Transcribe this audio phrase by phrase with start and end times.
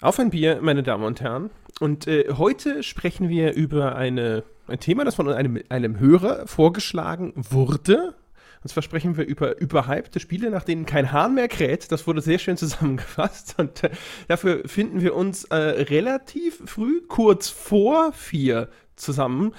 [0.00, 1.50] Auf ein Bier, meine Damen und Herren.
[1.80, 7.32] Und äh, heute sprechen wir über eine, ein Thema, das von einem, einem Hörer vorgeschlagen
[7.34, 8.14] wurde.
[8.62, 11.90] Und zwar sprechen wir über überhypte Spiele, nach denen kein Hahn mehr kräht.
[11.90, 13.56] Das wurde sehr schön zusammengefasst.
[13.58, 13.90] Und äh,
[14.28, 19.52] dafür finden wir uns äh, relativ früh, kurz vor vier, zusammen.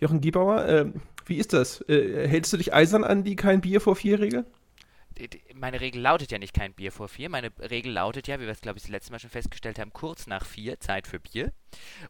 [0.00, 0.86] Jochen Giebauer, äh,
[1.26, 1.82] wie ist das?
[1.86, 4.46] Äh, hältst du dich eisern an die kein Bier vor vier Regel?
[5.54, 7.28] Meine Regel lautet ja nicht kein Bier vor vier.
[7.28, 9.92] Meine Regel lautet ja, wie wir es, glaube ich, das letzte Mal schon festgestellt haben,
[9.92, 11.52] kurz nach vier Zeit für Bier.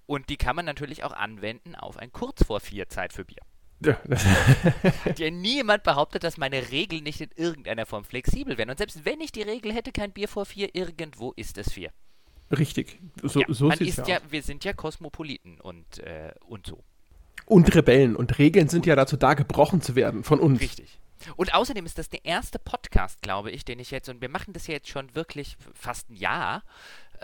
[0.07, 3.43] Und die kann man natürlich auch anwenden auf ein kurz vor vier Zeit für Bier.
[3.85, 3.99] Ja,
[5.05, 8.71] Hat ja niemand behauptet, dass meine Regeln nicht in irgendeiner Form flexibel wären.
[8.71, 11.91] Und selbst wenn ich die Regel hätte, kein Bier vor vier, irgendwo ist es vier.
[12.57, 13.01] Richtig.
[13.23, 16.85] So, ja, so man ist ja, Wir sind ja Kosmopoliten und, äh, und so.
[17.47, 18.15] Und Rebellen.
[18.15, 20.61] Und Regeln sind ja dazu da, gebrochen zu werden von uns.
[20.61, 21.01] Richtig.
[21.37, 24.53] Und außerdem ist das der erste Podcast, glaube ich, den ich jetzt, und wir machen
[24.53, 26.63] das ja jetzt schon wirklich fast ein Jahr.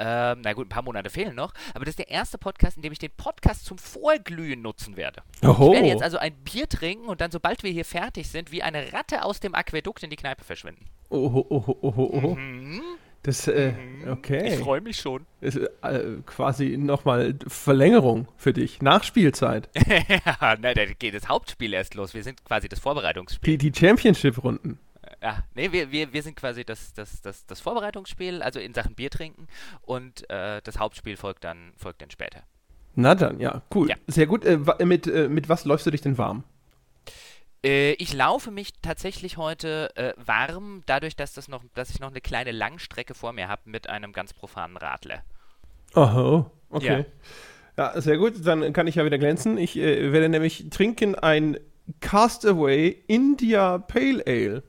[0.01, 2.83] Ähm, na gut, ein paar Monate fehlen noch, aber das ist der erste Podcast, in
[2.83, 5.23] dem ich den Podcast zum Vorglühen nutzen werde.
[5.43, 5.69] Oho.
[5.69, 8.63] Ich werde jetzt also ein Bier trinken und dann, sobald wir hier fertig sind, wie
[8.63, 10.87] eine Ratte aus dem Aquädukt in die Kneipe verschwinden.
[11.11, 12.35] Oho, oho, oho, oho.
[12.37, 12.81] Mhm.
[13.23, 14.13] Das, äh, mhm.
[14.13, 14.55] okay.
[14.55, 15.27] Ich freue mich schon.
[15.41, 15.69] Ist äh,
[16.25, 18.81] quasi nochmal Verlängerung für dich.
[18.81, 19.69] Nachspielzeit.
[20.09, 22.15] ja, na, da geht das Hauptspiel erst los.
[22.15, 23.59] Wir sind quasi das Vorbereitungsspiel.
[23.59, 24.79] Die, die Championship-Runden.
[25.23, 28.95] Ja, nee, wir, wir, wir sind quasi das, das, das, das Vorbereitungsspiel, also in Sachen
[28.95, 29.49] Bier trinken.
[29.83, 32.45] Und äh, das Hauptspiel folgt dann, folgt dann später.
[32.95, 33.89] Na dann, ja, cool.
[33.89, 33.97] Ja.
[34.07, 34.45] Sehr gut.
[34.45, 36.45] Äh, mit, äh, mit was läufst du dich denn warm?
[37.65, 42.11] Äh, ich laufe mich tatsächlich heute äh, warm, dadurch, dass, das noch, dass ich noch
[42.11, 45.23] eine kleine Langstrecke vor mir habe mit einem ganz profanen Radler.
[45.95, 47.07] Aha, okay.
[47.77, 47.95] Ja.
[47.95, 48.01] ja.
[48.01, 48.35] sehr gut.
[48.45, 49.59] Dann kann ich ja wieder glänzen.
[49.59, 51.59] Ich äh, werde nämlich trinken ein
[52.01, 54.63] Castaway India Pale Ale.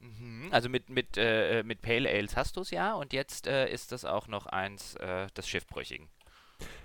[0.00, 3.70] Mhm, also mit, mit, äh, mit Pale Ales hast du es ja und jetzt äh,
[3.70, 6.08] ist das auch noch eins äh, des Schiffbrüchigen.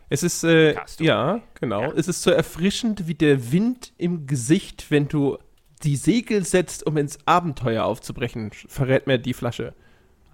[0.10, 1.82] Es ist, äh, ja, genau.
[1.82, 1.94] Ja.
[1.96, 5.38] Es ist so erfrischend wie der Wind im Gesicht, wenn du
[5.84, 9.74] die Segel setzt, um ins Abenteuer aufzubrechen, verrät mir die Flasche.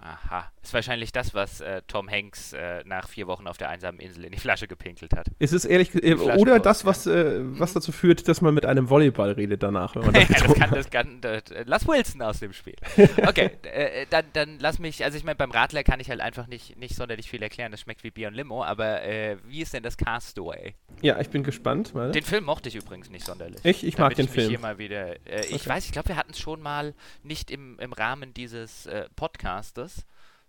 [0.02, 0.50] Aha.
[0.62, 4.24] Ist wahrscheinlich das, was äh, Tom Hanks äh, nach vier Wochen auf der einsamen Insel
[4.24, 5.26] in die Flasche gepinkelt hat.
[5.38, 8.88] Ist es ehrlich äh, oder das, was, äh, was dazu führt, dass man mit einem
[8.88, 9.94] Volleyball redet danach.
[9.94, 12.76] Wenn man das, das kann, das kann, das, lass Wilson aus dem Spiel.
[13.26, 16.46] Okay, äh, dann, dann lass mich, also ich meine, beim Radler kann ich halt einfach
[16.46, 17.70] nicht, nicht sonderlich viel erklären.
[17.70, 20.74] Das schmeckt wie Bier und Limo, aber äh, wie ist denn das Castaway?
[21.02, 21.94] Ja, ich bin gespannt.
[21.94, 22.12] Warte.
[22.12, 23.60] Den Film mochte ich übrigens nicht sonderlich.
[23.64, 24.48] Ich, ich mag den ich Film.
[24.48, 25.68] Hier mal wieder, ich okay.
[25.68, 29.89] weiß, ich glaube, wir hatten es schon mal nicht im, im Rahmen dieses Podcastes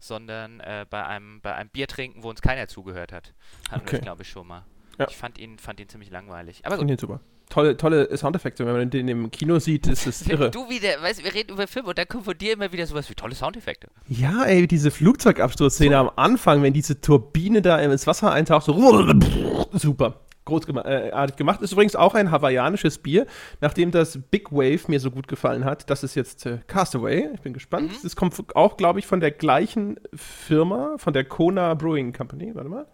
[0.01, 3.33] sondern äh, bei, einem, bei einem Bier trinken, wo uns keiner zugehört hat.
[3.69, 3.93] Hatten okay.
[3.93, 4.65] wir glaube ich, schon mal.
[4.99, 5.07] Ja.
[5.09, 6.61] Ich fand ihn, fand ihn ziemlich langweilig.
[6.65, 6.89] Aber gut.
[6.89, 7.21] ihn super.
[7.49, 8.65] Tolle, tolle Soundeffekte.
[8.65, 10.51] Wenn man den im Kino sieht, ist es irre.
[10.51, 13.09] Du wieder, weißt wir reden über Film und dann kommt von dir immer wieder sowas
[13.09, 13.89] wie tolle Soundeffekte.
[14.07, 15.97] Ja, ey, diese Flugzeugabsturzszene so.
[15.97, 18.73] am Anfang, wenn diese Turbine da ins Wasser eintaucht, so
[19.73, 21.61] super großartig äh, gemacht.
[21.61, 23.25] Ist übrigens auch ein hawaiianisches Bier,
[23.59, 25.89] nachdem das Big Wave mir so gut gefallen hat.
[25.89, 27.29] Das ist jetzt äh, Castaway.
[27.33, 27.91] Ich bin gespannt.
[27.91, 27.97] Mhm.
[28.03, 32.53] Das kommt auch, glaube ich, von der gleichen Firma, von der Kona Brewing Company.
[32.53, 32.85] Warte mal.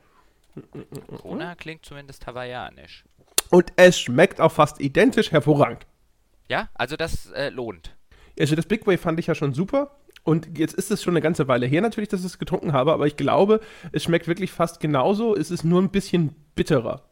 [1.22, 3.06] Kona klingt zumindest hawaiianisch.
[3.50, 5.86] Und es schmeckt auch fast identisch hervorragend.
[6.50, 7.96] Ja, also das äh, lohnt.
[8.40, 9.98] Also das Big Wave fand ich ja schon super.
[10.24, 12.92] Und jetzt ist es schon eine ganze Weile her natürlich, dass ich es getrunken habe,
[12.92, 13.62] aber ich glaube,
[13.94, 15.34] es schmeckt wirklich fast genauso.
[15.36, 17.04] Es ist nur ein bisschen bitterer.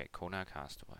[0.00, 0.96] Okay, Kona Castaway.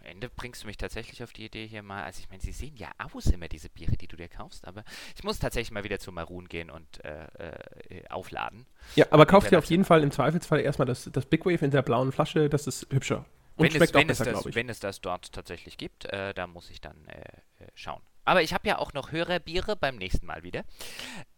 [0.00, 2.52] Am Ende bringst du mich tatsächlich auf die Idee hier mal, also ich meine, sie
[2.52, 4.84] sehen ja aus immer, diese Biere, die du dir kaufst, aber
[5.16, 8.66] ich muss tatsächlich mal wieder zu Maroon gehen und äh, äh, aufladen.
[8.96, 11.70] Ja, aber kauf dir auf jeden Fall im Zweifelsfall erstmal das, das Big Wave in
[11.70, 13.24] der blauen Flasche, das ist hübscher.
[13.56, 14.56] Und wenn schmeckt es, auch besser, glaube ich.
[14.56, 17.20] Wenn es das dort tatsächlich gibt, äh, da muss ich dann äh,
[17.64, 18.02] äh, schauen.
[18.24, 20.62] Aber ich habe ja auch noch Hörerbiere beim nächsten Mal wieder.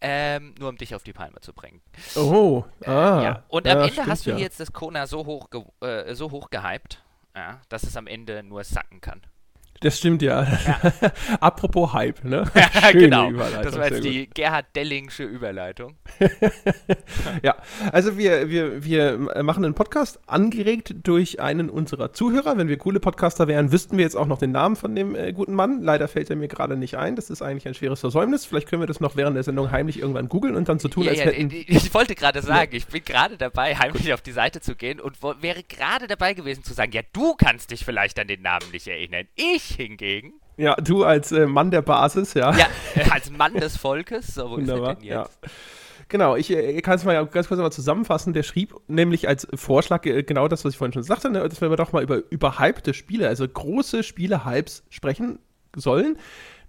[0.01, 1.81] Ähm, nur um dich auf die Palme zu bringen.
[2.15, 3.21] Oh, ah.
[3.23, 3.43] ja.
[3.47, 4.37] Und am Ende hast du ja.
[4.37, 5.47] jetzt das Kona so hoch,
[5.81, 7.03] äh, so hoch gehypt,
[7.35, 9.21] ja, dass es am Ende nur sacken kann.
[9.85, 10.41] Das stimmt ja.
[10.65, 10.81] ja.
[11.41, 12.43] Apropos Hype, ne?
[12.55, 13.31] Ja, genau.
[13.31, 15.95] Das war jetzt die Gerhard Dellingsche Überleitung.
[17.43, 17.55] ja,
[17.91, 22.57] also wir, wir, wir machen einen Podcast angeregt durch einen unserer Zuhörer.
[22.57, 25.33] Wenn wir coole Podcaster wären, wüssten wir jetzt auch noch den Namen von dem äh,
[25.33, 25.83] guten Mann.
[25.83, 27.15] Leider fällt er mir gerade nicht ein.
[27.15, 28.43] Das ist eigentlich ein schweres Versäumnis.
[28.43, 31.03] Vielleicht können wir das noch während der Sendung heimlich irgendwann googeln und dann so tun,
[31.03, 31.51] ja, als ja, hätten...
[31.51, 35.21] Ich wollte gerade sagen, ich bin gerade dabei, heimlich auf die Seite zu gehen und
[35.41, 38.87] wäre gerade dabei gewesen zu sagen, ja, du kannst dich vielleicht an den Namen nicht
[38.87, 39.27] erinnern.
[39.35, 40.33] Ich hingegen.
[40.57, 42.55] Ja, du als äh, Mann der Basis, ja.
[42.55, 42.67] Ja,
[43.11, 45.39] als Mann des Volkes, so wo Wunderbar, ist denn jetzt?
[45.41, 45.49] Ja.
[46.07, 48.33] Genau, ich äh, kann es mal ganz kurz mal zusammenfassen.
[48.33, 51.61] Der schrieb nämlich als Vorschlag äh, genau das, was ich vorhin schon sagte, ne, dass
[51.61, 55.39] wir doch mal über überhypte Spiele, also große Spiele-Hypes sprechen
[55.75, 56.17] sollen,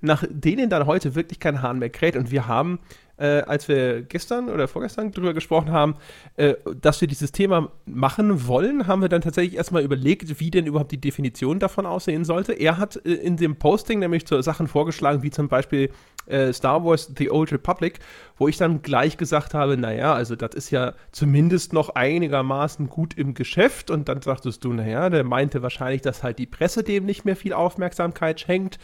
[0.00, 2.17] nach denen dann heute wirklich kein Hahn mehr kräht.
[2.17, 2.81] Und wir haben
[3.19, 5.97] äh, als wir gestern oder vorgestern drüber gesprochen haben,
[6.37, 10.67] äh, dass wir dieses Thema machen wollen, haben wir dann tatsächlich erstmal überlegt, wie denn
[10.67, 12.53] überhaupt die Definition davon aussehen sollte.
[12.53, 15.91] Er hat äh, in dem Posting nämlich zu Sachen vorgeschlagen, wie zum Beispiel
[16.27, 18.01] äh, Star Wars The Old Republic,
[18.37, 23.15] wo ich dann gleich gesagt habe, naja, also das ist ja zumindest noch einigermaßen gut
[23.15, 23.91] im Geschäft.
[23.91, 27.37] Und dann sagtest du, naja, der meinte wahrscheinlich, dass halt die Presse dem nicht mehr
[27.37, 28.79] viel Aufmerksamkeit schenkt.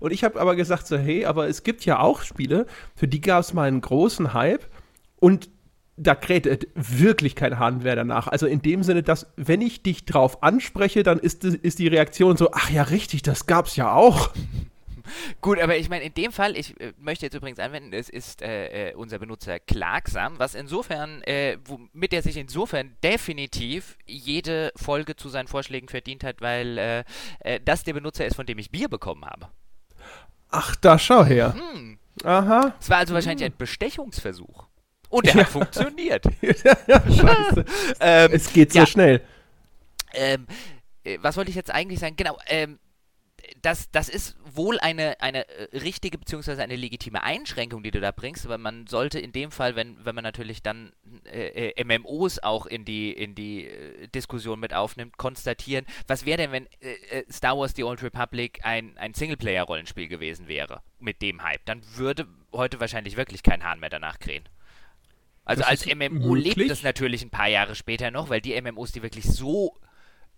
[0.00, 3.20] Und ich habe aber gesagt, so, hey, aber es gibt ja auch Spiele, für die
[3.20, 4.66] gab es mal einen großen Hype
[5.16, 5.50] und
[5.96, 8.28] da kräht wirklich kein Hahn mehr danach.
[8.28, 12.36] Also in dem Sinne, dass, wenn ich dich drauf anspreche, dann ist, ist die Reaktion
[12.36, 14.30] so, ach ja, richtig, das gab's ja auch.
[15.40, 18.42] Gut, aber ich meine, in dem Fall, ich äh, möchte jetzt übrigens anwenden, es ist
[18.42, 25.14] äh, äh unser Benutzer Klagsam, was insofern, äh, womit er sich insofern definitiv jede Folge
[25.14, 27.04] zu seinen Vorschlägen verdient hat, weil äh,
[27.40, 29.48] äh, das der Benutzer ist, von dem ich Bier bekommen habe.
[30.50, 31.54] Ach, da schau her.
[31.54, 31.98] Hm.
[32.24, 32.74] Aha.
[32.80, 33.52] Es war also wahrscheinlich hm.
[33.52, 34.66] ein Bestechungsversuch.
[35.08, 35.40] Und er ja.
[35.40, 36.24] hat funktioniert.
[36.42, 37.64] Scheiße.
[38.00, 38.86] ähm, es geht so ja.
[38.86, 39.22] schnell.
[40.12, 40.46] Ähm,
[41.04, 42.16] äh, was wollte ich jetzt eigentlich sagen?
[42.16, 42.78] Genau, ähm,
[43.62, 46.62] das, das ist wohl eine, eine äh, richtige bzw.
[46.62, 50.14] eine legitime Einschränkung, die du da bringst, aber man sollte in dem Fall, wenn, wenn
[50.14, 50.92] man natürlich dann
[51.24, 56.38] äh, äh MMOs auch in die, in die äh, Diskussion mit aufnimmt, konstatieren, was wäre
[56.38, 61.42] denn, wenn äh, Star Wars The Old Republic ein, ein Singleplayer-Rollenspiel gewesen wäre mit dem
[61.42, 61.64] Hype?
[61.64, 64.44] Dann würde heute wahrscheinlich wirklich kein Hahn mehr danach krähen.
[65.44, 66.56] Also das als MMO möglich?
[66.56, 69.76] lebt es natürlich ein paar Jahre später noch, weil die MMOs, die wirklich so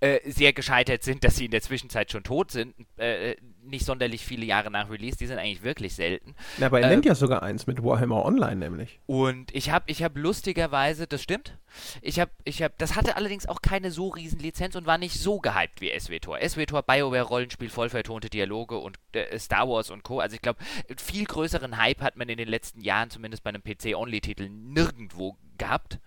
[0.00, 4.25] äh, sehr gescheitert sind, dass sie in der Zwischenzeit schon tot sind, äh, nicht sonderlich
[4.25, 6.35] viele Jahre nach Release, die sind eigentlich wirklich selten.
[6.59, 9.00] Ja, aber er äh, nennt ja sogar eins mit Warhammer Online nämlich.
[9.06, 11.59] Und ich habe ich hab lustigerweise, das stimmt,
[12.00, 15.19] ich habe, ich habe, das hatte allerdings auch keine so riesen Lizenz und war nicht
[15.19, 16.39] so gehypt wie SWTOR.
[16.41, 20.21] SWTOR, BioWare Rollenspiel, voll vertonte Dialoge und äh, Star Wars und Co.
[20.21, 20.61] Also ich glaube,
[20.97, 25.99] viel größeren Hype hat man in den letzten Jahren, zumindest bei einem PC-Only-Titel, nirgendwo gehabt.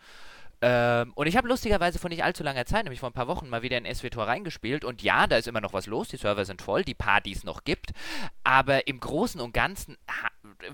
[0.64, 3.50] Ähm, und ich habe lustigerweise vor nicht allzu langer Zeit, nämlich vor ein paar Wochen,
[3.50, 4.86] mal wieder in SWTOR reingespielt.
[4.86, 6.10] Und ja, da ist immer noch was los.
[6.10, 7.92] Die Server sind voll, die paar, die es noch gibt.
[8.44, 9.98] Aber im Großen und Ganzen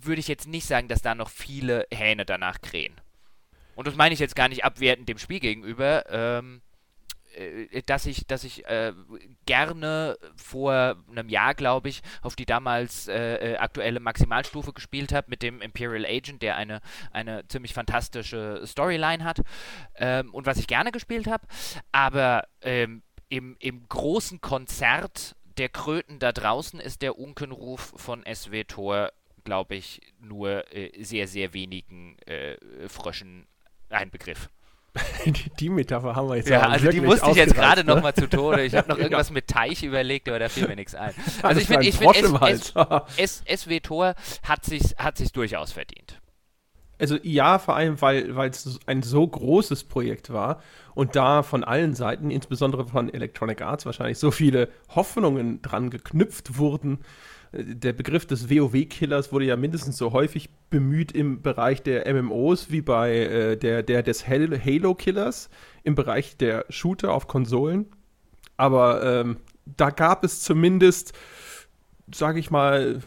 [0.01, 2.99] würde ich jetzt nicht sagen, dass da noch viele Hähne danach krähen.
[3.75, 6.03] Und das meine ich jetzt gar nicht abwertend dem Spiel gegenüber.
[6.09, 6.66] Ähm, äh,
[7.85, 8.93] dass ich, dass ich äh,
[9.45, 15.29] gerne vor einem Jahr, glaube ich, auf die damals äh, äh, aktuelle Maximalstufe gespielt habe
[15.29, 16.81] mit dem Imperial Agent, der eine,
[17.11, 19.41] eine ziemlich fantastische Storyline hat
[19.95, 21.45] ähm, und was ich gerne gespielt habe.
[21.91, 28.63] Aber ähm, im, im großen Konzert der Kröten da draußen ist der Unkenruf von SW
[28.63, 29.11] Tor,
[29.43, 32.57] glaube ich, nur äh, sehr, sehr wenigen äh,
[32.87, 33.47] Fröschen
[33.89, 34.49] ein Begriff.
[35.25, 37.95] die, die, Metapher haben wir jetzt Ja, also die musste ich jetzt gerade ne?
[37.95, 38.63] nochmal zu Tode.
[38.63, 39.33] Ich habe noch irgendwas ja.
[39.33, 41.13] mit Teich überlegt, aber da fiel mir nichts ein.
[41.41, 46.19] Also ich finde, ich find, SW Tor hat sich hat sich's durchaus verdient.
[46.99, 50.61] Also ja, vor allem, weil es ein so großes Projekt war
[50.95, 56.57] und da von allen Seiten, insbesondere von Electronic Arts, wahrscheinlich so viele Hoffnungen dran geknüpft
[56.57, 56.99] wurden,
[57.53, 62.81] der Begriff des WoW-Killers wurde ja mindestens so häufig bemüht im Bereich der MMOs wie
[62.81, 65.49] bei äh, der, der des Halo-Killers
[65.83, 67.87] im Bereich der Shooter auf Konsolen.
[68.57, 71.13] Aber ähm, da gab es zumindest
[72.13, 73.01] sage ich mal,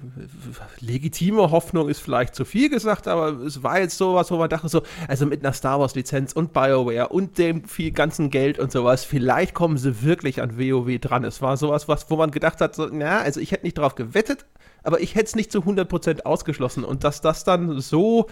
[0.80, 4.68] legitime Hoffnung ist vielleicht zu viel gesagt, aber es war jetzt sowas, wo man dachte
[4.68, 8.70] so, also mit einer Star Wars Lizenz und BioWare und dem viel ganzen Geld und
[8.70, 11.24] sowas, vielleicht kommen sie wirklich an WoW dran.
[11.24, 13.94] Es war sowas, was, wo man gedacht hat, so, na, also ich hätte nicht drauf
[13.94, 14.44] gewettet,
[14.82, 18.26] aber ich hätte es nicht zu 100% ausgeschlossen und dass das dann so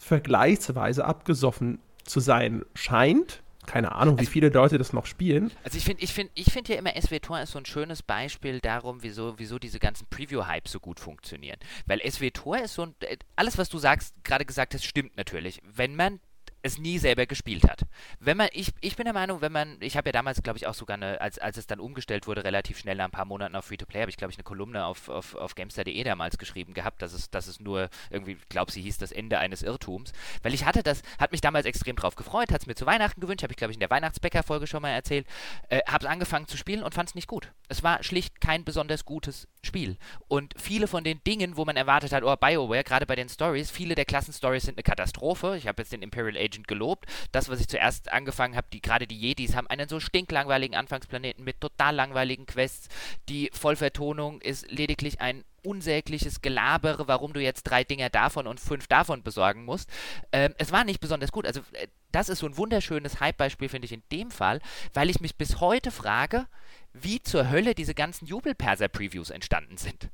[0.00, 5.52] vergleichsweise abgesoffen zu sein scheint, keine Ahnung, wie also, viele Leute das noch spielen.
[5.62, 8.58] Also ich finde ich find, ich find ja immer SWTOR ist so ein schönes Beispiel
[8.58, 11.58] darum, wieso, wieso diese ganzen Preview-Hypes so gut funktionieren.
[11.86, 15.62] Weil SWTOR ist so ein, äh, alles was du sagst, gerade gesagt hast, stimmt natürlich.
[15.72, 16.18] Wenn man
[16.62, 17.82] es nie selber gespielt hat.
[18.18, 20.66] Wenn man, ich, ich bin der Meinung, wenn man, ich habe ja damals, glaube ich,
[20.66, 23.56] auch sogar eine, als, als es dann umgestellt wurde, relativ schnell nach ein paar Monaten
[23.56, 27.02] auf Free-to-Play, habe ich, glaube ich, eine Kolumne auf, auf, auf Gamestar.de damals geschrieben gehabt,
[27.02, 30.12] dass es, dass es nur irgendwie, glaube sie hieß das Ende eines Irrtums.
[30.42, 33.20] Weil ich hatte das, hat mich damals extrem drauf gefreut, hat es mir zu Weihnachten
[33.20, 35.26] gewünscht, habe ich, glaube ich, in der Weihnachtsbäcker-Folge schon mal erzählt,
[35.68, 37.52] äh, habe es angefangen zu spielen und fand es nicht gut.
[37.68, 39.98] Es war schlicht kein besonders gutes Spiel.
[40.28, 43.70] Und viele von den Dingen, wo man erwartet hat, oh, BioWare, gerade bei den Stories,
[43.70, 45.56] viele der Klassenstories sind eine Katastrophe.
[45.58, 47.06] Ich habe jetzt den Imperial Agent gelobt.
[47.32, 51.44] Das, was ich zuerst angefangen habe, die, gerade die Jedis haben einen so stinklangweiligen Anfangsplaneten
[51.44, 52.88] mit total langweiligen Quests.
[53.28, 58.86] Die Vollvertonung ist lediglich ein unsägliches Gelabere, warum du jetzt drei Dinger davon und fünf
[58.86, 59.90] davon besorgen musst.
[60.32, 61.46] Ähm, es war nicht besonders gut.
[61.46, 64.60] Also, äh, das ist so ein wunderschönes Hype-Beispiel, finde ich, in dem Fall,
[64.94, 66.46] weil ich mich bis heute frage,
[66.92, 70.10] wie zur Hölle diese ganzen Jubelperser-Previews entstanden sind.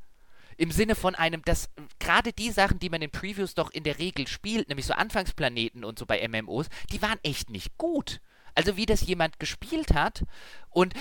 [0.58, 1.68] Im Sinne von einem, dass
[1.98, 5.84] gerade die Sachen, die man in Previews doch in der Regel spielt, nämlich so Anfangsplaneten
[5.84, 8.20] und so bei MMOs, die waren echt nicht gut.
[8.54, 10.24] Also wie das jemand gespielt hat
[10.70, 10.94] und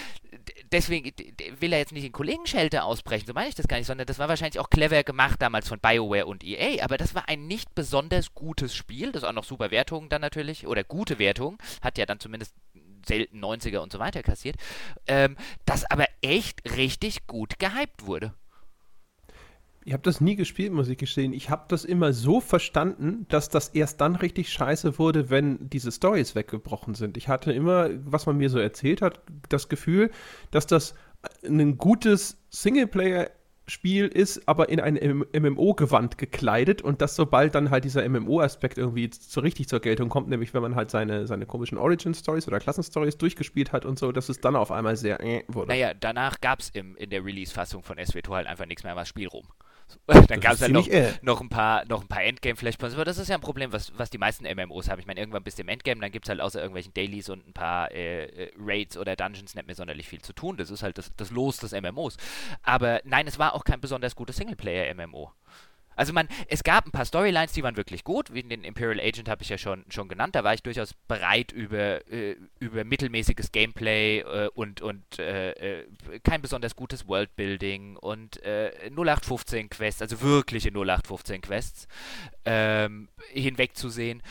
[0.74, 1.14] deswegen
[1.62, 4.20] will er jetzt nicht in Kollegenschelte ausbrechen, so meine ich das gar nicht, sondern das
[4.20, 7.74] war wahrscheinlich auch clever gemacht damals von BioWare und EA, aber das war ein nicht
[7.74, 12.06] besonders gutes Spiel, das auch noch super Wertungen dann natürlich, oder gute Wertungen, hat ja
[12.06, 12.54] dann zumindest
[13.08, 14.56] selten 90er und so weiter kassiert,
[15.08, 18.34] ähm, das aber echt richtig gut gehypt wurde.
[19.88, 21.32] Ich habe das nie gespielt, muss ich gestehen.
[21.32, 25.92] Ich habe das immer so verstanden, dass das erst dann richtig scheiße wurde, wenn diese
[25.92, 27.18] Stories weggebrochen sind.
[27.18, 30.10] Ich hatte immer, was man mir so erzählt hat, das Gefühl,
[30.50, 30.96] dass das
[31.44, 33.30] ein gutes Singleplayer
[33.68, 34.96] Spiel ist, aber in ein
[35.34, 40.30] MMO-Gewand gekleidet und dass sobald dann halt dieser MMO-Aspekt irgendwie so richtig zur Geltung kommt,
[40.30, 44.30] nämlich wenn man halt seine, seine komischen Origin-Stories oder Klassen-Stories durchgespielt hat und so, dass
[44.30, 45.70] es dann auf einmal sehr äh wurde.
[45.70, 49.28] Naja, danach gab es in der Release-Fassung von SWTOR halt einfach nichts mehr was Spiel
[49.28, 49.48] rum.
[50.28, 50.88] Dann gab es halt noch,
[51.22, 54.10] noch, ein paar, noch ein paar Endgame-Flashpoints, aber das ist ja ein Problem, was, was
[54.10, 55.00] die meisten MMOs haben.
[55.00, 57.54] Ich meine, irgendwann bis zum Endgame, dann gibt es halt außer irgendwelchen Dailies und ein
[57.54, 60.58] paar äh, äh, Raids oder Dungeons nicht mehr sonderlich viel zu tun.
[60.58, 62.18] Das ist halt das, das Los des MMOs.
[62.62, 65.32] Aber nein, es war auch kein besonders gutes Singleplayer-MMO.
[65.96, 69.30] Also man, es gab ein paar Storylines, die waren wirklich gut, wie den Imperial Agent
[69.30, 70.36] habe ich ja schon, schon genannt.
[70.36, 75.86] Da war ich durchaus bereit über, äh, über mittelmäßiges Gameplay äh, und, und äh, äh
[76.24, 81.88] kein besonders gutes Worldbuilding und 0815 äh, Quests, also wirkliche 0815 Quests,
[82.46, 84.22] ähm, hinwegzusehen.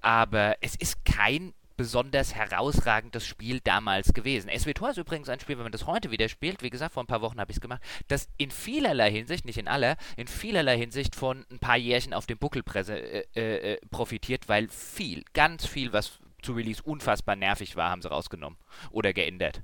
[0.00, 4.50] Aber es ist kein besonders herausragendes Spiel damals gewesen.
[4.50, 7.08] SWTOR ist übrigens ein Spiel, wenn man das heute wieder spielt, wie gesagt, vor ein
[7.08, 10.76] paar Wochen habe ich es gemacht, das in vielerlei Hinsicht, nicht in aller, in vielerlei
[10.78, 15.66] Hinsicht von ein paar Jährchen auf dem Buckel äh, äh, äh, profitiert, weil viel, ganz
[15.66, 18.58] viel, was zu Release unfassbar nervig war, haben sie rausgenommen
[18.90, 19.62] oder geändert.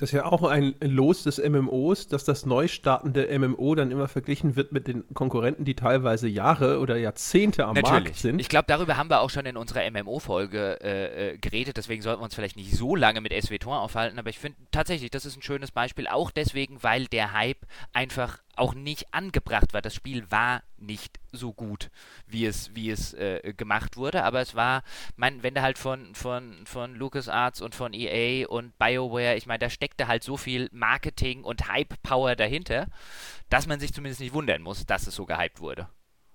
[0.00, 4.08] Das ist ja auch ein Los des MMOs, dass das neu startende MMO dann immer
[4.08, 8.04] verglichen wird mit den Konkurrenten, die teilweise Jahre oder Jahrzehnte am Natürlich.
[8.04, 8.40] Markt sind.
[8.40, 12.22] Ich glaube, darüber haben wir auch schon in unserer MMO-Folge äh, äh, geredet, deswegen sollten
[12.22, 15.36] wir uns vielleicht nicht so lange mit SWTOR aufhalten, aber ich finde tatsächlich, das ist
[15.36, 19.82] ein schönes Beispiel, auch deswegen, weil der Hype einfach auch nicht angebracht war.
[19.82, 21.90] Das Spiel war nicht so gut,
[22.26, 24.82] wie es, wie es äh, gemacht wurde, aber es war,
[25.16, 29.60] mein, wenn du halt von, von, von LucasArts und von EA und BioWare, ich meine,
[29.60, 32.86] da steckte halt so viel Marketing und Hype-Power dahinter,
[33.48, 35.88] dass man sich zumindest nicht wundern muss, dass es so gehypt wurde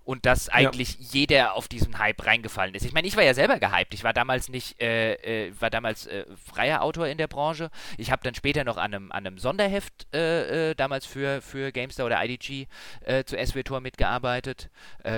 [0.06, 1.06] und dass eigentlich ja.
[1.12, 2.86] jeder auf diesen Hype reingefallen ist.
[2.86, 3.94] Ich meine, ich war ja selber gehypt.
[3.96, 7.72] Ich war damals nicht, äh, äh, war damals äh, freier Autor in der Branche.
[7.98, 11.72] Ich habe dann später noch an einem, an einem Sonderheft äh, äh, damals für, für
[11.72, 12.68] GameStar oder IDG
[13.02, 14.70] äh, zu SWTOR mitgearbeitet,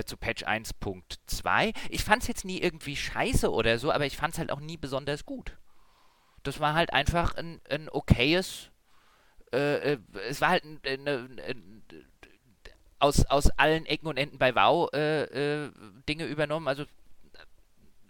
[0.06, 1.76] zu Patch 1.2.
[1.90, 4.60] Ich fand es jetzt nie irgendwie scheiße oder so, aber ich fand es halt auch
[4.60, 5.58] nie besonders gut.
[6.44, 8.72] Das war halt einfach ein, ein okayes
[9.52, 11.77] es war halt ein, ein, ein,
[13.00, 15.24] aus, aus allen Ecken und Enden bei WoW äh,
[15.66, 15.72] äh,
[16.08, 16.68] Dinge übernommen.
[16.68, 16.86] Also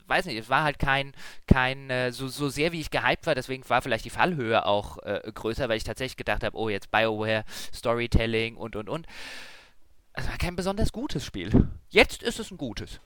[0.07, 1.13] weiß nicht, es war halt kein,
[1.47, 4.99] kein äh, so, so sehr wie ich gehypt war, deswegen war vielleicht die Fallhöhe auch
[4.99, 9.05] äh, größer, weil ich tatsächlich gedacht habe, oh, jetzt BioWare, Storytelling und und und.
[10.13, 11.67] Es war kein besonders gutes Spiel.
[11.89, 12.99] Jetzt ist es ein gutes.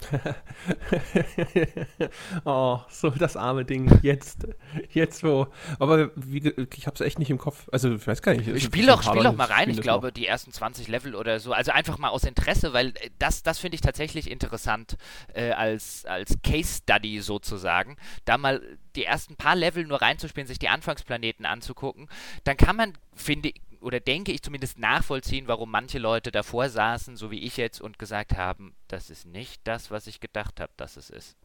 [2.44, 4.00] oh, so das arme Ding.
[4.02, 4.46] Jetzt,
[4.90, 5.46] jetzt wo.
[5.78, 7.68] Aber wie, ich habe es echt nicht im Kopf.
[7.72, 8.62] Also, ich weiß gar nicht.
[8.62, 9.70] Spiel doch, spiel doch mal rein.
[9.70, 11.52] Ich glaube, die ersten 20 Level oder so.
[11.52, 14.96] Also einfach mal aus Interesse, weil äh, das, das finde ich tatsächlich interessant
[15.32, 17.96] äh, als, als Case Study sozusagen.
[18.24, 18.62] Da mal
[18.96, 22.08] die ersten paar Level nur reinzuspielen, sich die Anfangsplaneten anzugucken.
[22.44, 27.16] Dann kann man, finde ich, oder denke ich zumindest nachvollziehen, warum manche Leute davor saßen,
[27.16, 30.72] so wie ich jetzt, und gesagt haben, das ist nicht das, was ich gedacht habe,
[30.76, 31.36] dass es ist.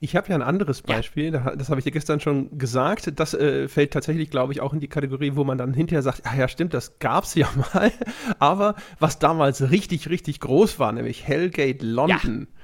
[0.00, 1.54] Ich habe ja ein anderes Beispiel, ja.
[1.54, 3.12] das habe ich dir gestern schon gesagt.
[3.20, 6.22] Das äh, fällt tatsächlich, glaube ich, auch in die Kategorie, wo man dann hinterher sagt,
[6.24, 7.92] ah ja, stimmt, das gab es ja mal.
[8.40, 12.48] Aber was damals richtig, richtig groß war, nämlich Hellgate London.
[12.50, 12.62] Ja.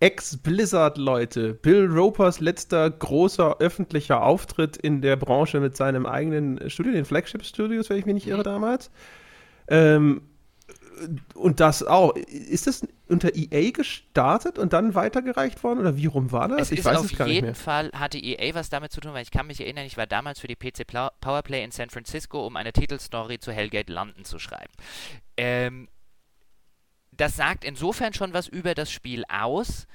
[0.00, 1.54] Ex-Blizzard-Leute.
[1.54, 7.44] Bill Ropers letzter großer öffentlicher Auftritt in der Branche mit seinem eigenen Studio, den Flagship
[7.44, 8.90] Studios, wenn ich mich nicht irre damals.
[9.68, 10.22] Ähm,
[11.34, 12.14] und das auch.
[12.16, 15.80] Ist das unter EA gestartet und dann weitergereicht worden?
[15.80, 16.62] Oder wie rum war das?
[16.62, 17.64] Es ich weiß auf es gar jeden nicht mehr.
[17.64, 20.40] Fall hatte EA was damit zu tun, weil ich kann mich erinnern, ich war damals
[20.40, 20.86] für die PC
[21.20, 24.72] Powerplay in San Francisco, um eine Titelstory zu Hellgate London zu schreiben.
[25.36, 25.88] Ähm,
[27.16, 29.86] das sagt insofern schon was über das Spiel aus,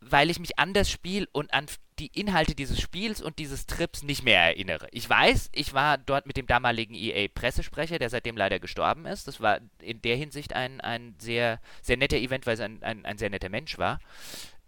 [0.00, 1.66] weil ich mich an das Spiel und an
[1.98, 4.88] die Inhalte dieses Spiels und dieses Trips nicht mehr erinnere.
[4.90, 9.28] Ich weiß, ich war dort mit dem damaligen EA-Pressesprecher, der seitdem leider gestorben ist.
[9.28, 13.04] Das war in der Hinsicht ein, ein sehr, sehr netter Event, weil es ein, ein,
[13.04, 14.00] ein sehr netter Mensch war.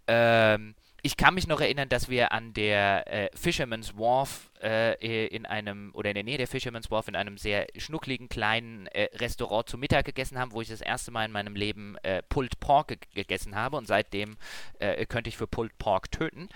[0.07, 0.75] Ähm,
[1.07, 5.91] ich kann mich noch erinnern, dass wir an der äh, Fisherman's Wharf äh, in einem,
[5.93, 9.77] oder in der Nähe der Fisherman's Wharf in einem sehr schnuckligen kleinen äh, Restaurant zu
[9.77, 13.55] Mittag gegessen haben, wo ich das erste Mal in meinem Leben äh, Pulled Pork gegessen
[13.55, 14.35] habe und seitdem
[14.79, 16.49] äh, könnte ich für Pulled Pork töten.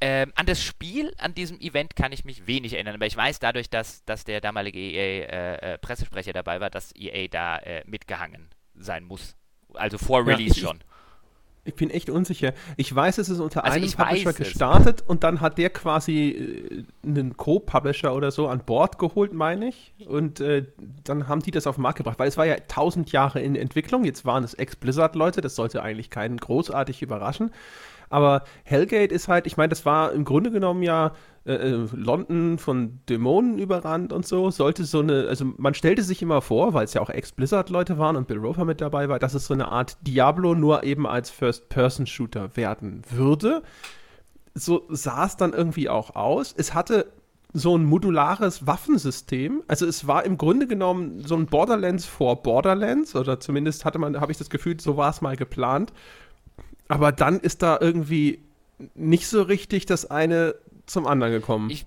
[0.00, 3.40] Ähm, an das Spiel, an diesem Event kann ich mich wenig erinnern, aber ich weiß
[3.40, 9.36] dadurch, dass, dass der damalige EA-Pressesprecher äh, dabei war, dass EA da mitgehangen sein muss.
[9.74, 10.82] Also vor Release ja, schon.
[11.64, 12.54] Ich bin echt unsicher.
[12.76, 17.08] Ich weiß, es ist unter also einem Publisher gestartet und dann hat der quasi äh,
[17.08, 19.94] einen Co-Publisher oder so an Bord geholt, meine ich.
[20.08, 20.66] Und äh,
[21.04, 23.54] dann haben die das auf den Markt gebracht, weil es war ja tausend Jahre in
[23.54, 24.04] Entwicklung.
[24.04, 27.52] Jetzt waren es Ex-Blizzard-Leute, das sollte eigentlich keinen großartig überraschen.
[28.10, 31.12] Aber Hellgate ist halt, ich meine, das war im Grunde genommen ja
[31.44, 36.22] äh, äh, London von Dämonen überrannt und so, sollte so eine, also man stellte sich
[36.22, 39.34] immer vor, weil es ja auch Ex-Blizzard-Leute waren und Bill Roper mit dabei war, dass
[39.34, 43.62] es so eine Art Diablo nur eben als First-Person-Shooter werden würde.
[44.54, 46.54] So sah es dann irgendwie auch aus.
[46.56, 47.10] Es hatte
[47.52, 49.64] so ein modulares Waffensystem.
[49.66, 54.20] Also es war im Grunde genommen so ein Borderlands vor Borderlands, oder zumindest hatte man,
[54.20, 55.92] habe ich das Gefühl, so war es mal geplant.
[56.86, 58.42] Aber dann ist da irgendwie
[58.94, 60.54] nicht so richtig das eine
[60.92, 61.70] zum anderen gekommen?
[61.70, 61.86] Ich,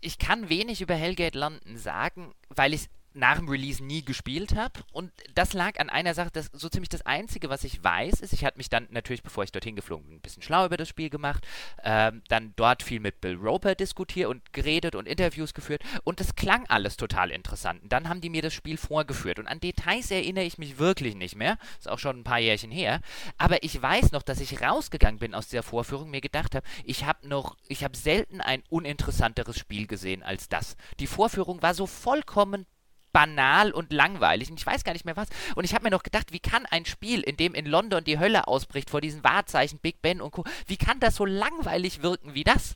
[0.00, 4.80] ich kann wenig über Hellgate London sagen, weil ich nach dem Release nie gespielt habe.
[4.92, 8.32] Und das lag an einer Sache, das so ziemlich das Einzige, was ich weiß, ist,
[8.32, 10.88] ich hatte mich dann natürlich, bevor ich dorthin geflogen bin, ein bisschen schlau über das
[10.88, 11.46] Spiel gemacht,
[11.82, 16.34] ähm, dann dort viel mit Bill Roper diskutiert und geredet und Interviews geführt und das
[16.34, 17.82] klang alles total interessant.
[17.82, 21.14] Und dann haben die mir das Spiel vorgeführt und an Details erinnere ich mich wirklich
[21.14, 21.56] nicht mehr.
[21.78, 23.00] Ist auch schon ein paar Jährchen her.
[23.38, 27.04] Aber ich weiß noch, dass ich rausgegangen bin aus dieser Vorführung, mir gedacht habe, ich
[27.04, 30.76] habe noch, ich habe selten ein uninteressanteres Spiel gesehen als das.
[30.98, 32.66] Die Vorführung war so vollkommen
[33.14, 35.28] banal und langweilig und ich weiß gar nicht mehr was.
[35.54, 38.18] Und ich habe mir noch gedacht, wie kann ein Spiel, in dem in London die
[38.18, 42.34] Hölle ausbricht vor diesen Wahrzeichen Big Ben und Co., wie kann das so langweilig wirken
[42.34, 42.74] wie das?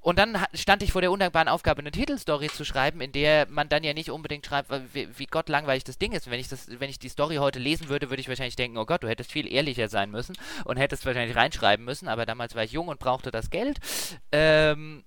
[0.00, 3.68] Und dann stand ich vor der undankbaren Aufgabe, eine Titelstory zu schreiben, in der man
[3.68, 6.30] dann ja nicht unbedingt schreibt, wie, wie Gott langweilig das Ding ist.
[6.30, 8.86] wenn ich, das, wenn ich die Story heute lesen würde, würde ich wahrscheinlich denken, oh
[8.86, 12.64] Gott, du hättest viel ehrlicher sein müssen und hättest wahrscheinlich reinschreiben müssen, aber damals war
[12.64, 13.80] ich jung und brauchte das Geld.
[14.32, 15.04] Ähm,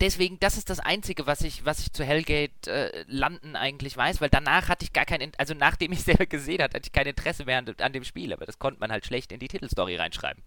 [0.00, 4.20] deswegen, das ist das Einzige, was ich, was ich zu Hellgate äh, landen eigentlich weiß,
[4.20, 7.06] weil danach hatte ich gar kein, also nachdem ich selber gesehen hatte, hatte ich kein
[7.06, 9.96] Interesse mehr an, an, dem Spiel, aber das konnte man halt schlecht in die Titelstory
[9.96, 10.42] reinschreiben.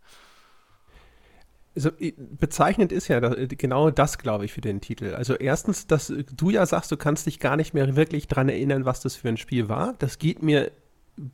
[1.75, 5.13] Also, bezeichnend ist ja genau das, glaube ich, für den Titel.
[5.13, 8.85] Also erstens, dass du ja sagst, du kannst dich gar nicht mehr wirklich dran erinnern,
[8.85, 9.93] was das für ein Spiel war.
[9.99, 10.71] Das geht mir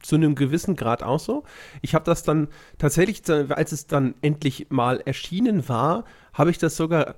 [0.01, 1.43] zu einem gewissen Grad auch so.
[1.82, 2.47] Ich habe das dann
[2.80, 7.15] tatsächlich, als es dann endlich mal erschienen war, habe ich das sogar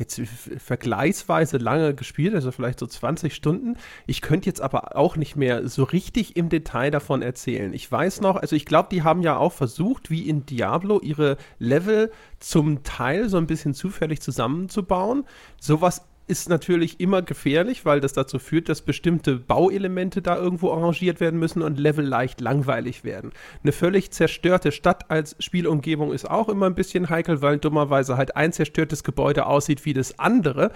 [0.00, 0.20] jetzt
[0.58, 3.76] vergleichsweise lange gespielt, also vielleicht so 20 Stunden.
[4.06, 7.72] Ich könnte jetzt aber auch nicht mehr so richtig im Detail davon erzählen.
[7.72, 11.36] Ich weiß noch, also ich glaube, die haben ja auch versucht, wie in Diablo, ihre
[11.58, 12.10] Level
[12.40, 15.24] zum Teil so ein bisschen zufällig zusammenzubauen.
[15.60, 21.20] Sowas ist natürlich immer gefährlich, weil das dazu führt, dass bestimmte Bauelemente da irgendwo arrangiert
[21.20, 23.32] werden müssen und Level leicht langweilig werden.
[23.62, 28.36] Eine völlig zerstörte Stadt als Spielumgebung ist auch immer ein bisschen heikel, weil dummerweise halt
[28.36, 30.70] ein zerstörtes Gebäude aussieht wie das andere.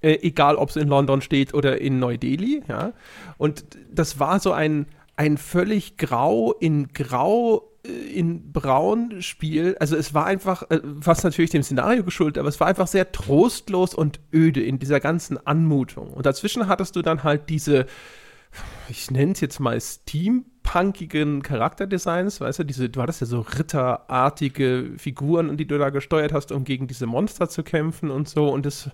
[0.00, 2.62] Äh, egal, ob es in London steht oder in Neu-Delhi.
[2.66, 2.92] Ja?
[3.36, 4.86] Und das war so ein,
[5.16, 11.50] ein völlig grau in grau in Braun Spiel, also es war einfach, äh, was natürlich
[11.50, 16.08] dem Szenario geschuldet, aber es war einfach sehr trostlos und öde in dieser ganzen Anmutung.
[16.08, 17.84] Und dazwischen hattest du dann halt diese,
[18.88, 24.92] ich nenne es jetzt mal steampunkigen Charakterdesigns, weißt du, diese, du hattest ja so ritterartige
[24.96, 28.48] Figuren, die du da gesteuert hast, um gegen diese Monster zu kämpfen und so.
[28.48, 28.90] Und das,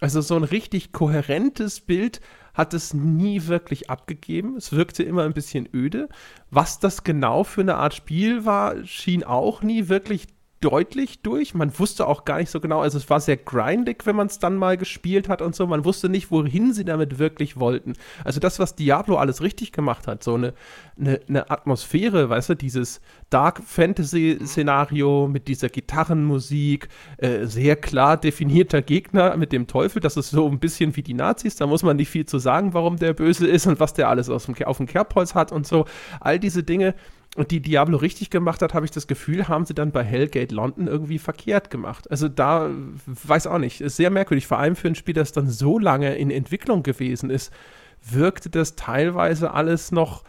[0.00, 2.20] also so ein richtig kohärentes Bild
[2.54, 4.56] hat es nie wirklich abgegeben.
[4.56, 6.08] Es wirkte immer ein bisschen öde.
[6.50, 10.26] Was das genau für eine Art Spiel war, schien auch nie wirklich
[10.60, 11.54] deutlich durch.
[11.54, 14.38] Man wusste auch gar nicht so genau, also es war sehr grindig, wenn man es
[14.38, 15.66] dann mal gespielt hat und so.
[15.66, 17.94] Man wusste nicht, wohin sie damit wirklich wollten.
[18.24, 20.52] Also das, was Diablo alles richtig gemacht hat, so eine,
[20.98, 28.82] eine, eine Atmosphäre, weißt du, dieses Dark Fantasy-Szenario mit dieser Gitarrenmusik, äh, sehr klar definierter
[28.82, 31.96] Gegner mit dem Teufel, das ist so ein bisschen wie die Nazis, da muss man
[31.96, 34.76] nicht viel zu sagen, warum der böse ist und was der alles aus dem, auf
[34.76, 35.86] dem Kerbholz hat und so.
[36.20, 36.94] All diese Dinge
[37.36, 40.54] und die Diablo richtig gemacht hat, habe ich das Gefühl, haben sie dann bei Hellgate
[40.54, 42.10] London irgendwie verkehrt gemacht.
[42.10, 42.70] Also da,
[43.06, 44.48] weiß auch nicht, ist sehr merkwürdig.
[44.48, 47.52] Vor allem für ein Spiel, das dann so lange in Entwicklung gewesen ist,
[48.02, 50.24] wirkte das teilweise alles noch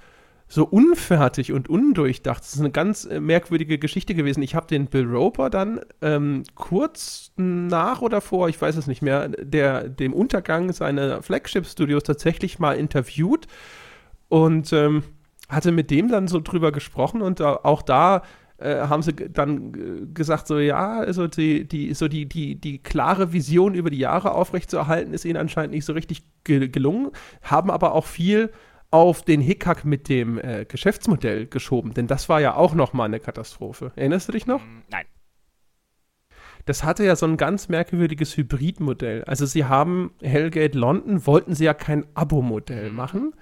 [0.48, 2.42] so unfertig und undurchdacht.
[2.42, 4.44] Das ist eine ganz äh, merkwürdige Geschichte gewesen.
[4.44, 9.02] Ich habe den Bill Roper dann ähm, kurz nach oder vor, ich weiß es nicht
[9.02, 13.48] mehr, der, dem Untergang seiner Flagship-Studios tatsächlich mal interviewt.
[14.28, 15.04] Und ähm,
[15.52, 18.24] hatte mit dem dann so drüber gesprochen und auch da
[18.58, 23.34] äh, haben sie dann gesagt, so ja, also die, die, so die, die, die klare
[23.34, 27.12] Vision über die Jahre aufrechtzuerhalten, ist ihnen anscheinend nicht so richtig ge gelungen,
[27.42, 28.52] haben aber auch viel
[28.92, 33.20] auf den Hickhack mit dem äh, Geschäftsmodell geschoben, denn das war ja auch nochmal eine
[33.20, 33.92] Katastrophe.
[33.96, 34.62] Erinnerst du dich noch?
[34.62, 35.06] Mm, nein.
[36.66, 39.24] Das hatte ja so ein ganz merkwürdiges Hybridmodell.
[39.24, 42.96] Also sie haben Hellgate London, wollten sie ja kein Abo-Modell mhm.
[42.96, 43.34] machen.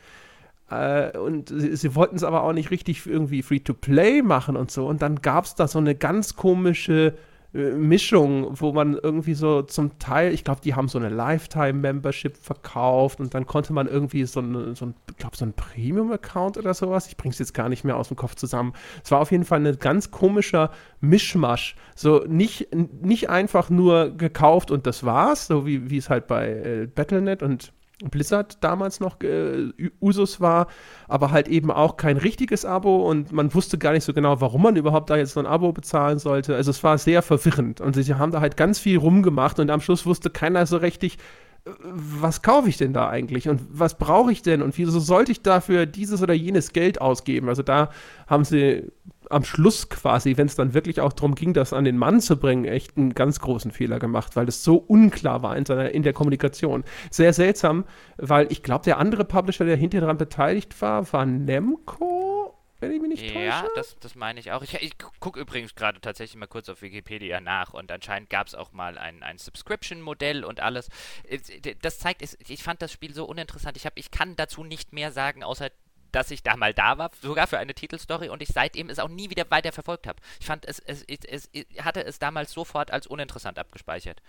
[0.69, 4.88] Äh, und sie, sie wollten es aber auch nicht richtig irgendwie Free-to-Play machen und so.
[4.88, 7.15] Und dann gab es da so eine ganz komische
[7.53, 12.38] äh, Mischung, wo man irgendwie so zum Teil, ich glaube, die haben so eine Lifetime-Membership
[12.38, 16.75] verkauft und dann konnte man irgendwie so, eine, so ein, glaube so ein Premium-Account oder
[16.75, 18.73] sowas, ich bringe es jetzt gar nicht mehr aus dem Kopf zusammen.
[19.03, 20.69] Es war auf jeden Fall ein ganz komischer
[21.01, 21.75] Mischmasch.
[21.95, 22.67] So nicht,
[23.01, 27.41] nicht einfach nur gekauft und das war's, so wie, wie es halt bei äh, Battlenet
[27.41, 27.73] und
[28.05, 30.67] Blizzard damals noch äh, Usus war,
[31.07, 34.63] aber halt eben auch kein richtiges Abo und man wusste gar nicht so genau, warum
[34.63, 36.55] man überhaupt da jetzt so ein Abo bezahlen sollte.
[36.55, 39.81] Also es war sehr verwirrend und sie haben da halt ganz viel rumgemacht und am
[39.81, 41.17] Schluss wusste keiner so richtig,
[41.65, 45.33] äh, was kaufe ich denn da eigentlich und was brauche ich denn und wieso sollte
[45.33, 47.49] ich dafür dieses oder jenes Geld ausgeben?
[47.49, 47.89] Also da
[48.27, 48.91] haben sie
[49.29, 52.37] am Schluss quasi, wenn es dann wirklich auch darum ging, das an den Mann zu
[52.37, 56.03] bringen, echt einen ganz großen Fehler gemacht, weil es so unklar war in, seiner, in
[56.03, 56.83] der Kommunikation.
[57.11, 57.85] Sehr seltsam,
[58.17, 63.01] weil ich glaube, der andere Publisher, der hinterher daran beteiligt war, war Nemco, wenn ich
[63.01, 63.45] mich nicht täusche.
[63.45, 64.63] Ja, das, das meine ich auch.
[64.63, 68.55] Ich, ich gucke übrigens gerade tatsächlich mal kurz auf Wikipedia nach und anscheinend gab es
[68.55, 70.89] auch mal ein, ein Subscription-Modell und alles.
[71.27, 71.39] Äh,
[71.81, 73.77] das zeigt, ich fand das Spiel so uninteressant.
[73.77, 75.69] Ich, hab, ich kann dazu nicht mehr sagen, außer
[76.12, 79.10] dass ich da mal da war, sogar für eine Titelstory und ich seitdem es auch
[79.10, 80.22] nie wieder weiter verfolgt habe.
[80.39, 81.50] Ich fand es, es, es, es,
[81.84, 84.22] hatte es damals sofort als uninteressant abgespeichert.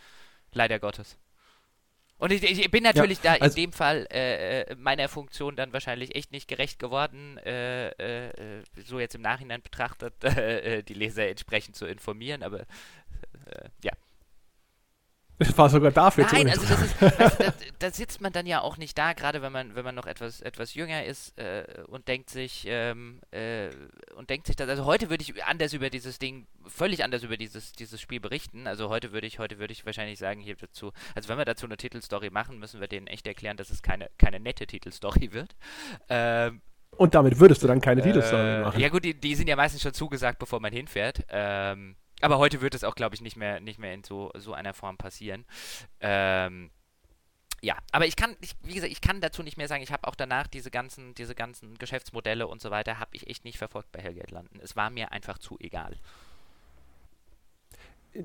[0.52, 1.16] Leider Gottes.
[2.20, 5.56] Und ich, ich bin natürlich ja, da also in dem Fall äh, äh, meiner Funktion
[5.56, 10.92] dann wahrscheinlich echt nicht gerecht geworden, äh, äh, so jetzt im Nachhinein betrachtet, äh, die
[10.92, 13.92] Leser entsprechend zu informieren, aber äh, ja.
[15.40, 18.60] Das war sogar dafür Nein, also das ist, weißt, da, da, sitzt man dann ja
[18.60, 22.08] auch nicht da, gerade wenn man, wenn man noch etwas, etwas jünger ist äh, und
[22.08, 23.70] denkt sich, ähm, äh,
[24.16, 27.38] und denkt sich das, also heute würde ich anders über dieses Ding, völlig anders über
[27.38, 28.66] dieses, dieses Spiel berichten.
[28.66, 31.64] Also heute würde ich, heute würde ich wahrscheinlich sagen, hier dazu, also wenn wir dazu
[31.64, 35.56] eine Titelstory machen, müssen wir denen echt erklären, dass es keine, keine nette Titelstory wird.
[36.10, 36.60] Ähm,
[36.96, 38.78] und damit würdest du dann keine äh, Titelstory machen.
[38.78, 41.24] Ja gut, die, die sind ja meistens schon zugesagt, bevor man hinfährt.
[41.30, 44.52] Ähm, aber heute wird es auch, glaube ich, nicht mehr, nicht mehr in so, so
[44.54, 45.44] einer Form passieren.
[46.00, 46.70] Ähm,
[47.62, 49.82] ja, aber ich kann, ich, wie gesagt, ich kann dazu nicht mehr sagen.
[49.82, 53.44] Ich habe auch danach diese ganzen, diese ganzen Geschäftsmodelle und so weiter, habe ich echt
[53.44, 54.60] nicht verfolgt bei Hellgate London.
[54.62, 55.96] Es war mir einfach zu egal.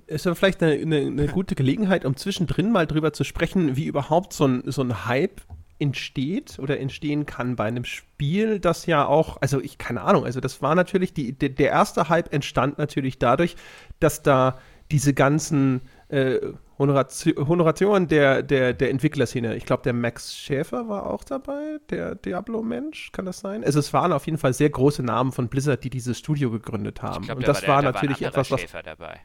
[0.07, 3.85] Es ist vielleicht eine, eine, eine gute Gelegenheit, um zwischendrin mal drüber zu sprechen, wie
[3.85, 5.41] überhaupt so ein, so ein Hype
[5.79, 10.39] entsteht oder entstehen kann bei einem Spiel, das ja auch, also ich keine Ahnung, also
[10.39, 13.55] das war natürlich, die, der, der erste Hype entstand natürlich dadurch,
[13.99, 14.57] dass da
[14.91, 16.39] diese ganzen äh,
[16.77, 23.11] Honorationen der, der, der Entwicklerszene, ich glaube, der Max Schäfer war auch dabei, der Diablo-Mensch,
[23.11, 23.63] kann das sein?
[23.63, 27.01] Also es waren auf jeden Fall sehr große Namen von Blizzard, die dieses Studio gegründet
[27.01, 27.25] haben.
[27.25, 28.61] Glaub, Und das war, der, war natürlich war etwas, was.
[28.61, 29.21] Schäfer dabei.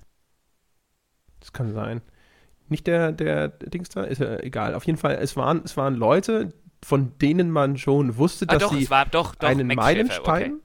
[1.41, 2.03] Das kann sein
[2.71, 4.75] nicht der, der Dings da, ist ja egal.
[4.75, 6.53] Auf jeden Fall, es waren, es waren Leute,
[6.83, 10.63] von denen man schon wusste, ah, dass doch, sie war, doch, doch, einen Meilenstein, okay.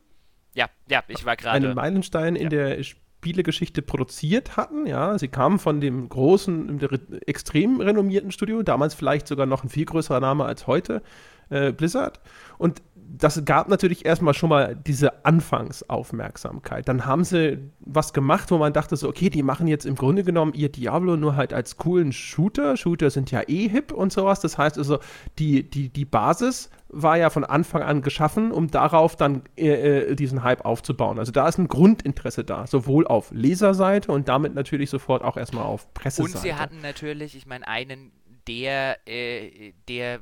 [0.53, 2.41] ja, ja, ich war gerade, einen Meilenstein ja.
[2.41, 4.85] in der Spielegeschichte produziert hatten.
[4.85, 6.79] Ja, sie kamen von dem großen,
[7.25, 11.01] extrem renommierten Studio, damals vielleicht sogar noch ein viel größerer Name als heute,
[11.49, 12.19] äh, Blizzard.
[12.57, 12.81] Und
[13.17, 16.87] das gab natürlich erstmal schon mal diese Anfangsaufmerksamkeit.
[16.87, 20.23] Dann haben sie was gemacht, wo man dachte so, okay, die machen jetzt im Grunde
[20.23, 22.77] genommen ihr Diablo nur halt als coolen Shooter.
[22.77, 24.39] Shooter sind ja eh hip und sowas.
[24.39, 24.99] Das heißt also,
[25.39, 30.15] die, die, die Basis war ja von Anfang an geschaffen, um darauf dann äh, äh
[30.15, 31.19] diesen Hype aufzubauen.
[31.19, 35.65] Also da ist ein Grundinteresse da, sowohl auf Leserseite und damit natürlich sofort auch erstmal
[35.65, 36.37] auf Presseseite.
[36.37, 38.11] Und sie hatten natürlich, ich meine, einen
[38.47, 40.19] der, äh, der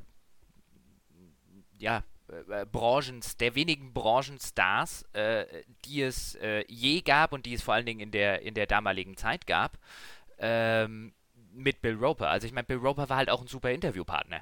[1.84, 5.46] ja, äh, Branchens, der wenigen Branchenstars, äh,
[5.86, 8.66] die es äh, je gab und die es vor allen Dingen in der, in der
[8.66, 9.78] damaligen Zeit gab,
[10.40, 11.14] ähm,
[11.52, 12.30] mit Bill Roper.
[12.30, 14.42] Also ich meine, Bill Roper war halt auch ein super Interviewpartner.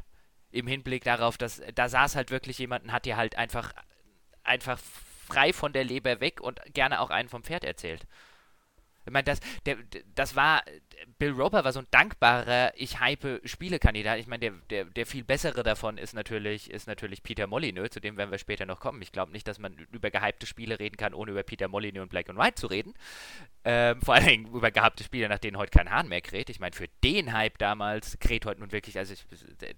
[0.51, 3.73] Im Hinblick darauf, dass da saß halt wirklich jemand und hat dir halt einfach,
[4.43, 4.80] einfach
[5.27, 8.06] frei von der Leber weg und gerne auch einen vom Pferd erzählt.
[9.06, 9.78] Ich meine, das, der,
[10.16, 10.64] das war,
[11.18, 14.20] Bill Roper war so ein dankbarer, ich hype Spielekandidat.
[14.20, 18.00] Ich meine, der, der, der viel bessere davon ist natürlich, ist natürlich Peter Molyneux, zu
[18.00, 19.02] dem werden wir später noch kommen.
[19.02, 22.10] Ich glaube nicht, dass man über gehypte Spiele reden kann, ohne über Peter Molyneux und
[22.10, 22.94] Black and White zu reden.
[23.64, 26.50] Ähm, vor allen Dingen über gehypte Spiele, nach denen heute kein Hahn mehr kräht.
[26.50, 29.26] Ich meine, für den Hype damals kräht heute nun wirklich, also ich,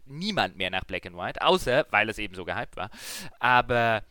[0.06, 2.90] niemand mehr nach Black and White, außer weil es eben so gehypt war.
[3.40, 4.04] Aber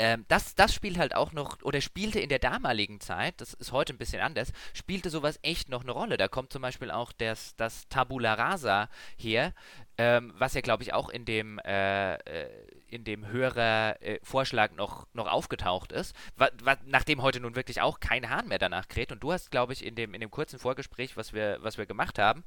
[0.00, 3.70] ähm, das, das spielt halt auch noch, oder spielte in der damaligen Zeit, das ist
[3.70, 6.16] heute ein bisschen anders, spielte sowas echt noch eine Rolle.
[6.16, 9.52] Da kommt zum Beispiel auch das, das Tabula Rasa her,
[9.98, 12.48] ähm, was ja, glaube ich, auch in dem, äh, äh
[12.90, 18.00] in dem Hörervorschlag äh, noch, noch aufgetaucht ist, wa, wa, nachdem heute nun wirklich auch
[18.00, 19.12] kein Hahn mehr danach kräht.
[19.12, 21.86] Und du hast, glaube ich, in dem, in dem kurzen Vorgespräch, was wir, was wir
[21.86, 22.44] gemacht haben,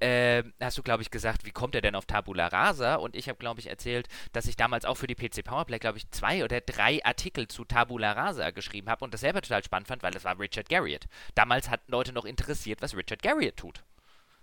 [0.00, 2.96] äh, hast du, glaube ich, gesagt, wie kommt er denn auf Tabula Rasa?
[2.96, 5.98] Und ich habe, glaube ich, erzählt, dass ich damals auch für die PC Powerplay, glaube
[5.98, 9.88] ich, zwei oder drei Artikel zu Tabula Rasa geschrieben habe und das selber total spannend
[9.88, 11.06] fand, weil es war Richard Garriott.
[11.34, 13.84] Damals hatten Leute noch interessiert, was Richard Garriott tut.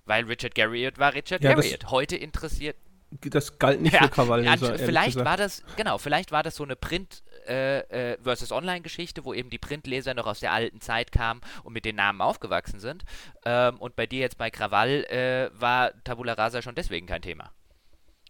[0.05, 1.91] Weil Richard Garriott war Richard ja, Garriott.
[1.91, 2.75] Heute interessiert.
[3.11, 4.77] Das galt nicht ja, für Krawallleser.
[4.77, 7.79] Vielleicht war das, genau, vielleicht war das so eine Print- äh,
[8.13, 11.85] äh, versus Online-Geschichte, wo eben die Printleser noch aus der alten Zeit kamen und mit
[11.85, 13.03] den Namen aufgewachsen sind.
[13.45, 17.51] Ähm, und bei dir jetzt bei Krawall äh, war Tabula Rasa schon deswegen kein Thema.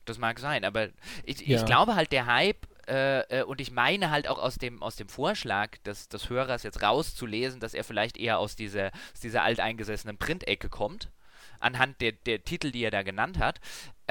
[0.05, 0.87] Das mag sein, aber
[1.23, 1.57] ich, ja.
[1.57, 4.95] ich glaube halt, der Hype äh, äh, und ich meine halt auch aus dem, aus
[4.95, 9.43] dem Vorschlag des, des Hörers jetzt rauszulesen, dass er vielleicht eher aus dieser, aus dieser
[9.43, 11.09] alteingesessenen Printecke kommt
[11.59, 13.59] anhand der, der Titel, die er da genannt hat.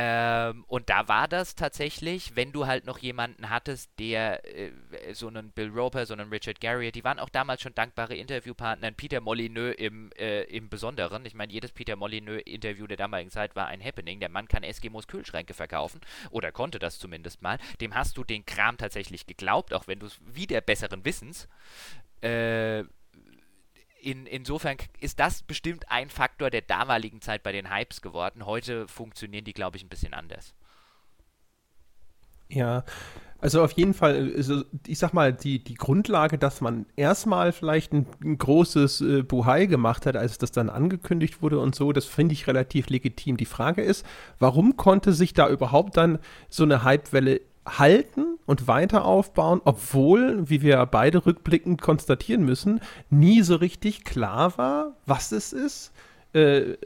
[0.01, 4.71] Ähm, und da war das tatsächlich, wenn du halt noch jemanden hattest, der äh,
[5.13, 8.93] so einen Bill Roper, so einen Richard Garriott, die waren auch damals schon dankbare Interviewpartner.
[8.93, 11.27] Peter Molyneux im, äh, im Besonderen.
[11.27, 14.21] Ich meine, jedes Peter Molyneux-Interview der damaligen Zeit war ein Happening.
[14.21, 17.59] Der Mann kann Eskimos Kühlschränke verkaufen oder konnte das zumindest mal.
[17.81, 21.49] Dem hast du den Kram tatsächlich geglaubt, auch wenn du es wieder besseren Wissens
[22.21, 22.85] äh,
[24.01, 28.47] in, insofern ist das bestimmt ein Faktor der damaligen Zeit bei den Hypes geworden.
[28.47, 30.55] Heute funktionieren die, glaube ich, ein bisschen anders.
[32.51, 32.85] Ja,
[33.41, 37.93] also auf jeden Fall, also ich sag mal, die, die Grundlage, dass man erstmal vielleicht
[37.93, 42.07] ein, ein großes äh, Buhai gemacht hat, als das dann angekündigt wurde und so, das
[42.07, 43.37] finde ich relativ legitim.
[43.37, 44.05] Die Frage ist,
[44.39, 47.41] warum konnte sich da überhaupt dann so eine Hypewelle
[47.79, 54.57] halten und weiter aufbauen, obwohl, wie wir beide rückblickend konstatieren müssen, nie so richtig klar
[54.57, 55.93] war, was es ist.
[56.35, 56.77] Äh,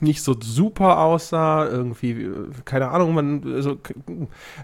[0.00, 2.30] nicht so super aussah, irgendwie,
[2.64, 3.78] keine Ahnung, man, also,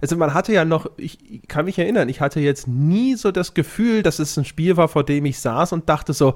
[0.01, 3.31] also man hatte ja noch, ich, ich kann mich erinnern, ich hatte jetzt nie so
[3.31, 6.35] das Gefühl, dass es ein Spiel war, vor dem ich saß und dachte so,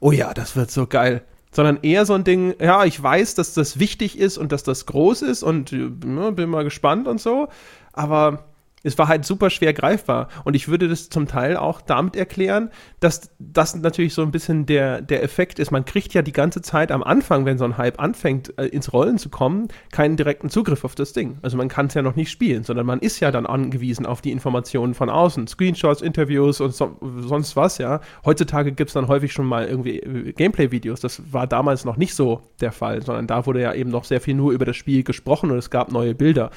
[0.00, 3.54] oh ja, das wird so geil sondern eher so ein Ding, ja, ich weiß, dass
[3.54, 7.20] das wichtig ist und dass das groß ist und ja, ne, bin mal gespannt und
[7.20, 7.48] so,
[7.92, 8.44] aber
[8.82, 10.28] es war halt super schwer greifbar.
[10.44, 14.66] Und ich würde das zum Teil auch damit erklären, dass das natürlich so ein bisschen
[14.66, 15.70] der, der Effekt ist.
[15.70, 18.92] Man kriegt ja die ganze Zeit am Anfang, wenn so ein Hype anfängt, äh, ins
[18.92, 21.38] Rollen zu kommen, keinen direkten Zugriff auf das Ding.
[21.42, 24.20] Also man kann es ja noch nicht spielen, sondern man ist ja dann angewiesen auf
[24.20, 25.46] die Informationen von außen.
[25.46, 28.00] Screenshots, Interviews und so, sonst was, ja.
[28.24, 31.00] Heutzutage gibt es dann häufig schon mal irgendwie äh, Gameplay-Videos.
[31.00, 34.20] Das war damals noch nicht so der Fall, sondern da wurde ja eben noch sehr
[34.20, 36.50] viel nur über das Spiel gesprochen und es gab neue Bilder.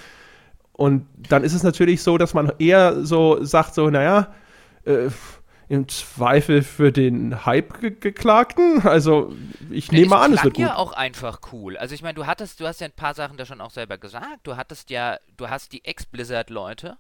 [0.82, 4.34] Und dann ist es natürlich so, dass man eher so sagt, so, naja,
[4.84, 5.10] äh,
[5.70, 8.82] im Zweifel für den Hype-Geklagten.
[8.82, 9.32] Also
[9.70, 10.66] ich nehme an, es wird gut.
[10.66, 11.78] ja auch einfach cool.
[11.78, 14.00] Also ich meine, du hattest, du hast ja ein paar Sachen da schon auch selber
[14.00, 14.40] gesagt.
[14.42, 16.98] Du hattest ja, du hast die Ex-Blizzard-Leute.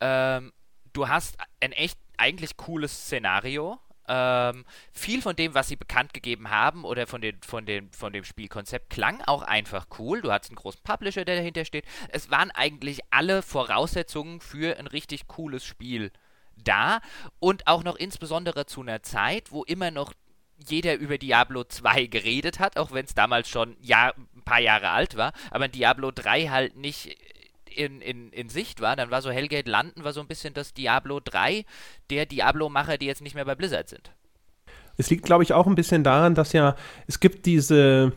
[0.00, 0.52] Ähm,
[0.92, 3.78] du hast ein echt eigentlich cooles Szenario.
[4.08, 8.12] Ähm, viel von dem, was sie bekannt gegeben haben oder von, den, von, den, von
[8.12, 10.22] dem Spielkonzept klang auch einfach cool.
[10.22, 11.84] Du hattest einen großen Publisher, der dahinter steht.
[12.08, 16.10] Es waren eigentlich alle Voraussetzungen für ein richtig cooles Spiel
[16.56, 17.00] da
[17.38, 20.12] und auch noch insbesondere zu einer Zeit, wo immer noch
[20.68, 24.90] jeder über Diablo 2 geredet hat, auch wenn es damals schon Jahr, ein paar Jahre
[24.90, 27.16] alt war, aber Diablo 3 halt nicht
[27.76, 30.74] in, in, in Sicht war, dann war so Hellgate Landen war so ein bisschen das
[30.74, 31.64] Diablo 3
[32.10, 34.12] der Diablo-Macher, die jetzt nicht mehr bei Blizzard sind.
[34.96, 38.12] Es liegt, glaube ich, auch ein bisschen daran, dass ja, es gibt diese,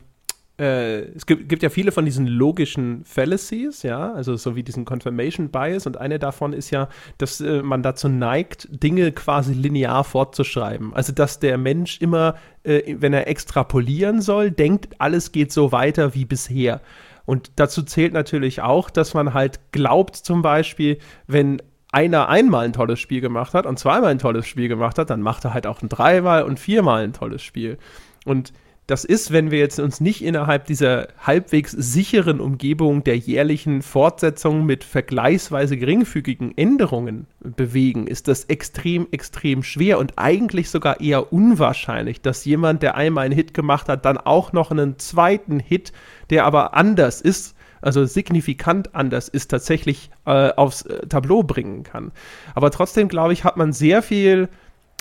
[0.59, 4.85] äh, es gibt, gibt, ja viele von diesen logischen Fallacies, ja, also so wie diesen
[4.85, 10.03] Confirmation Bias und eine davon ist ja, dass äh, man dazu neigt, Dinge quasi linear
[10.03, 10.93] fortzuschreiben.
[10.93, 16.13] Also dass der Mensch immer, äh, wenn er extrapolieren soll, denkt, alles geht so weiter
[16.13, 16.81] wie bisher.
[17.25, 21.61] Und dazu zählt natürlich auch, dass man halt glaubt, zum Beispiel, wenn
[21.91, 25.21] einer einmal ein tolles Spiel gemacht hat und zweimal ein tolles Spiel gemacht hat, dann
[25.21, 27.77] macht er halt auch ein dreimal und viermal ein tolles Spiel.
[28.25, 28.51] Und
[28.87, 34.65] das ist, wenn wir jetzt uns nicht innerhalb dieser halbwegs sicheren Umgebung der jährlichen Fortsetzung
[34.65, 42.21] mit vergleichsweise geringfügigen Änderungen bewegen, ist das extrem, extrem schwer und eigentlich sogar eher unwahrscheinlich,
[42.21, 45.91] dass jemand, der einmal einen Hit gemacht hat, dann auch noch einen zweiten Hit,
[46.29, 52.11] der aber anders ist, also signifikant anders ist, tatsächlich äh, aufs äh, Tableau bringen kann.
[52.53, 54.49] Aber trotzdem, glaube ich, hat man sehr viel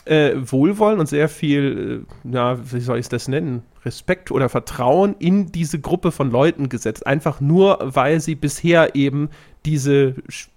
[0.06, 5.16] äh, Wohlwollen und sehr viel, äh, ja, wie soll ich das nennen, Respekt oder Vertrauen
[5.18, 7.06] in diese Gruppe von Leuten gesetzt.
[7.06, 9.30] Einfach nur, weil sie bisher eben
[9.64, 10.14] diese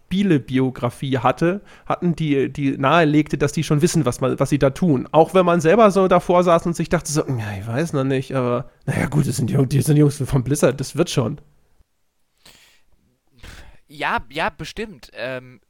[0.07, 4.69] Spielebiografie hatte, hatten, die, die nahelegte, dass die schon wissen, was, man, was sie da
[4.69, 5.07] tun.
[5.11, 8.05] Auch wenn man selber so davor saß und sich dachte so, ja, ich weiß noch
[8.05, 11.41] nicht, aber naja gut, das sind die, die sind Jungs von Blizzard, das wird schon.
[13.87, 15.11] Ja, ja, bestimmt.
[15.13, 15.61] Ähm,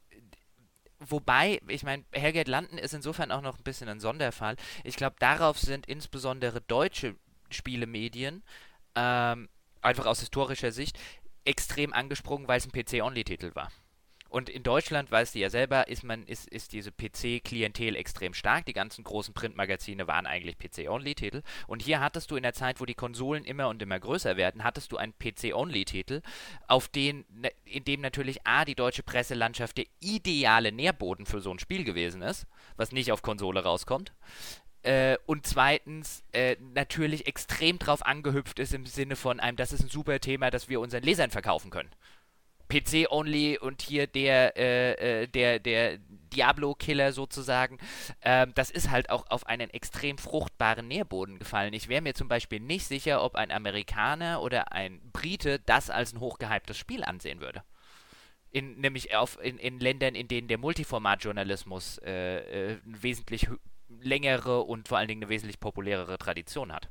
[0.99, 4.55] wobei, ich meine, Hellgate Landen ist insofern auch noch ein bisschen ein Sonderfall.
[4.83, 7.15] Ich glaube, darauf sind insbesondere deutsche
[7.49, 8.43] Spielemedien,
[8.95, 9.49] ähm,
[9.81, 10.99] einfach aus historischer Sicht,
[11.45, 13.71] extrem angesprungen, weil es ein PC-Only-Titel war.
[14.29, 18.65] Und in Deutschland, weißt du ja selber, ist, man, ist, ist diese PC-Klientel extrem stark.
[18.65, 21.43] Die ganzen großen Printmagazine waren eigentlich PC-Only-Titel.
[21.65, 24.63] Und hier hattest du in der Zeit, wo die Konsolen immer und immer größer werden,
[24.63, 26.21] hattest du einen PC-Only-Titel,
[26.67, 31.51] auf den, ne, in dem natürlich A, die deutsche Presselandschaft der ideale Nährboden für so
[31.51, 34.11] ein Spiel gewesen ist, was nicht auf Konsole rauskommt.
[34.83, 39.83] Äh, und zweitens äh, natürlich extrem drauf angehüpft ist im Sinne von einem, das ist
[39.83, 41.89] ein super Thema, das wir unseren Lesern verkaufen können.
[42.69, 45.97] PC-only und hier der, äh, äh, der, der
[46.33, 47.77] Diablo-Killer sozusagen.
[48.21, 51.73] Ähm, das ist halt auch auf einen extrem fruchtbaren Nährboden gefallen.
[51.73, 56.13] Ich wäre mir zum Beispiel nicht sicher, ob ein Amerikaner oder ein Brite das als
[56.13, 57.63] ein hochgehyptes Spiel ansehen würde.
[58.51, 63.47] In, nämlich auf, in, in Ländern, in denen der Multiformat-Journalismus äh, äh, wesentlich
[64.01, 66.89] längere und vor allen Dingen eine wesentlich populärere Tradition hat.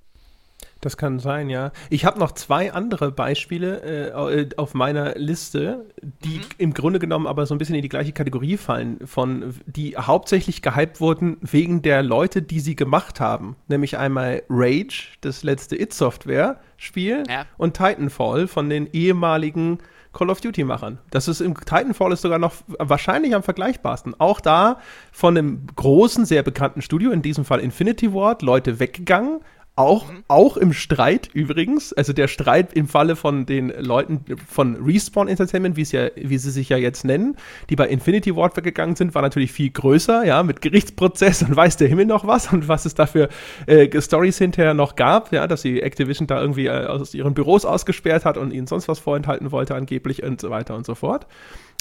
[0.80, 1.72] Das kann sein, ja.
[1.90, 5.86] Ich habe noch zwei andere Beispiele äh, äh, auf meiner Liste,
[6.24, 6.44] die mhm.
[6.58, 10.62] im Grunde genommen aber so ein bisschen in die gleiche Kategorie fallen, von die hauptsächlich
[10.62, 13.56] gehypt wurden wegen der Leute, die sie gemacht haben.
[13.68, 17.46] Nämlich einmal Rage, das letzte It-Software-Spiel, ja.
[17.56, 19.78] und Titanfall von den ehemaligen
[20.16, 20.98] Call of Duty-Machern.
[21.10, 24.18] Das ist im Titanfall ist sogar noch wahrscheinlich am vergleichbarsten.
[24.18, 24.78] Auch da
[25.12, 29.40] von einem großen, sehr bekannten Studio, in diesem Fall Infinity Ward, Leute weggegangen,
[29.76, 30.24] auch, mhm.
[30.26, 35.76] auch im Streit übrigens, also der Streit im Falle von den Leuten von Respawn Entertainment,
[35.76, 37.36] wie ja, wie sie sich ja jetzt nennen,
[37.68, 41.76] die bei Infinity Ward weggegangen sind, war natürlich viel größer, ja, mit Gerichtsprozess und weiß
[41.76, 43.28] der Himmel noch was und was es dafür
[43.66, 47.66] äh, Stories hinterher noch gab, ja, dass sie Activision da irgendwie äh, aus ihren Büros
[47.66, 51.26] ausgesperrt hat und ihnen sonst was vorenthalten wollte angeblich und so weiter und so fort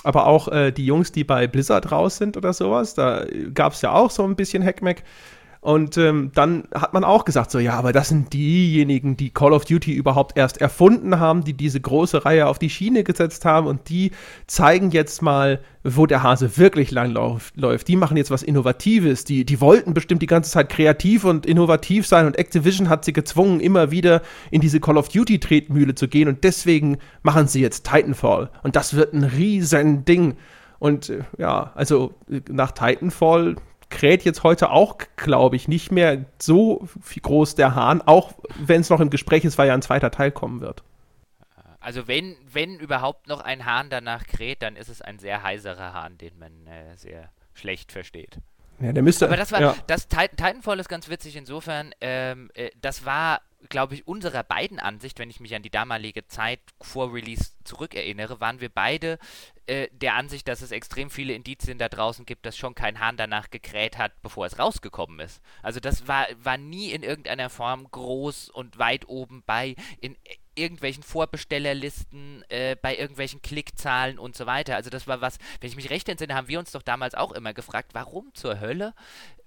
[0.04, 3.82] aber auch äh, die Jungs, die bei Blizzard raus sind oder sowas, da gab es
[3.82, 5.02] ja auch so ein bisschen Hackmack.
[5.66, 9.52] Und ähm, dann hat man auch gesagt, so ja, aber das sind diejenigen, die Call
[9.52, 13.66] of Duty überhaupt erst erfunden haben, die diese große Reihe auf die Schiene gesetzt haben
[13.66, 14.12] und die
[14.46, 17.88] zeigen jetzt mal, wo der Hase wirklich lang läuft.
[17.88, 19.26] Die machen jetzt was Innovatives.
[19.26, 23.14] Die, die wollten bestimmt die ganze Zeit kreativ und innovativ sein und Activision hat sie
[23.14, 27.62] gezwungen, immer wieder in diese Call of Duty Tretmühle zu gehen und deswegen machen sie
[27.62, 28.52] jetzt Titanfall.
[28.62, 30.36] Und das wird ein riesen Ding.
[30.78, 33.56] Und äh, ja, also äh, nach Titanfall
[33.90, 36.88] kräht jetzt heute auch, glaube ich, nicht mehr so
[37.22, 40.32] groß der Hahn, auch wenn es noch im Gespräch ist, weil ja ein zweiter Teil
[40.32, 40.84] kommen wird.
[41.80, 45.94] Also wenn, wenn überhaupt noch ein Hahn danach kräht, dann ist es ein sehr heiserer
[45.94, 48.40] Hahn, den man äh, sehr schlecht versteht.
[48.80, 49.26] Ja, der müsste.
[49.26, 49.76] Aber das war, ja.
[49.88, 54.80] das Titan, Titanfall ist ganz witzig insofern, ähm, äh, das war glaube ich, unserer beiden
[54.80, 59.18] Ansicht, wenn ich mich an die damalige Zeit vor Release zurückerinnere, waren wir beide
[59.68, 63.18] äh, der Ansicht, dass es extrem viele Indizien da draußen gibt, dass schon kein Hahn
[63.18, 65.42] danach gekräht hat, bevor es rausgekommen ist.
[65.62, 70.16] Also das war, war nie in irgendeiner Form groß und weit oben bei in
[70.56, 74.76] irgendwelchen Vorbestellerlisten, äh, bei irgendwelchen Klickzahlen und so weiter.
[74.76, 77.32] Also das war was, wenn ich mich recht entsinne, haben wir uns doch damals auch
[77.32, 78.94] immer gefragt, warum zur Hölle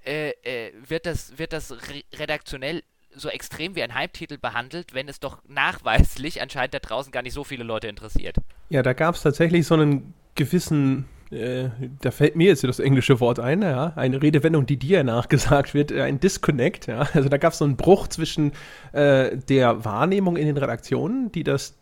[0.05, 2.83] äh, äh, wird das, wird das re redaktionell
[3.15, 7.33] so extrem wie ein Hype-Titel behandelt, wenn es doch nachweislich anscheinend da draußen gar nicht
[7.33, 8.37] so viele Leute interessiert.
[8.69, 11.69] Ja, da gab es tatsächlich so einen gewissen, äh,
[12.01, 15.93] da fällt mir jetzt das englische Wort ein, ja, eine Redewendung, die dir nachgesagt wird,
[15.93, 17.07] äh, ein Disconnect, ja.
[17.13, 18.53] Also da gab es so einen Bruch zwischen
[18.93, 21.75] äh, der Wahrnehmung in den Redaktionen, die das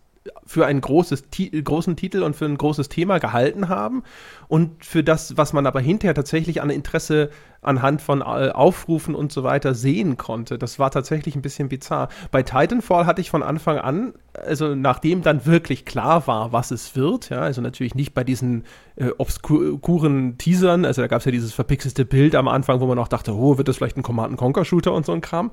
[0.44, 1.24] für einen großes,
[1.62, 4.02] großen Titel und für ein großes Thema gehalten haben
[4.48, 7.30] und für das, was man aber hinterher tatsächlich an Interesse
[7.62, 10.58] anhand von äh, Aufrufen und so weiter sehen konnte.
[10.58, 12.08] Das war tatsächlich ein bisschen bizarr.
[12.30, 16.96] Bei Titanfall hatte ich von Anfang an, also nachdem dann wirklich klar war, was es
[16.96, 18.64] wird, ja, also natürlich nicht bei diesen
[18.96, 22.98] äh, obskuren Teasern, also da gab es ja dieses verpixelte Bild am Anfang, wo man
[22.98, 25.50] auch dachte, oh, wird das vielleicht ein Command-Conquer-Shooter und so ein Kram.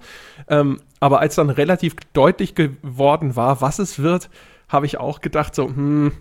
[0.47, 4.29] Ähm, aber als dann relativ deutlich geworden war, was es wird,
[4.69, 6.11] habe ich auch gedacht, so, hm,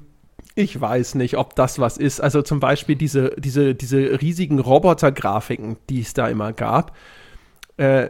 [0.55, 2.21] ich weiß nicht, ob das was ist.
[2.21, 6.97] Also zum Beispiel diese, diese, diese riesigen Roboter-Grafiken, die es da immer gab.
[7.77, 8.09] Äh,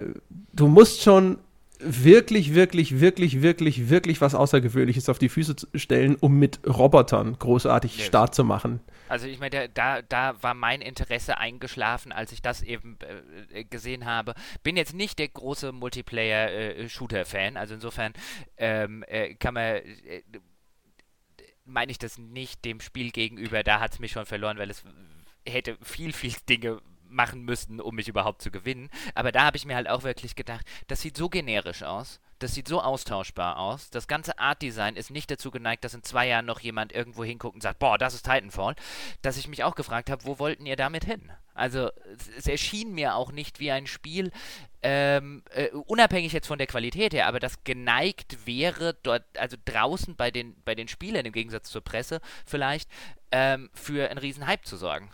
[0.53, 1.38] du musst schon
[1.84, 7.99] wirklich, wirklich, wirklich, wirklich, wirklich was Außergewöhnliches auf die Füße stellen, um mit Robotern großartig
[7.99, 8.07] yes.
[8.07, 8.80] Start zu machen.
[9.09, 12.99] Also ich meine, da, da war mein Interesse eingeschlafen, als ich das eben
[13.53, 14.34] äh, gesehen habe.
[14.62, 18.12] Bin jetzt nicht der große Multiplayer-Shooter-Fan, äh, also insofern
[18.57, 20.22] ähm, äh, kann man äh,
[21.64, 24.84] meine ich das nicht dem Spiel gegenüber, da hat es mich schon verloren, weil es
[25.46, 26.80] hätte viel, viel Dinge
[27.12, 28.88] machen müssten, um mich überhaupt zu gewinnen.
[29.14, 32.54] Aber da habe ich mir halt auch wirklich gedacht, das sieht so generisch aus, das
[32.54, 33.90] sieht so austauschbar aus.
[33.90, 37.54] Das ganze Art-Design ist nicht dazu geneigt, dass in zwei Jahren noch jemand irgendwo hinguckt
[37.54, 38.74] und sagt, boah, das ist Titanfall.
[39.20, 41.30] Dass ich mich auch gefragt habe, wo wollten ihr damit hin?
[41.54, 41.90] Also
[42.36, 44.32] es erschien mir auch nicht wie ein Spiel,
[44.83, 50.16] ähm, äh, unabhängig jetzt von der Qualität her, aber das geneigt wäre dort, also draußen
[50.16, 52.89] bei den, bei den Spielern im Gegensatz zur Presse vielleicht,
[53.30, 55.11] ähm, für einen riesen Hype zu sorgen.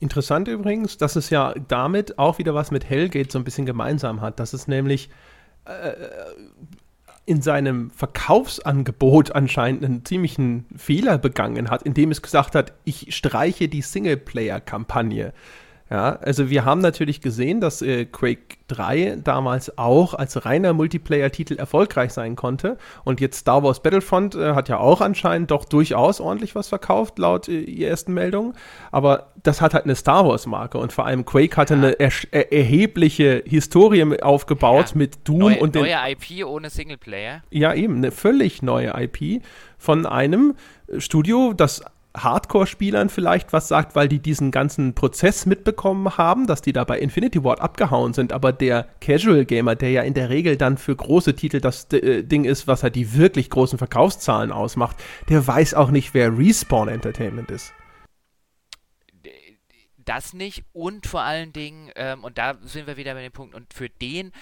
[0.00, 4.20] Interessant übrigens, dass es ja damit auch wieder was mit Hellgate so ein bisschen gemeinsam
[4.20, 4.38] hat.
[4.38, 5.10] Dass es nämlich
[5.64, 5.92] äh,
[7.26, 13.68] in seinem Verkaufsangebot anscheinend einen ziemlichen Fehler begangen hat, indem es gesagt hat, ich streiche
[13.68, 15.32] die Singleplayer-Kampagne.
[15.90, 21.54] Ja, also wir haben natürlich gesehen, dass äh, Quake 3 damals auch als reiner Multiplayer-Titel
[21.56, 22.76] erfolgreich sein konnte.
[23.04, 27.18] Und jetzt Star Wars Battlefront äh, hat ja auch anscheinend doch durchaus ordentlich was verkauft,
[27.18, 28.52] laut äh, ersten Meldungen.
[28.92, 30.76] Aber das hat halt eine Star Wars-Marke.
[30.76, 31.80] Und vor allem Quake hatte ja.
[31.80, 34.98] eine er er erhebliche Historie aufgebaut ja.
[34.98, 35.82] mit Doom neue, und den.
[35.82, 37.42] Neue IP ohne Singleplayer.
[37.50, 39.42] Ja, eben, eine völlig neue IP
[39.78, 40.54] von einem
[40.98, 41.82] Studio, das
[42.22, 46.98] Hardcore-Spielern vielleicht was sagt, weil die diesen ganzen Prozess mitbekommen haben, dass die da bei
[46.98, 50.94] Infinity Ward abgehauen sind, aber der Casual Gamer, der ja in der Regel dann für
[50.94, 54.96] große Titel das äh, Ding ist, was halt die wirklich großen Verkaufszahlen ausmacht,
[55.28, 57.72] der weiß auch nicht, wer Respawn Entertainment ist
[60.04, 63.54] das nicht und vor allen Dingen, ähm, und da sind wir wieder bei dem Punkt,
[63.54, 64.32] und für den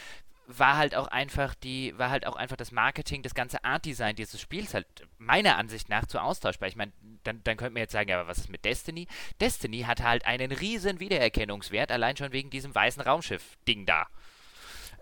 [0.47, 4.41] war halt auch einfach die, war halt auch einfach das Marketing, das ganze Art-Design dieses
[4.41, 4.87] Spiels halt
[5.19, 6.69] meiner Ansicht nach zu austauschbar.
[6.69, 6.93] Ich meine,
[7.27, 9.07] dann, dann könnte man jetzt sagen, ja, aber was ist mit Destiny?
[9.41, 14.07] Destiny hat halt einen riesen Wiedererkennungswert, allein schon wegen diesem weißen Raumschiff-Ding da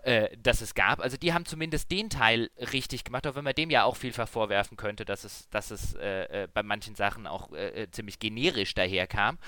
[0.05, 0.99] äh, das es gab.
[0.99, 4.29] Also die haben zumindest den Teil richtig gemacht, auch wenn man dem ja auch vielfach
[4.29, 8.19] vorwerfen könnte, dass es, dass es äh, äh, bei manchen Sachen auch äh, äh ziemlich
[8.19, 9.39] generisch daherkam.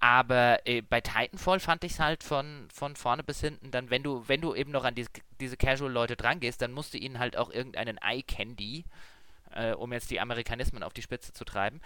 [0.00, 4.02] Aber äh, bei Titanfall fand ich es halt von, von vorne bis hinten dann, wenn
[4.02, 5.06] du, wenn du eben noch an die,
[5.40, 8.84] diese Casual-Leute drangehst, dann musst du ihnen halt auch irgendeinen Eye-Candy
[9.76, 11.80] um jetzt die Amerikanismen auf die Spitze zu treiben,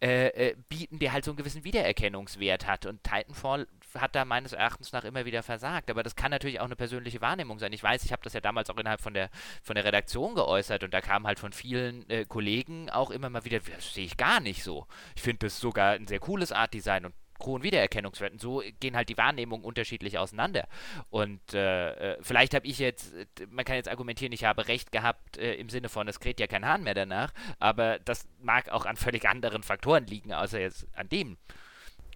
[0.00, 2.86] äh, äh, bieten, der halt so einen gewissen Wiedererkennungswert hat.
[2.86, 3.66] Und Titanfall
[3.96, 5.90] hat da meines Erachtens nach immer wieder versagt.
[5.90, 7.72] Aber das kann natürlich auch eine persönliche Wahrnehmung sein.
[7.72, 9.28] Ich weiß, ich habe das ja damals auch innerhalb von der,
[9.60, 13.44] von der Redaktion geäußert und da kam halt von vielen äh, Kollegen auch immer mal
[13.44, 14.86] wieder, das sehe ich gar nicht so.
[15.16, 18.38] Ich finde das sogar ein sehr cooles Art-Design und hohen Wiedererkennungswerten.
[18.38, 20.66] So gehen halt die Wahrnehmungen unterschiedlich auseinander.
[21.10, 23.12] Und äh, äh vielleicht habe ich jetzt,
[23.50, 26.46] man kann jetzt argumentieren, ich habe recht gehabt äh, im Sinne von, es kräht ja
[26.46, 30.86] kein Hahn mehr danach, aber das mag auch an völlig anderen Faktoren liegen, außer jetzt
[30.94, 31.36] an dem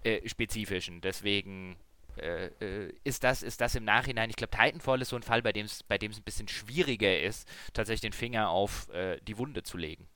[0.04, 1.00] äh, spezifischen.
[1.00, 1.76] Deswegen
[2.16, 5.42] äh, äh, ist, das, ist das im Nachhinein, ich glaube, Titanfall ist so ein Fall,
[5.42, 8.88] bei dem es bei ein bisschen schwieriger ist, tatsächlich den Finger auf
[9.26, 10.06] die Wunde zu legen.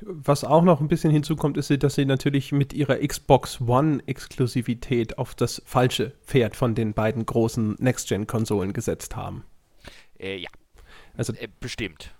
[0.00, 5.34] Was auch noch ein bisschen hinzukommt, ist, dass sie natürlich mit ihrer Xbox One-Exklusivität auf
[5.34, 9.44] das falsche Pferd von den beiden großen Next-Gen-Konsolen gesetzt haben.
[10.18, 10.50] Äh, ja.
[11.16, 12.14] Also, äh, bestimmt.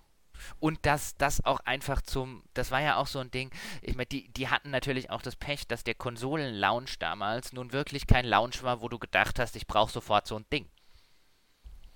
[0.59, 3.51] Und dass das auch einfach zum, das war ja auch so ein Ding,
[3.83, 8.07] ich meine, die, die hatten natürlich auch das Pech, dass der Konsolen-Launch damals nun wirklich
[8.07, 10.67] kein Launch war, wo du gedacht hast, ich brauche sofort so ein Ding.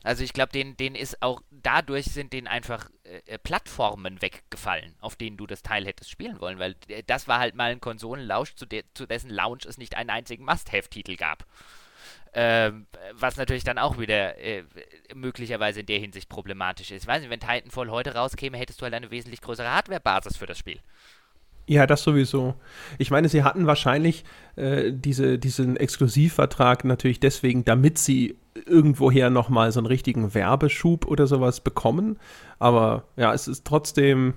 [0.03, 5.15] Also ich glaube, denen, denen ist auch, dadurch sind denen einfach äh, Plattformen weggefallen, auf
[5.17, 8.55] denen du das Teil hättest spielen wollen, weil äh, das war halt mal ein Konsolenlausch,
[8.55, 11.45] zu, de zu dessen Launch es nicht einen einzigen Must-Have-Titel gab.
[12.33, 14.65] Ähm, was natürlich dann auch wieder äh,
[15.15, 17.03] möglicherweise in der Hinsicht problematisch ist.
[17.03, 20.47] Ich weiß nicht, wenn Titanfall heute rauskäme, hättest du halt eine wesentlich größere Hardware-Basis für
[20.47, 20.81] das Spiel.
[21.71, 22.55] Ja, das sowieso.
[22.99, 24.25] Ich meine, sie hatten wahrscheinlich
[24.57, 31.29] äh, diese, diesen Exklusivvertrag natürlich deswegen, damit sie irgendwoher nochmal so einen richtigen Werbeschub oder
[31.29, 32.19] sowas bekommen.
[32.59, 34.35] Aber ja, es ist trotzdem.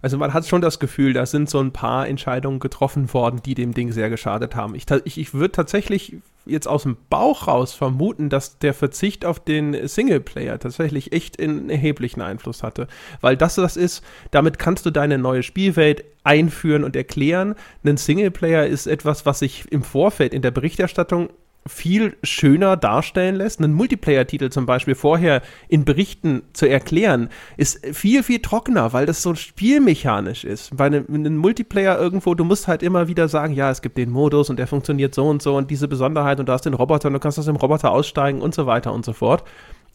[0.00, 3.56] Also man hat schon das Gefühl, da sind so ein paar Entscheidungen getroffen worden, die
[3.56, 4.76] dem Ding sehr geschadet haben.
[4.76, 9.40] Ich, ich, ich würde tatsächlich jetzt aus dem Bauch raus vermuten, dass der Verzicht auf
[9.40, 12.86] den Singleplayer tatsächlich echt einen erheblichen Einfluss hatte.
[13.20, 17.54] Weil das das ist, damit kannst du deine neue Spielwelt einführen und erklären.
[17.84, 21.30] Ein Singleplayer ist etwas, was sich im Vorfeld in der Berichterstattung
[21.66, 23.60] viel schöner darstellen lässt.
[23.60, 29.22] Einen Multiplayer-Titel zum Beispiel vorher in Berichten zu erklären, ist viel, viel trockener, weil das
[29.22, 30.76] so spielmechanisch ist.
[30.76, 34.10] Bei einem, einem, Multiplayer irgendwo, du musst halt immer wieder sagen, ja, es gibt den
[34.10, 37.08] Modus und der funktioniert so und so und diese Besonderheit und du hast den Roboter
[37.08, 39.44] und du kannst aus dem Roboter aussteigen und so weiter und so fort.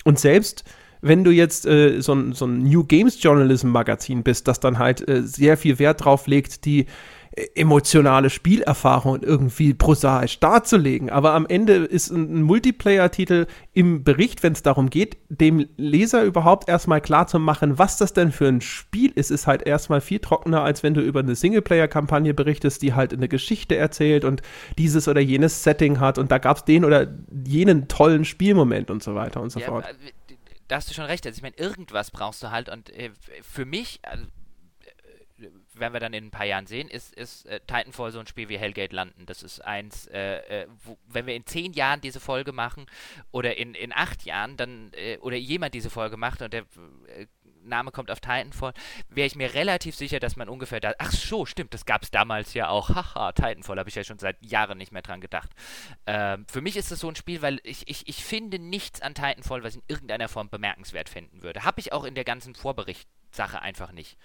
[0.03, 0.63] Und selbst
[1.01, 5.07] wenn du jetzt äh, so, so, ein New Games Journalism Magazin bist, das dann halt
[5.07, 6.85] äh, sehr viel Wert drauf legt, die
[7.55, 11.09] emotionale Spielerfahrung irgendwie prosaisch darzulegen.
[11.09, 16.67] Aber am Ende ist ein Multiplayer-Titel im Bericht, wenn es darum geht, dem Leser überhaupt
[16.67, 20.19] erstmal klar zu machen, was das denn für ein Spiel ist, ist halt erstmal viel
[20.19, 24.41] trockener, als wenn du über eine Singleplayer-Kampagne berichtest, die halt eine Geschichte erzählt und
[24.77, 27.07] dieses oder jenes Setting hat und da gab es den oder
[27.45, 29.85] jenen tollen Spielmoment und so weiter und so ja, fort.
[30.67, 31.25] Da hast du schon recht.
[31.25, 33.11] Also ich meine, irgendwas brauchst du halt und äh,
[33.41, 34.25] für mich, also
[35.81, 38.47] werden wir dann in ein paar Jahren sehen, ist, ist äh, Titanfall so ein Spiel
[38.49, 39.25] wie Hellgate landen.
[39.25, 42.85] Das ist eins, äh, äh, wo, wenn wir in zehn Jahren diese Folge machen
[43.31, 46.61] oder in, in acht Jahren, dann, äh, oder jemand diese Folge macht und der
[47.07, 47.25] äh,
[47.63, 48.73] Name kommt auf Titanfall,
[49.09, 50.93] wäre ich mir relativ sicher, dass man ungefähr da.
[50.97, 52.89] Ach so, stimmt, das gab es damals ja auch.
[52.95, 55.51] Haha, Titanfall, habe ich ja schon seit Jahren nicht mehr dran gedacht.
[56.05, 59.13] Ähm, für mich ist es so ein Spiel, weil ich, ich, ich finde nichts an
[59.13, 61.63] Titanfall, was ich in irgendeiner Form bemerkenswert finden würde.
[61.63, 64.17] Habe ich auch in der ganzen Vorbericht-Sache einfach nicht.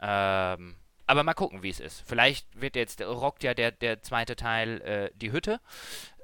[0.00, 0.76] Ähm,
[1.06, 2.02] aber mal gucken, wie es ist.
[2.06, 5.60] Vielleicht wird jetzt, rockt ja der, der zweite Teil äh, die Hütte.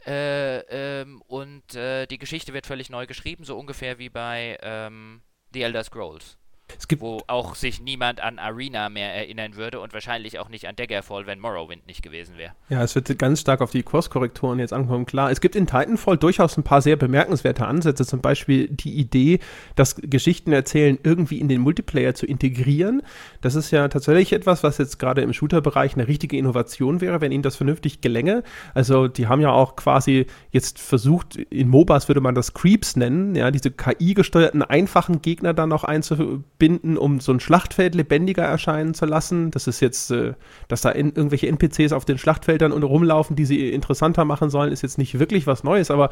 [0.06, 0.58] Äh,
[1.00, 5.22] ähm, und äh, die Geschichte wird völlig neu geschrieben, so ungefähr wie bei ähm,
[5.52, 6.38] The Elder Scrolls.
[6.76, 10.68] Es gibt wo auch sich niemand an Arena mehr erinnern würde und wahrscheinlich auch nicht
[10.68, 12.52] an Daggerfall, wenn Morrowind nicht gewesen wäre.
[12.68, 15.06] Ja, es wird ganz stark auf die Kurskorrekturen jetzt ankommen.
[15.06, 19.38] Klar, es gibt in Titanfall durchaus ein paar sehr bemerkenswerte Ansätze, zum Beispiel die Idee,
[19.76, 23.02] das Geschichten erzählen irgendwie in den Multiplayer zu integrieren.
[23.40, 27.32] Das ist ja tatsächlich etwas, was jetzt gerade im Shooter-Bereich eine richtige Innovation wäre, wenn
[27.32, 28.42] ihnen das vernünftig gelänge.
[28.74, 33.34] Also die haben ja auch quasi jetzt versucht, in MOBAs würde man das Creeps nennen,
[33.34, 38.94] ja, diese KI-gesteuerten einfachen Gegner dann noch einzubauen binden, um so ein Schlachtfeld lebendiger erscheinen
[38.94, 39.50] zu lassen.
[39.50, 40.34] Das ist jetzt, äh,
[40.68, 44.72] dass da in, irgendwelche NPCs auf den Schlachtfeldern und rumlaufen, die sie interessanter machen sollen,
[44.72, 46.11] ist jetzt nicht wirklich was Neues, aber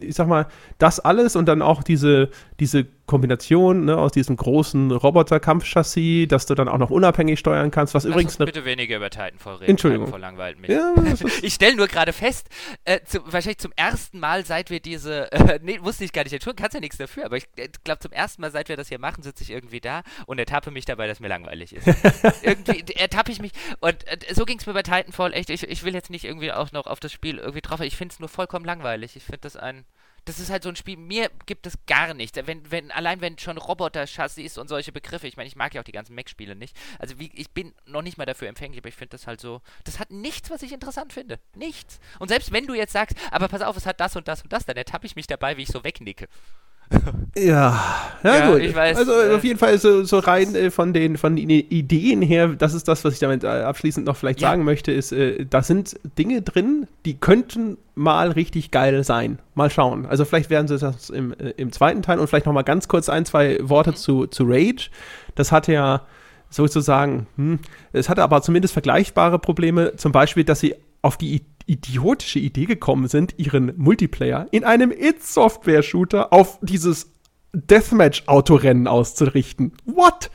[0.00, 0.46] ich sag mal,
[0.78, 2.30] das alles und dann auch diese,
[2.60, 7.94] diese Kombination ne, aus diesem großen Roboter-Kampfchassis, dass du dann auch noch unabhängig steuern kannst,
[7.94, 9.70] was Lass übrigens uns bitte weniger über Titanfall reden.
[9.70, 10.12] Entschuldigung.
[10.12, 10.70] Titanfall mich.
[10.70, 10.94] Ja,
[11.42, 12.48] ich stelle nur gerade fest,
[12.84, 16.40] äh, zu, wahrscheinlich zum ersten Mal, seit wir diese, äh, nee, wusste ich gar nicht,
[16.40, 18.88] tun kannst ja nichts dafür, aber ich äh, glaube, zum ersten Mal, seit wir das
[18.88, 21.86] hier machen, sitze ich irgendwie da und ertappe mich dabei, dass mir langweilig ist.
[22.42, 25.50] irgendwie ertappe ich mich und äh, so ging es mir bei Titanfall echt.
[25.50, 28.12] Ich, ich will jetzt nicht irgendwie auch noch auf das Spiel irgendwie drauf, ich finde
[28.12, 29.16] es nur vollkommen langweilig.
[29.16, 29.86] Ich finde das ein
[30.28, 32.38] das ist halt so ein Spiel, mir gibt es gar nichts.
[32.44, 35.84] Wenn, wenn, allein wenn schon Roboter-Chassis und solche Begriffe, ich meine, ich mag ja auch
[35.84, 36.76] die ganzen Mac-Spiele nicht.
[36.98, 39.62] Also wie, ich bin noch nicht mal dafür empfänglich, aber ich finde das halt so,
[39.84, 41.38] das hat nichts, was ich interessant finde.
[41.54, 41.98] Nichts.
[42.18, 44.52] Und selbst wenn du jetzt sagst, aber pass auf, es hat das und das und
[44.52, 46.28] das, dann ertappe ich mich dabei, wie ich so wegnicke.
[47.36, 47.78] Ja,
[48.24, 48.60] ja, ja, gut.
[48.60, 51.50] Ich weiß, also äh, auf jeden Fall so, so rein äh, von, den, von den
[51.50, 54.48] Ideen her, das ist das, was ich damit äh, abschließend noch vielleicht ja.
[54.48, 59.38] sagen möchte, ist, äh, da sind Dinge drin, die könnten mal richtig geil sein.
[59.54, 60.06] Mal schauen.
[60.06, 62.88] Also vielleicht werden sie das im, äh, im zweiten Teil und vielleicht noch mal ganz
[62.88, 63.96] kurz ein, zwei Worte mhm.
[63.96, 64.90] zu, zu Rage.
[65.34, 66.02] Das hatte ja
[66.50, 67.58] sozusagen, hm,
[67.92, 72.64] es hatte aber zumindest vergleichbare Probleme, zum Beispiel, dass sie auf die Idee idiotische Idee
[72.64, 77.12] gekommen sind, ihren Multiplayer in einem It-Software-Shooter auf dieses
[77.52, 79.72] Deathmatch-Autorennen auszurichten.
[79.84, 80.30] What?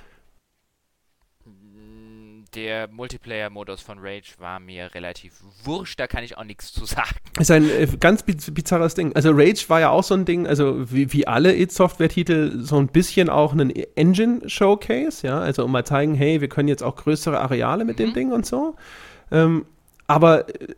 [2.56, 7.18] Der Multiplayer-Modus von Rage war mir relativ wurscht, da kann ich auch nichts zu sagen.
[7.40, 9.16] Ist ein äh, ganz bizarres Ding.
[9.16, 12.88] Also Rage war ja auch so ein Ding, also wie, wie alle It-Software-Titel, so ein
[12.88, 17.40] bisschen auch ein Engine-Showcase, ja, also um mal zeigen, hey, wir können jetzt auch größere
[17.40, 18.04] Areale mit mhm.
[18.04, 18.76] dem Ding und so.
[19.32, 19.66] Ähm,
[20.06, 20.76] aber äh,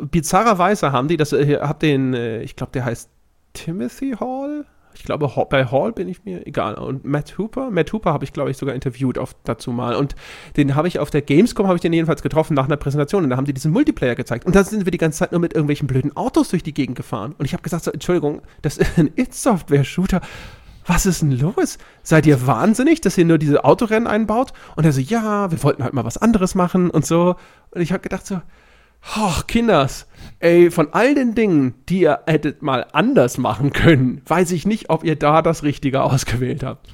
[0.00, 3.10] bizarrerweise haben die, das äh, den, äh, ich glaube, der heißt
[3.52, 4.64] Timothy Hall.
[4.94, 6.74] Ich glaube, bei Hall bin ich mir egal.
[6.74, 9.96] Und Matt Hooper, Matt Hooper habe ich, glaube ich, sogar interviewt auf, dazu mal.
[9.96, 10.14] Und
[10.56, 13.24] den habe ich auf der Gamescom, habe ich den jedenfalls getroffen nach einer Präsentation.
[13.24, 14.44] Und da haben die diesen Multiplayer gezeigt.
[14.44, 16.96] Und da sind wir die ganze Zeit nur mit irgendwelchen blöden Autos durch die Gegend
[16.96, 17.34] gefahren.
[17.38, 20.20] Und ich habe gesagt, so, Entschuldigung, das ist ein It-Software-Shooter.
[20.86, 21.78] Was ist denn los?
[22.02, 24.52] Seid ihr wahnsinnig, dass ihr nur diese Autorennen einbaut?
[24.76, 27.36] Und er so, ja, wir wollten halt mal was anderes machen und so.
[27.70, 28.40] Und ich habe gedacht so,
[29.02, 30.06] Ach, Kinders,
[30.38, 34.90] ey, von all den Dingen, die ihr hättet mal anders machen können, weiß ich nicht,
[34.90, 36.88] ob ihr da das Richtige ausgewählt habt.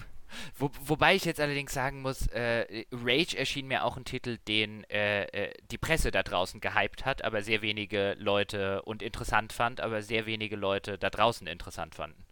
[0.56, 4.84] Wo, wobei ich jetzt allerdings sagen muss, äh, Rage erschien mir auch ein Titel, den
[4.84, 9.80] äh, äh, die Presse da draußen gehypt hat, aber sehr wenige Leute und interessant fand,
[9.80, 12.27] aber sehr wenige Leute da draußen interessant fanden.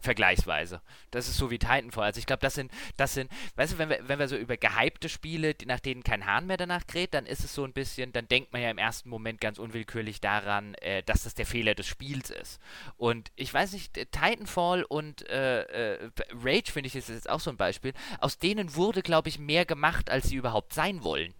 [0.00, 0.80] Vergleichsweise.
[1.10, 2.04] Das ist so wie Titanfall.
[2.04, 4.56] Also ich glaube, das sind, das sind, weißt du, wenn wir, wenn wir so über
[4.56, 8.12] gehypte Spiele, nach denen kein Hahn mehr danach kräht, dann ist es so ein bisschen,
[8.12, 11.74] dann denkt man ja im ersten Moment ganz unwillkürlich daran, äh, dass das der Fehler
[11.74, 12.60] des Spiels ist.
[12.96, 16.10] Und ich weiß nicht, Titanfall und äh, äh,
[16.42, 17.92] Rage, finde ich, ist jetzt auch so ein Beispiel.
[18.20, 21.34] Aus denen wurde, glaube ich, mehr gemacht, als sie überhaupt sein wollen.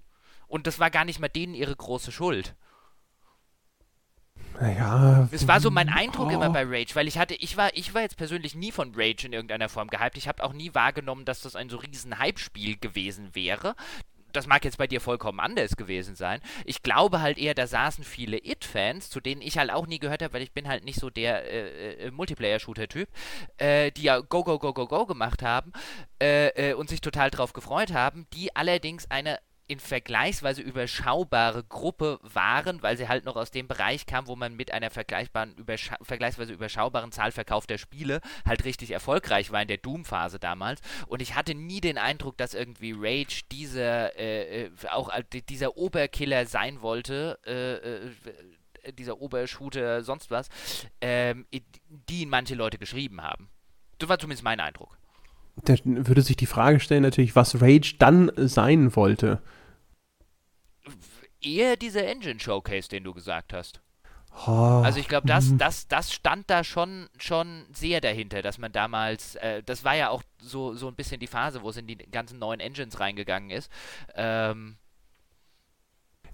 [0.48, 2.54] Und das war gar nicht mal denen ihre große Schuld.
[4.61, 5.28] Naja.
[5.30, 6.34] Es war so mein Eindruck oh.
[6.34, 9.26] immer bei Rage, weil ich hatte, ich war, ich war jetzt persönlich nie von Rage
[9.26, 10.16] in irgendeiner Form gehypt.
[10.16, 13.74] Ich habe auch nie wahrgenommen, dass das ein so riesen Hype-Spiel gewesen wäre
[14.36, 16.40] das mag jetzt bei dir vollkommen anders gewesen sein.
[16.64, 20.22] Ich glaube halt eher, da saßen viele It-Fans, zu denen ich halt auch nie gehört
[20.22, 23.09] habe, weil ich bin halt nicht so der äh, äh, Multiplayer-Shooter-Typ,
[23.57, 25.72] äh, die ja Go, Go, Go, Go, Go gemacht haben
[26.22, 29.38] äh, äh, und sich total drauf gefreut haben, die allerdings eine
[29.69, 34.55] in vergleichsweise überschaubare Gruppe waren, weil sie halt noch aus dem Bereich kam, wo man
[34.55, 39.79] mit einer vergleichbaren, überscha vergleichsweise überschaubaren Zahl verkaufter Spiele halt richtig erfolgreich war in der
[39.79, 40.81] Doom-Phase damals.
[41.07, 45.77] Und ich hatte nie den Eindruck, dass irgendwie Rage dieser, äh, äh auch äh, dieser
[45.77, 48.09] Oberkiller sein wollte, äh,
[48.89, 50.49] äh, dieser Obershooter, sonst was,
[51.01, 51.47] ähm,
[51.89, 53.51] die manche Leute geschrieben haben.
[53.99, 54.97] Das war zumindest mein Eindruck.
[55.64, 59.40] Da würde sich die Frage stellen, natürlich, was Rage dann sein wollte
[61.46, 63.80] eher dieser Engine Showcase, den du gesagt hast.
[64.46, 64.82] Oh.
[64.84, 65.59] Also ich glaube, das, mhm.
[65.59, 70.11] das, das stand da schon, schon sehr dahinter, dass man damals, äh, das war ja
[70.11, 73.50] auch so, so ein bisschen die Phase, wo es in die ganzen neuen Engines reingegangen
[73.50, 73.70] ist.
[74.14, 74.76] Ähm,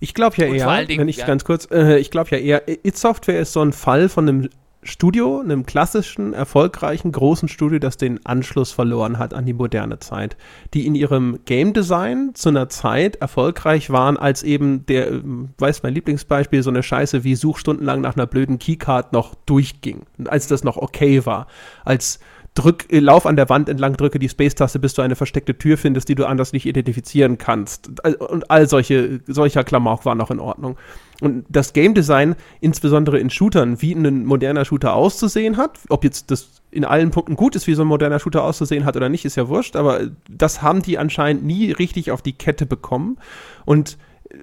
[0.01, 2.69] ich glaube ja eher, Dingen, wenn ich ja, ganz kurz, äh, ich glaube ja eher,
[2.69, 4.51] It Software ist so ein Fall von einem
[4.85, 10.37] Studio, einem klassischen, erfolgreichen, großen Studio, das den Anschluss verloren hat an die moderne Zeit,
[10.75, 15.21] die in ihrem Game Design zu einer Zeit erfolgreich waren, als eben der,
[15.59, 20.03] weiß mein Lieblingsbeispiel, so eine Scheiße wie Such stundenlang nach einer blöden Keycard noch durchging,
[20.25, 21.47] als das noch okay war,
[21.85, 22.19] als
[22.55, 25.79] drück, äh, lauf an der Wand entlang, drücke die Space-Taste, bis du eine versteckte Tür
[25.79, 27.89] findest, die du anders nicht identifizieren kannst.
[28.05, 30.77] Und all solche, solcher Klamauk war noch in Ordnung.
[31.23, 36.33] Und das Game Design, insbesondere in Shootern, wie ein moderner Shooter auszusehen hat, ob jetzt
[36.33, 39.25] das in allen Punkten gut ist, wie so ein moderner Shooter auszusehen hat oder nicht,
[39.25, 43.19] ist ja wurscht, aber das haben die anscheinend nie richtig auf die Kette bekommen.
[43.65, 43.99] Und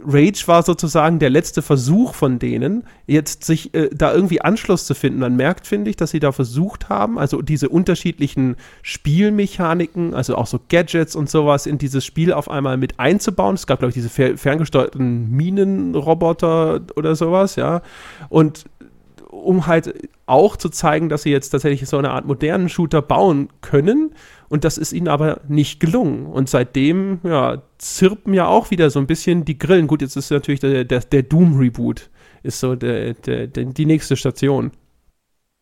[0.06, 4.94] Rage war sozusagen der letzte Versuch von denen, jetzt sich äh, da irgendwie Anschluss zu
[4.94, 5.20] finden.
[5.20, 10.48] Man merkt, finde ich, dass sie da versucht haben, also diese unterschiedlichen Spielmechaniken, also auch
[10.48, 13.56] so Gadgets und sowas in dieses Spiel auf einmal mit einzubauen.
[13.56, 17.82] Es gab, glaube ich, diese fer ferngesteuerten Minenroboter oder sowas, ja.
[18.30, 18.66] Und
[19.30, 23.50] um halt auch zu zeigen, dass sie jetzt tatsächlich so eine Art modernen Shooter bauen
[23.62, 24.14] können.
[24.50, 26.26] Und das ist ihnen aber nicht gelungen.
[26.26, 29.88] Und seitdem, ja, zirpen ja auch wieder so ein bisschen die Grillen.
[29.88, 32.10] Gut, jetzt ist natürlich der, der, der Doom-Reboot,
[32.42, 34.72] ist so der, der, die nächste Station.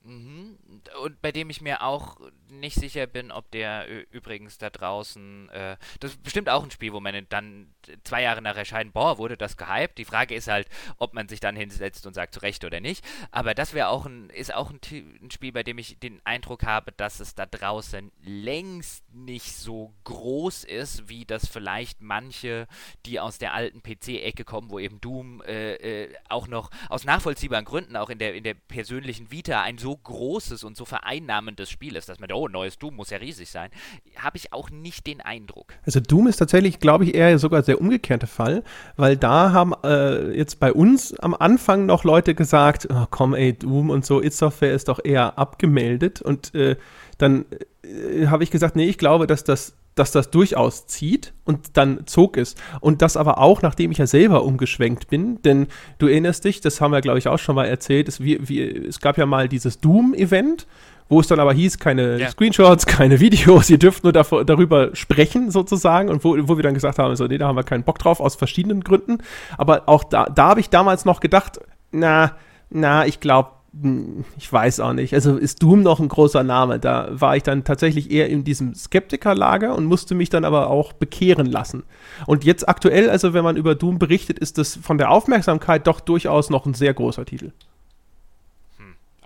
[0.03, 0.57] Mhm.
[1.03, 2.17] Und bei dem ich mir auch
[2.59, 6.93] nicht sicher bin, ob der übrigens da draußen, äh, das ist bestimmt auch ein Spiel,
[6.93, 9.97] wo man dann zwei Jahre nach Erscheinen, boah, wurde das gehypt.
[9.97, 13.03] Die Frage ist halt, ob man sich dann hinsetzt und sagt, zu Recht oder nicht.
[13.31, 14.79] Aber das wäre auch ein, ist auch ein,
[15.21, 19.93] ein, Spiel, bei dem ich den Eindruck habe, dass es da draußen längst nicht so
[20.03, 22.67] groß ist, wie das vielleicht manche,
[23.05, 27.65] die aus der alten PC-Ecke kommen, wo eben Doom äh, äh, auch noch aus nachvollziehbaren
[27.65, 31.95] Gründen auch in der, in der persönlichen Vita ein so großes und so vereinnahmendes Spiel
[31.95, 33.69] ist, dass man, oh, neues Doom muss ja riesig sein,
[34.17, 35.73] habe ich auch nicht den Eindruck.
[35.85, 38.63] Also Doom ist tatsächlich, glaube ich, eher sogar sehr umgekehrte Fall,
[38.95, 43.53] weil da haben äh, jetzt bei uns am Anfang noch Leute gesagt, oh, komm ey,
[43.53, 46.75] Doom und so, It Software ist doch eher abgemeldet und äh,
[47.17, 47.45] dann
[47.83, 52.05] äh, habe ich gesagt, nee, ich glaube, dass das dass das durchaus zieht und dann
[52.05, 52.55] zog es.
[52.81, 55.67] Und das aber auch, nachdem ich ja selber umgeschwenkt bin, denn
[55.97, 58.61] du erinnerst dich, das haben wir, glaube ich, auch schon mal erzählt, es, wie, wie,
[58.61, 60.67] es gab ja mal dieses Doom-Event,
[61.09, 62.29] wo es dann aber hieß, keine ja.
[62.29, 66.73] Screenshots, keine Videos, ihr dürft nur davor, darüber sprechen sozusagen und wo, wo wir dann
[66.73, 69.19] gesagt haben, so, nee, da haben wir keinen Bock drauf, aus verschiedenen Gründen.
[69.57, 71.59] Aber auch da, da habe ich damals noch gedacht,
[71.91, 72.33] na,
[72.69, 73.51] na, ich glaube,
[73.81, 75.13] hm, ich weiß auch nicht.
[75.13, 76.79] Also ist Doom noch ein großer Name.
[76.79, 80.93] Da war ich dann tatsächlich eher in diesem Skeptikerlager und musste mich dann aber auch
[80.93, 81.83] bekehren lassen.
[82.25, 85.99] Und jetzt aktuell, also wenn man über Doom berichtet, ist das von der Aufmerksamkeit doch
[85.99, 87.51] durchaus noch ein sehr großer Titel.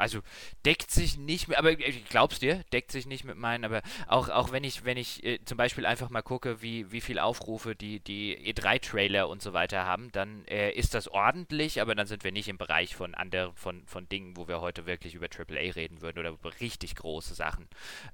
[0.01, 0.21] Also
[0.65, 4.29] deckt sich nicht mit, aber ich glaub's dir, deckt sich nicht mit meinen, aber auch,
[4.29, 7.75] auch wenn ich, wenn ich äh, zum Beispiel einfach mal gucke, wie, wie viel Aufrufe
[7.75, 12.23] die, die E3-Trailer und so weiter haben, dann äh, ist das ordentlich, aber dann sind
[12.23, 15.73] wir nicht im Bereich von anderen, von, von Dingen, wo wir heute wirklich über AAA
[15.73, 17.67] reden würden oder über richtig große Sachen.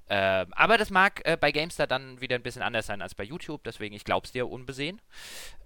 [0.10, 3.24] Ähm, aber das mag äh, bei GameStar dann wieder ein bisschen anders sein als bei
[3.24, 5.02] YouTube, deswegen ich glaub's dir unbesehen.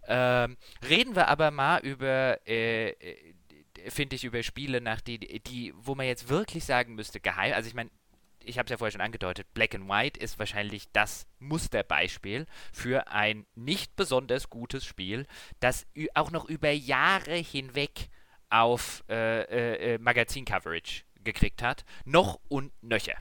[0.08, 0.58] Ähm,
[0.88, 3.31] reden wir aber mal über äh, äh
[3.88, 7.54] finde ich, über Spiele, nach die, die, wo man jetzt wirklich sagen müsste, geheim.
[7.54, 7.90] Also ich meine,
[8.44, 13.08] ich habe es ja vorher schon angedeutet, Black and White ist wahrscheinlich das Musterbeispiel für
[13.08, 15.28] ein nicht besonders gutes Spiel,
[15.60, 18.10] das auch noch über Jahre hinweg
[18.50, 21.86] auf äh, äh, äh, Magazin-Coverage gekriegt hat.
[22.06, 23.16] Noch und nöcher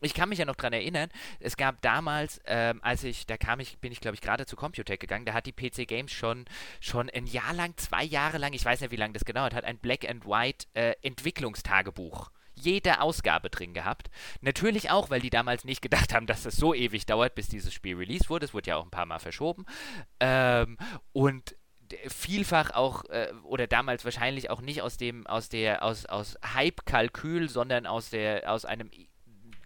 [0.00, 3.60] ich kann mich ja noch daran erinnern, es gab damals, ähm, als ich, da kam
[3.60, 6.44] ich, bin ich glaube ich gerade zu Computech gegangen, da hat die PC Games schon,
[6.80, 9.54] schon ein Jahr lang, zwei Jahre lang, ich weiß nicht wie lange das genau hat,
[9.54, 14.10] hat ein Black and White äh, Entwicklungstagebuch jede Ausgabe drin gehabt.
[14.40, 17.72] Natürlich auch, weil die damals nicht gedacht haben, dass das so ewig dauert, bis dieses
[17.72, 18.44] Spiel released wurde.
[18.44, 19.64] Es wurde ja auch ein paar Mal verschoben.
[20.18, 20.76] Ähm,
[21.12, 21.56] und
[22.08, 26.86] vielfach auch äh, oder damals wahrscheinlich auch nicht aus dem aus der aus aus Hype
[26.86, 28.90] Kalkül, sondern aus der aus einem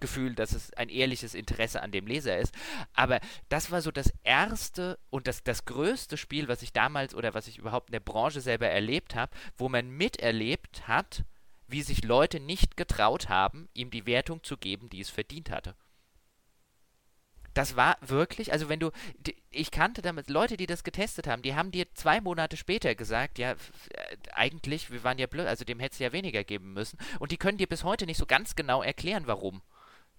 [0.05, 2.55] Gefühl, dass es ein ehrliches Interesse an dem Leser ist.
[2.93, 7.33] Aber das war so das erste und das, das größte Spiel, was ich damals oder
[7.33, 11.25] was ich überhaupt in der Branche selber erlebt habe, wo man miterlebt hat,
[11.69, 15.75] wie sich Leute nicht getraut haben, ihm die Wertung zu geben, die es verdient hatte.
[17.55, 18.91] Das war wirklich, also wenn du,
[19.51, 23.39] ich kannte damit Leute, die das getestet haben, die haben dir zwei Monate später gesagt,
[23.39, 23.55] ja,
[24.35, 26.99] eigentlich, wir waren ja blöd, also dem hättest du ja weniger geben müssen.
[27.21, 29.63] Und die können dir bis heute nicht so ganz genau erklären, warum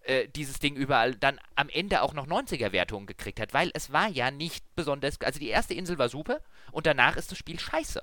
[0.06, 4.08] äh, dieses Ding überall dann am Ende auch noch 90er-Wertungen gekriegt hat, weil es war
[4.08, 6.39] ja nicht besonders, also die erste Insel war super
[6.72, 8.01] und danach ist das Spiel scheiße.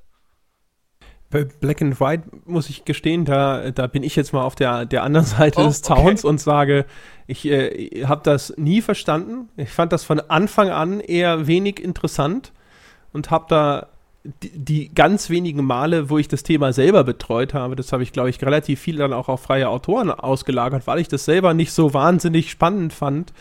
[1.30, 4.84] Bei Black and White muss ich gestehen, da, da bin ich jetzt mal auf der,
[4.84, 6.28] der anderen Seite oh, des Zauns okay.
[6.28, 6.86] und sage,
[7.26, 9.48] ich äh, habe das nie verstanden.
[9.56, 12.52] Ich fand das von Anfang an eher wenig interessant
[13.12, 13.91] und habe da
[14.24, 18.12] die, die, ganz wenigen Male, wo ich das Thema selber betreut habe, das habe ich,
[18.12, 21.72] glaube ich, relativ viel dann auch auf freie Autoren ausgelagert, weil ich das selber nicht
[21.72, 23.32] so wahnsinnig spannend fand,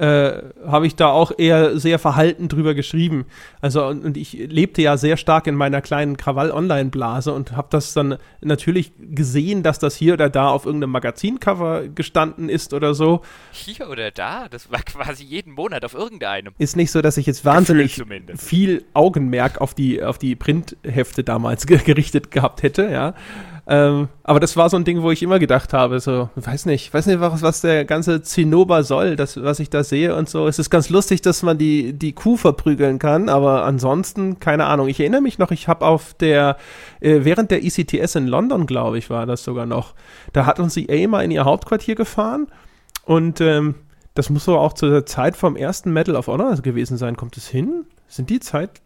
[0.00, 3.26] äh, habe ich da auch eher sehr verhalten drüber geschrieben.
[3.60, 7.92] Also und, und ich lebte ja sehr stark in meiner kleinen Krawall-Online-Blase und habe das
[7.92, 13.20] dann natürlich gesehen, dass das hier oder da auf irgendeinem Magazincover gestanden ist oder so.
[13.52, 14.48] Hier oder da?
[14.48, 16.54] Das war quasi jeden Monat auf irgendeinem.
[16.56, 18.02] Ist nicht so, dass ich jetzt wahnsinnig
[18.38, 23.14] viel Augenmerk auf die, auf die Printhefte damals gerichtet gehabt hätte, ja.
[23.72, 26.92] Ähm, aber das war so ein Ding, wo ich immer gedacht habe, so, weiß nicht,
[26.92, 30.48] weiß nicht, was, was der ganze Zinnober soll, das, was ich da sehe und so.
[30.48, 34.88] Es ist ganz lustig, dass man die, die Kuh verprügeln kann, aber ansonsten, keine Ahnung.
[34.88, 36.56] Ich erinnere mich noch, ich habe auf der,
[36.98, 39.94] äh, während der ECTS in London, glaube ich, war das sogar noch,
[40.32, 42.48] da hat uns die EA mal in ihr Hauptquartier gefahren
[43.04, 43.76] und ähm,
[44.14, 47.16] das muss so auch zu der Zeit vom ersten Medal of Honor gewesen sein.
[47.16, 47.86] Kommt es hin?
[48.08, 48.80] Sind die Zeit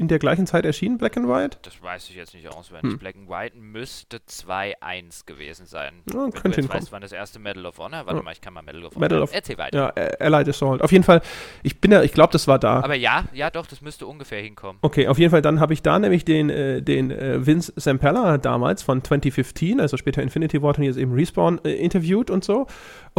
[0.00, 1.58] in der gleichen Zeit erschienen, Black and White?
[1.62, 2.92] Das weiß ich jetzt nicht auswendig.
[2.92, 2.98] Hm.
[2.98, 6.02] Black and White müsste 2-1 gewesen sein.
[6.10, 8.06] Ja, Wenn könnte du jetzt weißt, wann das erste Medal of Honor?
[8.06, 8.22] Warte ja.
[8.22, 9.00] mal, ich kann mal Medal of Honor.
[9.00, 9.92] Medal of, Erzähl weiter.
[9.94, 10.80] Ja, Allied Assault.
[10.80, 11.20] Auf jeden Fall,
[11.62, 12.80] ich bin ja, ich glaube, das war da.
[12.82, 14.78] Aber ja, ja doch, das müsste ungefähr hinkommen.
[14.80, 18.38] Okay, auf jeden Fall, dann habe ich da nämlich den, äh, den äh, Vince Zampella
[18.38, 22.66] damals von 2015, also später Infinity Ward und jetzt eben Respawn, äh, interviewt und so.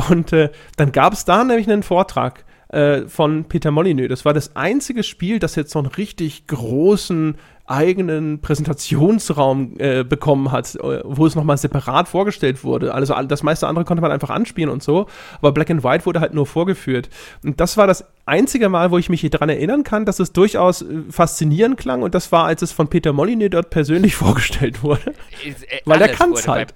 [0.09, 4.09] Und äh, dann gab es da nämlich einen Vortrag äh, von Peter Molyneux.
[4.09, 7.35] Das war das einzige Spiel, das jetzt so einen richtig großen
[7.67, 12.93] eigenen Präsentationsraum äh, bekommen hat, äh, wo es nochmal separat vorgestellt wurde.
[12.93, 15.07] Also das meiste andere konnte man einfach anspielen und so,
[15.37, 17.09] aber Black and White wurde halt nur vorgeführt.
[17.43, 20.81] Und das war das einzige Mal, wo ich mich daran erinnern kann, dass es durchaus
[20.81, 25.13] äh, faszinierend klang und das war, als es von Peter Molyneux dort persönlich vorgestellt wurde.
[25.43, 26.73] Äh, Weil der kann es halt.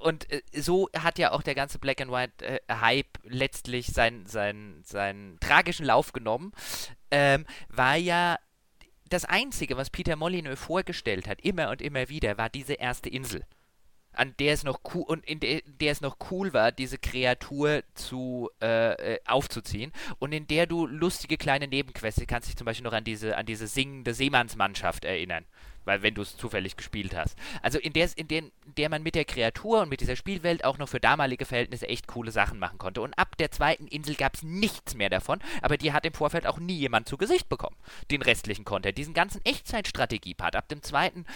[0.00, 4.26] Und äh, so hat ja auch der ganze Black and White äh, Hype letztlich seinen,
[4.26, 6.52] seinen, seinen tragischen Lauf genommen,
[7.10, 8.38] ähm, war ja
[9.08, 13.44] das Einzige, was Peter Molyneux vorgestellt hat, immer und immer wieder, war diese erste Insel
[14.18, 17.82] an der es noch cool und in der, der, es noch cool war, diese Kreatur
[17.94, 19.92] zu äh, äh, aufzuziehen.
[20.18, 23.46] Und in der du lustige kleine Nebenquests, kannst dich zum Beispiel noch an diese an
[23.46, 25.46] diese singende Seemannsmannschaft erinnern,
[25.88, 27.36] weil wenn du es zufällig gespielt hast.
[27.62, 30.64] Also in der in der, in der man mit der Kreatur und mit dieser Spielwelt
[30.64, 33.00] auch noch für damalige Verhältnisse echt coole Sachen machen konnte.
[33.00, 36.46] Und ab der zweiten Insel gab es nichts mehr davon, aber die hat im Vorfeld
[36.46, 37.76] auch nie jemand zu Gesicht bekommen.
[38.10, 40.54] Den restlichen Content, diesen ganzen Echtzeitstrategie-Part.
[40.54, 41.26] Ab dem zweiten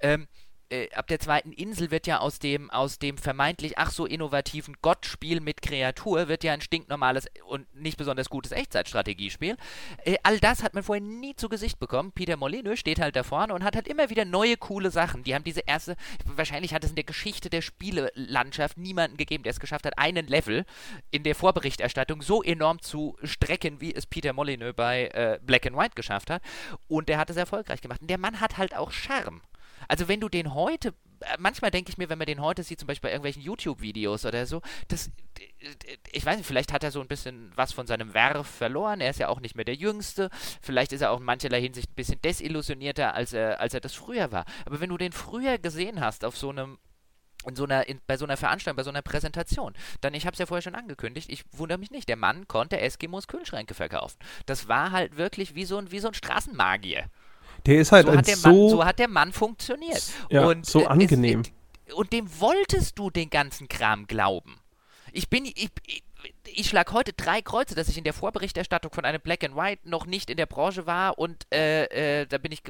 [0.00, 0.26] ähm,
[0.70, 4.76] äh, ab der zweiten Insel wird ja aus dem, aus dem vermeintlich ach so innovativen
[4.82, 9.56] Gottspiel mit Kreatur wird ja ein stinknormales und nicht besonders gutes Echtzeitstrategiespiel.
[10.04, 12.12] Äh, all das hat man vorher nie zu Gesicht bekommen.
[12.12, 15.22] Peter Molyneux steht halt da vorne und hat halt immer wieder neue coole Sachen.
[15.22, 19.52] Die haben diese erste, wahrscheinlich hat es in der Geschichte der Spielelandschaft niemanden gegeben, der
[19.52, 20.64] es geschafft hat, einen Level
[21.10, 25.76] in der Vorberichterstattung so enorm zu strecken, wie es Peter Molyneux bei äh, Black and
[25.76, 26.42] White geschafft hat.
[26.88, 28.00] Und der hat es erfolgreich gemacht.
[28.00, 29.40] Und der Mann hat halt auch Charme.
[29.88, 32.80] Also wenn du den heute, äh, manchmal denke ich mir, wenn man den heute sieht,
[32.80, 35.10] zum Beispiel bei irgendwelchen YouTube-Videos oder so, das,
[36.12, 39.00] ich weiß nicht, vielleicht hat er so ein bisschen was von seinem Werf verloren.
[39.00, 40.30] Er ist ja auch nicht mehr der Jüngste.
[40.62, 43.94] Vielleicht ist er auch in mancherlei Hinsicht ein bisschen desillusionierter, als er, als er das
[43.94, 44.44] früher war.
[44.64, 46.78] Aber wenn du den früher gesehen hast auf so einem
[47.46, 49.74] in so einer, in, bei so einer Veranstaltung, bei so einer Präsentation.
[50.00, 52.80] Dann, ich habe es ja vorher schon angekündigt, ich wundere mich nicht, der Mann konnte
[52.80, 54.18] Eskimos Kühlschränke verkaufen.
[54.46, 57.08] Das war halt wirklich wie so ein, wie so ein Straßenmagier.
[57.66, 60.02] Der ist halt so, hat der, so, Mann, so hat der Mann funktioniert.
[60.30, 61.42] Ja, und, so angenehm.
[61.86, 64.56] Es, und dem wolltest du den ganzen Kram glauben.
[65.12, 66.02] Ich bin, ich, ich,
[66.44, 69.88] ich schlage heute drei Kreuze, dass ich in der Vorberichterstattung von einem Black and White
[69.88, 72.62] noch nicht in der Branche war und äh, äh, da bin ich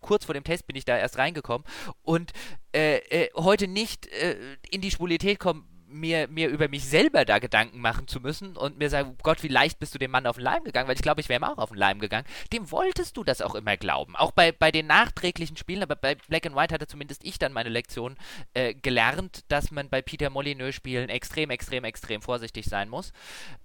[0.00, 1.66] kurz vor dem Test bin ich da erst reingekommen
[2.02, 2.32] und
[2.74, 4.36] äh, äh, heute nicht äh,
[4.70, 8.78] in die Schwulität kommen mir, mir über mich selber da Gedanken machen zu müssen und
[8.78, 11.02] mir sagen, Gott, wie leicht bist du dem Mann auf den Leim gegangen, weil ich
[11.02, 12.26] glaube, ich wäre ihm auch auf den Leim gegangen.
[12.52, 14.16] Dem wolltest du das auch immer glauben.
[14.16, 17.52] Auch bei, bei den nachträglichen Spielen, aber bei Black and White hatte zumindest ich dann
[17.52, 18.16] meine Lektion
[18.54, 23.12] äh, gelernt, dass man bei Peter Molyneux Spielen extrem, extrem, extrem vorsichtig sein muss.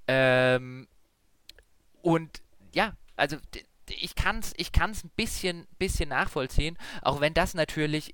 [0.08, 0.88] Ähm,
[2.02, 2.42] und
[2.74, 3.38] ja, also
[3.90, 8.14] ich kann es ich kann's ein bisschen, bisschen nachvollziehen, auch wenn das natürlich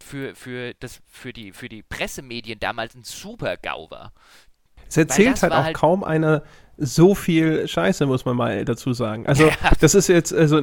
[0.00, 4.12] für, für, das, für, die, für die Pressemedien damals ein super GAU war.
[4.88, 6.42] Es erzählt halt auch halt kaum einer
[6.80, 9.26] so viel Scheiße, muss man mal dazu sagen.
[9.26, 9.52] Also, ja.
[9.80, 10.62] das ist jetzt, also,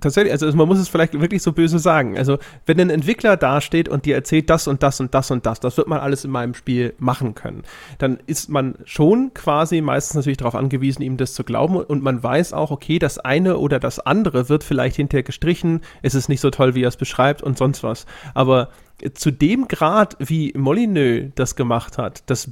[0.00, 2.18] tatsächlich, also, man muss es vielleicht wirklich so böse sagen.
[2.18, 5.60] Also, wenn ein Entwickler dasteht und dir erzählt, das und das und das und das,
[5.60, 7.62] das wird man alles in meinem Spiel machen können,
[7.98, 12.20] dann ist man schon quasi meistens natürlich darauf angewiesen, ihm das zu glauben und man
[12.20, 16.40] weiß auch, okay, das eine oder das andere wird vielleicht hinterher gestrichen, es ist nicht
[16.40, 18.06] so toll, wie er es beschreibt und sonst was.
[18.34, 18.70] Aber
[19.14, 22.50] zu dem Grad, wie Molyneux das gemacht hat, das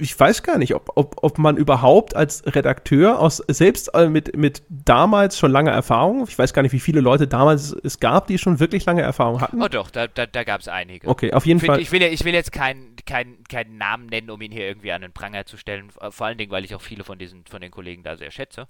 [0.00, 4.36] ich weiß gar nicht, ob, ob, ob man überhaupt als Redakteur aus selbst äh, mit,
[4.36, 8.26] mit damals schon langer Erfahrung, ich weiß gar nicht, wie viele Leute damals es gab,
[8.26, 9.62] die schon wirklich lange Erfahrung hatten.
[9.62, 11.06] Oh doch, da, da, da gab es einige.
[11.08, 11.80] Okay, auf jeden ich Fall.
[11.80, 15.02] ich, will, ich will jetzt keinen kein, kein Namen nennen, um ihn hier irgendwie an
[15.02, 17.70] den Pranger zu stellen, vor allen Dingen, weil ich auch viele von diesen von den
[17.70, 18.68] Kollegen da sehr schätze.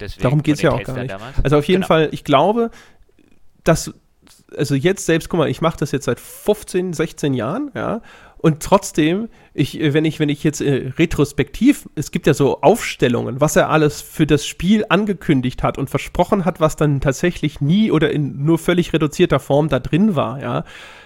[0.00, 1.10] Deswegen Darum geht es ja auch gar nicht.
[1.10, 1.36] Damals.
[1.42, 1.88] Also auf jeden genau.
[1.88, 2.70] Fall, ich glaube,
[3.64, 3.92] dass
[4.56, 8.00] also jetzt selbst, guck mal, ich mache das jetzt seit 15, 16 Jahren, ja,
[8.38, 12.60] und trotzdem, ich, äh, wenn ich, wenn ich jetzt äh, retrospektiv, es gibt ja so
[12.60, 17.60] Aufstellungen, was er alles für das Spiel angekündigt hat und versprochen hat, was dann tatsächlich
[17.60, 20.64] nie oder in nur völlig reduzierter Form da drin war, ja.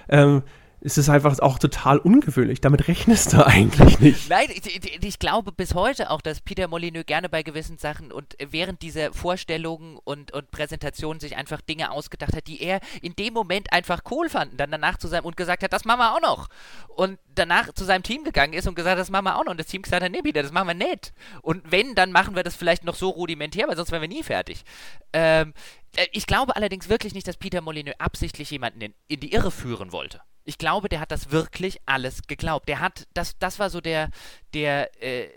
[0.08, 0.42] Ähm,
[0.84, 2.60] es ist einfach auch total ungewöhnlich.
[2.60, 4.28] Damit rechnest du eigentlich nicht.
[4.28, 8.36] Nein, ich, ich, glaube bis heute auch, dass Peter Molyneux gerne bei gewissen Sachen und
[8.50, 13.32] während dieser Vorstellungen und, und Präsentationen sich einfach Dinge ausgedacht hat, die er in dem
[13.32, 14.58] Moment einfach cool fand.
[14.58, 16.48] Dann danach zu seinem und gesagt hat, das machen wir auch noch.
[16.88, 19.52] Und danach zu seinem Team gegangen ist und gesagt hat, das machen wir auch noch.
[19.52, 21.12] Und das Team gesagt hat, nee, Peter, das machen wir nicht.
[21.42, 24.24] Und wenn, dann machen wir das vielleicht noch so rudimentär, weil sonst wären wir nie
[24.24, 24.64] fertig.
[25.12, 25.54] Ähm,
[25.94, 29.52] äh, ich glaube allerdings wirklich nicht, dass Peter Molyneux absichtlich jemanden in, in die Irre
[29.52, 30.20] führen wollte.
[30.44, 32.68] Ich glaube, der hat das wirklich alles geglaubt.
[32.68, 34.10] Der hat, das, das war so der,
[34.54, 35.28] der, äh,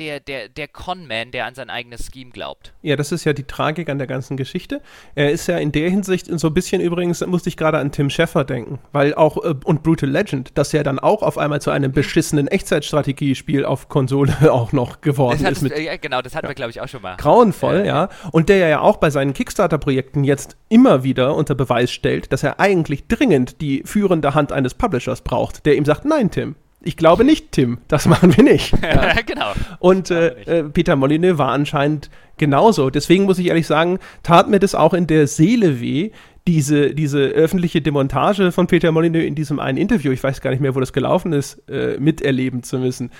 [0.00, 2.72] der, der, der Conman, der an sein eigenes Scheme glaubt.
[2.80, 4.80] Ja, das ist ja die Tragik an der ganzen Geschichte.
[5.14, 8.08] Er ist ja in der Hinsicht so ein bisschen übrigens, musste ich gerade an Tim
[8.08, 11.70] Scheffer denken, weil auch, äh, und Brutal Legend, dass er dann auch auf einmal zu
[11.70, 15.60] einem beschissenen Echtzeitstrategiespiel auf Konsole auch noch geworden ist.
[15.60, 16.50] Mit, ja, genau, das hatten ja.
[16.50, 17.16] wir, glaube ich, auch schon mal.
[17.16, 18.08] Grauenvoll, äh, ja.
[18.32, 22.58] Und der ja auch bei seinen Kickstarter-Projekten jetzt immer wieder unter Beweis stellt, dass er
[22.58, 27.24] eigentlich dringend die führende Hand eines Publishers braucht, der ihm sagt, nein, Tim, ich glaube
[27.24, 27.78] nicht, Tim.
[27.88, 28.72] Das machen wir nicht.
[28.82, 29.14] Ja.
[29.24, 29.52] genau.
[29.78, 32.90] Und äh, äh, Peter Molyneux war anscheinend genauso.
[32.90, 36.10] Deswegen muss ich ehrlich sagen, tat mir das auch in der Seele weh,
[36.46, 40.60] diese, diese öffentliche Demontage von Peter Molyneux in diesem einen Interview, ich weiß gar nicht
[40.60, 43.10] mehr, wo das gelaufen ist, äh, miterleben zu müssen.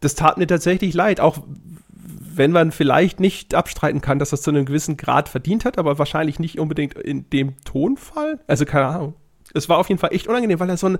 [0.00, 1.38] Das tat mir tatsächlich leid, auch
[2.34, 5.98] wenn man vielleicht nicht abstreiten kann, dass das zu einem gewissen Grad verdient hat, aber
[5.98, 8.40] wahrscheinlich nicht unbedingt in dem Tonfall.
[8.46, 9.14] Also keine Ahnung.
[9.54, 10.98] Es war auf jeden Fall echt unangenehm, weil er so ein,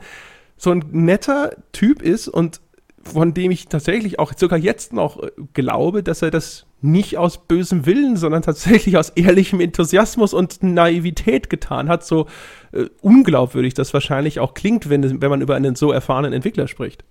[0.62, 2.60] so ein netter Typ ist und
[3.02, 7.46] von dem ich tatsächlich auch sogar jetzt noch äh, glaube, dass er das nicht aus
[7.46, 12.06] bösem Willen, sondern tatsächlich aus ehrlichem Enthusiasmus und Naivität getan hat.
[12.06, 12.28] So
[12.70, 17.04] äh, unglaubwürdig das wahrscheinlich auch klingt, wenn, wenn man über einen so erfahrenen Entwickler spricht.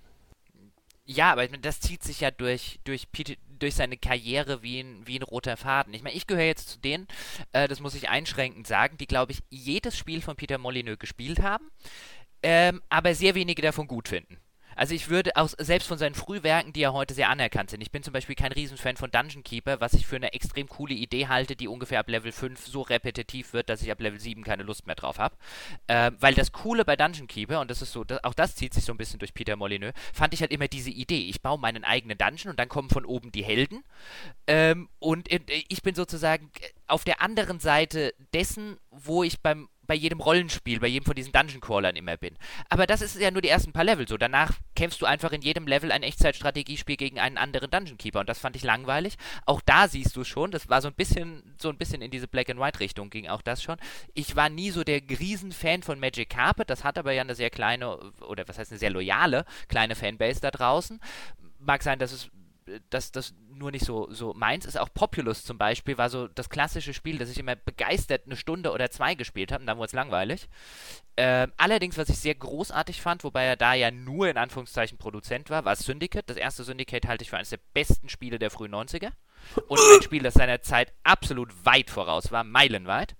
[1.04, 3.06] Ja, aber das zieht sich ja durch, durch,
[3.58, 5.92] durch seine Karriere wie ein, wie ein roter Faden.
[5.92, 7.06] Ich meine, ich gehöre jetzt zu denen,
[7.52, 11.42] äh, das muss ich einschränkend sagen, die, glaube ich, jedes Spiel von Peter Molyneux gespielt
[11.42, 11.66] haben
[12.42, 14.38] ähm, aber sehr wenige davon gut finden.
[14.76, 17.90] Also ich würde auch selbst von seinen Frühwerken, die ja heute sehr anerkannt sind, ich
[17.90, 21.28] bin zum Beispiel kein Riesenfan von Dungeon Keeper, was ich für eine extrem coole Idee
[21.28, 24.62] halte, die ungefähr ab Level 5 so repetitiv wird, dass ich ab Level 7 keine
[24.62, 25.36] Lust mehr drauf habe.
[25.86, 28.74] Äh, weil das Coole bei Dungeon Keeper, und das ist so, das, auch das zieht
[28.74, 31.28] sich so ein bisschen durch Peter Molyneux, fand ich halt immer diese Idee.
[31.28, 33.84] Ich baue meinen eigenen Dungeon und dann kommen von oben die Helden.
[34.46, 36.50] Ähm, und äh, ich bin sozusagen
[36.86, 41.32] auf der anderen Seite dessen, wo ich beim bei jedem Rollenspiel, bei jedem von diesen
[41.32, 42.36] Dungeon Crawlern immer bin.
[42.68, 44.16] Aber das ist ja nur die ersten paar Level so.
[44.16, 48.28] Danach kämpfst du einfach in jedem Level ein Echtzeitstrategiespiel gegen einen anderen Dungeon Keeper und
[48.28, 49.16] das fand ich langweilig.
[49.44, 52.28] Auch da siehst du schon, das war so ein bisschen so ein bisschen in diese
[52.28, 53.76] Black and White Richtung ging auch das schon.
[54.14, 57.50] Ich war nie so der Riesenfan von Magic Carpet, das hat aber ja eine sehr
[57.50, 61.00] kleine oder was heißt eine sehr loyale kleine Fanbase da draußen.
[61.58, 62.30] Mag sein, dass es
[62.90, 64.78] dass das nur nicht so, so meins ist.
[64.78, 68.72] Auch Populous zum Beispiel war so das klassische Spiel, das ich immer begeistert eine Stunde
[68.72, 70.48] oder zwei gespielt habe und dann wurde es langweilig.
[71.16, 75.48] Ähm, allerdings, was ich sehr großartig fand, wobei er da ja nur in Anführungszeichen Produzent
[75.50, 76.28] war, war Syndicate.
[76.28, 79.10] Das erste Syndicate halte ich für eines der besten Spiele der frühen 90er.
[79.68, 83.16] Und ein Spiel, das seiner Zeit absolut weit voraus war, meilenweit.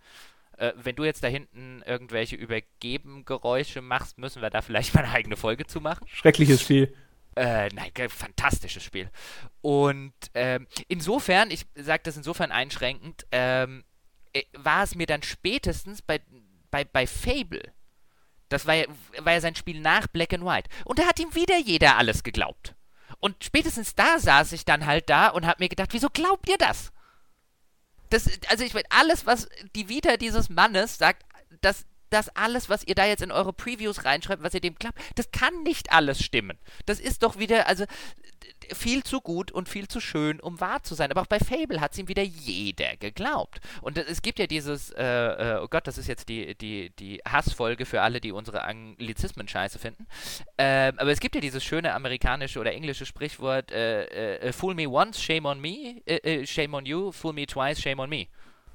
[0.58, 5.12] Äh, wenn du jetzt da hinten irgendwelche Übergeben-Geräusche machst, müssen wir da vielleicht mal eine
[5.12, 6.06] eigene Folge zu machen.
[6.08, 6.94] Schreckliches Spiel.
[7.34, 9.10] Äh, nein, fantastisches Spiel.
[9.62, 13.84] Und ähm, insofern, ich sage das insofern einschränkend, ähm,
[14.32, 16.20] äh, war es mir dann spätestens bei,
[16.70, 17.72] bei, bei Fable,
[18.48, 18.84] das war ja,
[19.18, 22.22] war ja sein Spiel nach Black and White, und da hat ihm wieder jeder alles
[22.22, 22.74] geglaubt.
[23.18, 26.58] Und spätestens da saß ich dann halt da und hab mir gedacht, wieso glaubt ihr
[26.58, 26.92] das?
[28.10, 31.24] das also ich meine, alles, was die Vita dieses Mannes sagt,
[31.60, 34.98] das, das alles, was ihr da jetzt in eure Previews reinschreibt, was ihr dem klappt,
[35.16, 36.58] das kann nicht alles stimmen.
[36.86, 37.84] Das ist doch wieder, also
[38.74, 41.10] viel zu gut und viel zu schön, um wahr zu sein.
[41.10, 43.60] Aber auch bei Fable hat es ihm wieder jeder geglaubt.
[43.80, 47.20] Und es gibt ja dieses, äh, äh, oh Gott, das ist jetzt die, die, die
[47.26, 50.06] Hassfolge für alle, die unsere Anglizismen scheiße finden.
[50.58, 54.88] Ähm, aber es gibt ja dieses schöne amerikanische oder englische Sprichwort, äh, äh Fool me
[54.88, 58.28] once, shame on me, äh, äh, shame on you, fool me twice, shame on me.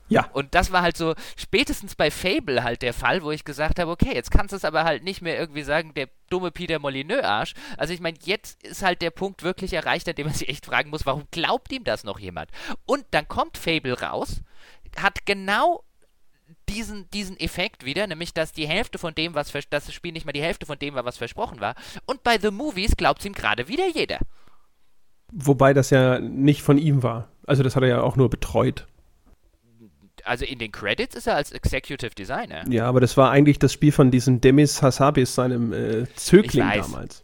[0.10, 0.30] Ja.
[0.34, 3.92] Und das war halt so spätestens bei Fable halt der Fall, wo ich gesagt habe,
[3.92, 7.54] okay, jetzt kannst du es aber halt nicht mehr irgendwie sagen, der dumme Peter Molyneux-Arsch.
[7.78, 10.66] Also ich meine, jetzt ist halt der Punkt wirklich erreicht, an dem man sich echt
[10.66, 12.50] fragen muss, warum glaubt ihm das noch jemand?
[12.86, 14.42] Und dann kommt Fable raus,
[14.98, 15.84] hat genau
[16.70, 20.26] diesen, diesen Effekt wieder, nämlich dass die Hälfte von dem, was dass das Spiel nicht
[20.26, 21.76] mal die Hälfte von dem war, was versprochen war.
[22.06, 24.20] Und bei The Movies glaubt es ihm gerade wieder jeder.
[25.32, 27.30] Wobei das ja nicht von ihm war.
[27.46, 28.88] Also das hat er ja auch nur betreut
[30.28, 32.64] also in den Credits ist er als Executive Designer.
[32.70, 37.24] Ja, aber das war eigentlich das Spiel von diesem Demis Hassabis, seinem äh, Zögling damals.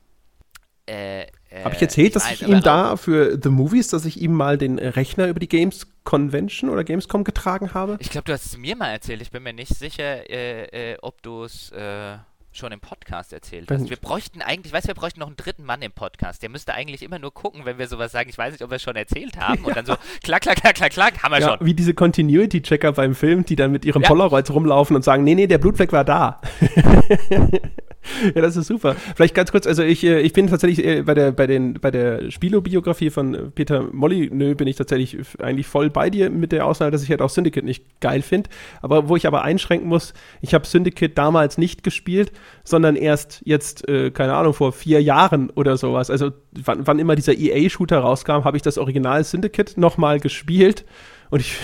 [0.85, 1.23] Äh,
[1.53, 4.33] äh, Habe ich erzählt, dass ich, ich ihm da für The Movies, dass ich ihm
[4.33, 7.97] mal den Rechner über die Games Convention oder Gamescom getragen habe?
[7.99, 9.21] Ich glaube, du hast es mir mal erzählt.
[9.21, 12.17] Ich bin mir nicht sicher, äh, äh, ob du es äh,
[12.57, 13.89] schon im Podcast erzählt hast.
[13.89, 16.41] Wir bräuchten eigentlich, ich weiß, wir bräuchten noch einen dritten Mann im Podcast.
[16.41, 18.29] Der müsste eigentlich immer nur gucken, wenn wir sowas sagen.
[18.29, 19.61] Ich weiß nicht, ob wir es schon erzählt haben.
[19.61, 19.67] Ja.
[19.67, 21.65] Und dann so, klack, klack, klack, klack, klack, haben wir ja, schon.
[21.65, 24.07] Wie diese Continuity-Checker beim Film, die dann mit ihrem ja.
[24.07, 26.41] Polaroids rumlaufen und sagen, nee, nee, der Blutfleck war da.
[28.35, 28.95] ja, das ist super.
[29.15, 31.91] Vielleicht ganz kurz, also ich, äh, ich bin tatsächlich äh, bei der, bei den, bei
[31.91, 36.91] der Spielo-Biografie von Peter Molyneux bin ich tatsächlich eigentlich voll bei dir mit der Ausnahme,
[36.91, 38.49] dass ich halt auch Syndicate nicht geil finde.
[38.81, 42.31] Aber wo ich aber einschränken muss, ich habe Syndicate damals nicht gespielt,
[42.63, 46.09] sondern erst jetzt, äh, keine Ahnung, vor vier Jahren oder sowas.
[46.09, 50.85] Also wann, wann immer dieser EA-Shooter rauskam, habe ich das Original Syndicate nochmal gespielt
[51.29, 51.55] und ich,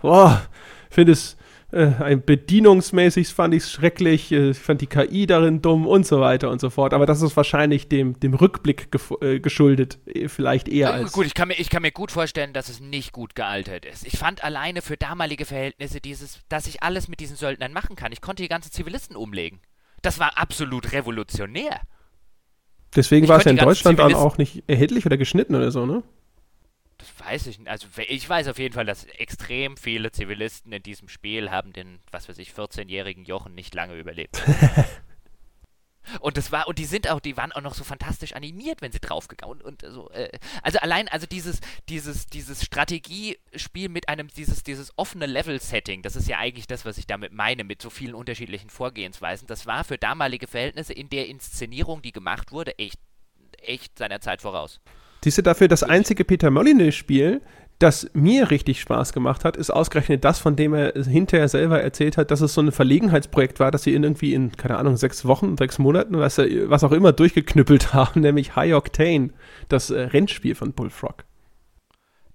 [0.00, 0.42] boah,
[0.90, 1.36] finde es
[1.72, 6.20] äh, bedienungsmäßig fand ich es schrecklich, äh, ich fand die KI darin dumm und so
[6.20, 6.92] weiter und so fort.
[6.92, 8.88] Aber das ist wahrscheinlich dem, dem Rückblick
[9.22, 11.12] äh, geschuldet, äh, vielleicht eher als.
[11.12, 14.06] Gut, ich kann, mir, ich kann mir gut vorstellen, dass es nicht gut gealtert ist.
[14.06, 18.12] Ich fand alleine für damalige Verhältnisse dieses, dass ich alles mit diesen Söldnern machen kann.
[18.12, 19.60] Ich konnte die ganzen Zivilisten umlegen.
[20.02, 21.80] Das war absolut revolutionär.
[22.94, 26.02] Deswegen war es ja in Deutschland dann auch nicht erhältlich oder geschnitten oder so, ne?
[26.98, 27.68] Das weiß ich nicht.
[27.68, 32.00] Also ich weiß auf jeden Fall, dass extrem viele Zivilisten in diesem Spiel haben den,
[32.10, 34.42] was weiß ich, 14-jährigen Jochen nicht lange überlebt.
[36.20, 38.92] Und das war, und die sind auch, die waren auch noch so fantastisch animiert, wenn
[38.92, 40.10] sie draufgegangen und, und so.
[40.10, 40.30] Äh,
[40.62, 46.28] also allein, also dieses, dieses, dieses Strategiespiel mit einem, dieses, dieses offene Level-Setting, das ist
[46.28, 49.46] ja eigentlich das, was ich damit meine, mit so vielen unterschiedlichen Vorgehensweisen.
[49.46, 52.98] Das war für damalige Verhältnisse in der Inszenierung, die gemacht wurde, echt,
[53.58, 54.80] echt seiner Zeit voraus.
[55.24, 57.42] Siehst du dafür, das einzige Peter Molyneux-Spiel,
[57.82, 62.16] das mir richtig Spaß gemacht hat, ist ausgerechnet das, von dem er hinterher selber erzählt
[62.16, 65.24] hat, dass es so ein Verlegenheitsprojekt war, dass sie ihn irgendwie in, keine Ahnung, sechs
[65.26, 69.30] Wochen, sechs Monaten, was, was auch immer, durchgeknüppelt haben, nämlich High Octane,
[69.68, 71.24] das äh, Rennspiel von Bullfrog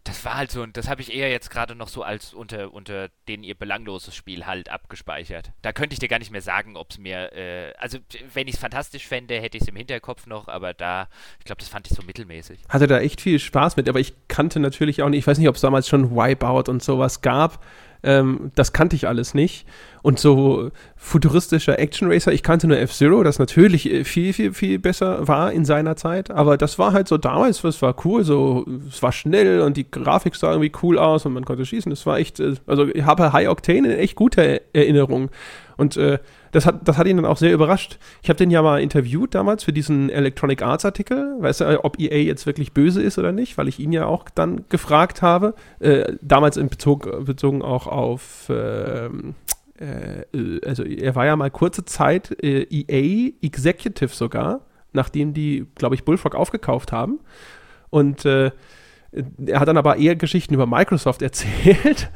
[0.07, 2.73] das war halt so, und das habe ich eher jetzt gerade noch so als unter,
[2.73, 5.51] unter den ihr belangloses Spiel halt abgespeichert.
[5.61, 7.97] Da könnte ich dir gar nicht mehr sagen, ob es mir, äh, also
[8.33, 11.07] wenn ich es fantastisch fände, hätte ich es im Hinterkopf noch, aber da,
[11.39, 12.59] ich glaube, das fand ich so mittelmäßig.
[12.69, 15.49] Hatte da echt viel Spaß mit, aber ich kannte natürlich auch nicht, ich weiß nicht,
[15.49, 17.63] ob es damals schon Wipeout und sowas gab.
[18.03, 19.65] Ähm, das kannte ich alles nicht.
[20.01, 24.79] Und so futuristischer Action Racer, ich kannte nur F-Zero, das natürlich äh, viel, viel, viel
[24.79, 26.31] besser war in seiner Zeit.
[26.31, 29.89] Aber das war halt so damals, es war cool, so, es war schnell und die
[29.89, 31.89] Grafik sah irgendwie cool aus und man konnte schießen.
[31.89, 35.29] Das war echt, äh, also ich habe High Octane in echt guter Erinnerung.
[35.75, 36.19] Und äh,
[36.51, 37.97] das, hat, das hat ihn dann auch sehr überrascht.
[38.21, 41.35] Ich habe den ja mal interviewt damals für diesen Electronic Arts Artikel.
[41.39, 44.25] Weißt du, ob EA jetzt wirklich böse ist oder nicht, weil ich ihn ja auch
[44.29, 45.53] dann gefragt habe.
[45.79, 48.49] Äh, damals in Bezug, bezogen auch auf.
[48.49, 49.35] Ähm,
[49.79, 54.61] äh, also, er war ja mal kurze Zeit äh, EA Executive sogar,
[54.93, 57.19] nachdem die, glaube ich, Bullfrog aufgekauft haben.
[57.89, 58.51] Und äh,
[59.45, 62.09] er hat dann aber eher Geschichten über Microsoft erzählt,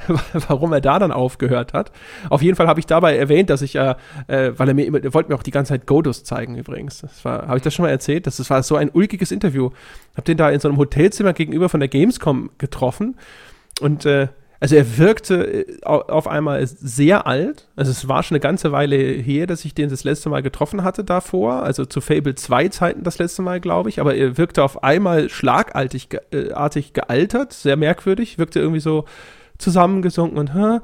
[0.47, 1.91] warum er da dann aufgehört hat.
[2.29, 3.97] Auf jeden Fall habe ich dabei erwähnt, dass ich ja,
[4.27, 7.01] äh, weil er mir immer, er wollte mir auch die ganze Zeit Godus zeigen übrigens.
[7.01, 8.27] Das war, habe ich das schon mal erzählt?
[8.27, 9.71] Das, das war so ein ulkiges Interview.
[10.15, 13.15] Habe den da in so einem Hotelzimmer gegenüber von der Gamescom getroffen
[13.81, 14.27] und äh,
[14.61, 17.67] also er wirkte äh, auf einmal sehr alt.
[17.75, 20.83] Also es war schon eine ganze Weile her, dass ich den das letzte Mal getroffen
[20.83, 21.63] hatte davor.
[21.63, 23.99] Also zu Fable 2 Zeiten das letzte Mal, glaube ich.
[23.99, 28.37] Aber er wirkte auf einmal schlagartig äh, artig gealtert, sehr merkwürdig.
[28.37, 29.05] Wirkte irgendwie so
[29.57, 30.79] zusammengesunken und hä,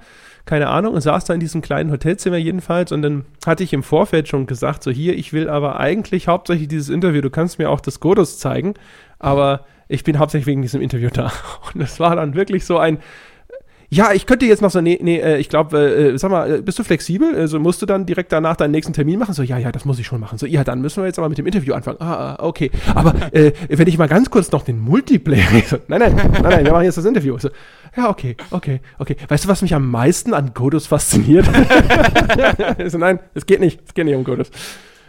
[0.46, 0.96] keine Ahnung.
[0.96, 2.92] Und saß da in diesem kleinen Hotelzimmer jedenfalls.
[2.92, 6.68] Und dann hatte ich im Vorfeld schon gesagt, so hier, ich will aber eigentlich hauptsächlich
[6.68, 7.22] dieses Interview.
[7.22, 8.74] Du kannst mir auch das Godus zeigen.
[9.20, 11.32] Aber ich bin hauptsächlich wegen diesem Interview da.
[11.76, 12.98] Und es war dann wirklich so ein
[13.90, 16.56] ja, ich könnte jetzt noch so, nee, nee, äh, ich glaube, äh, äh, sag mal,
[16.56, 17.34] äh, bist du flexibel?
[17.36, 19.34] Also musst du dann direkt danach deinen nächsten Termin machen?
[19.34, 20.38] So, ja, ja, das muss ich schon machen.
[20.38, 21.98] So, ja, dann müssen wir jetzt aber mit dem Interview anfangen.
[22.02, 22.70] Ah, ah okay.
[22.94, 25.48] Aber äh, wenn ich mal ganz kurz noch den Multiplayer.
[25.68, 27.38] So, nein, nein, nein, nein, wir machen jetzt das Interview.
[27.40, 27.50] So,
[27.96, 29.18] ja, okay, okay, okay.
[29.28, 31.46] Weißt du, was mich am meisten an Godus fasziniert?
[32.88, 34.50] so, nein, es geht nicht, es geht nicht um Godus.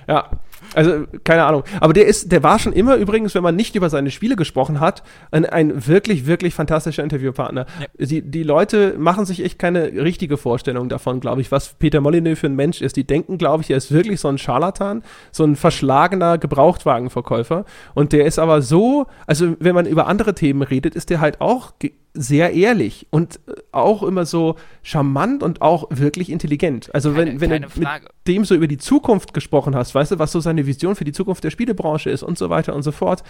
[0.08, 0.30] Ja,
[0.74, 1.64] also, keine Ahnung.
[1.80, 4.80] Aber der ist, der war schon immer übrigens, wenn man nicht über seine Spiele gesprochen
[4.80, 7.66] hat, ein, ein wirklich, wirklich fantastischer Interviewpartner.
[7.80, 8.06] Ja.
[8.06, 12.38] Die, die Leute machen sich echt keine richtige Vorstellung davon, glaube ich, was Peter Molyneux
[12.38, 12.96] für ein Mensch ist.
[12.96, 15.02] Die denken, glaube ich, er ist wirklich so ein Scharlatan,
[15.32, 17.64] so ein verschlagener Gebrauchtwagenverkäufer.
[17.94, 21.40] Und der ist aber so, also wenn man über andere Themen redet, ist der halt
[21.40, 21.72] auch
[22.18, 26.94] sehr ehrlich und äh, auch immer so charmant und auch wirklich intelligent.
[26.94, 27.88] Also keine, wenn, wenn du mit
[28.26, 31.12] dem so über die Zukunft gesprochen hast, weißt du, was so seine Vision für die
[31.12, 33.22] Zukunft der Spielebranche ist und so weiter und so fort,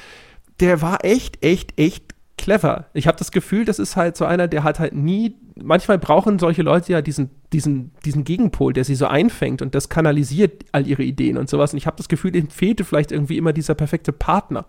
[0.61, 2.86] der war echt, echt, echt clever.
[2.95, 6.39] Ich habe das Gefühl, das ist halt so einer, der hat halt nie, manchmal brauchen
[6.39, 10.86] solche Leute ja diesen, diesen, diesen Gegenpol, der sie so einfängt und das kanalisiert all
[10.86, 11.72] ihre Ideen und sowas.
[11.72, 14.64] Und ich habe das Gefühl, dem fehlte vielleicht irgendwie immer dieser perfekte Partner.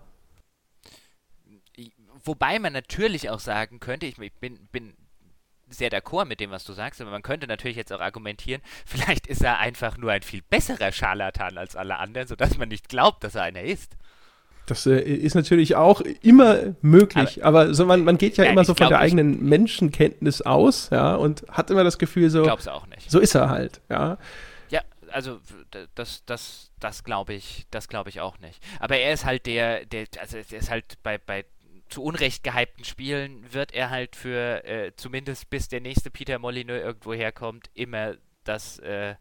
[2.30, 4.94] Wobei man natürlich auch sagen könnte, ich bin, bin
[5.68, 9.26] sehr d'accord mit dem, was du sagst, aber man könnte natürlich jetzt auch argumentieren, vielleicht
[9.26, 13.24] ist er einfach nur ein viel besserer Scharlatan als alle anderen, sodass man nicht glaubt,
[13.24, 13.96] dass er einer ist.
[14.66, 18.52] Das äh, ist natürlich auch immer möglich, aber, aber so man, man geht ja nein,
[18.52, 22.68] immer so von der eigenen Menschenkenntnis aus, ja, und hat immer das Gefühl so, glaub's
[22.68, 23.10] auch nicht.
[23.10, 24.18] so ist er halt, ja.
[24.68, 25.40] Ja, also
[25.96, 28.62] das, das, das glaube ich, das glaube ich auch nicht.
[28.78, 31.44] Aber er ist halt der, der, also er ist halt bei, bei
[31.90, 36.82] zu Unrecht gehypten Spielen wird er halt für, äh, zumindest bis der nächste Peter Molyneux
[36.82, 38.14] irgendwo herkommt, immer
[38.44, 39.16] das, äh,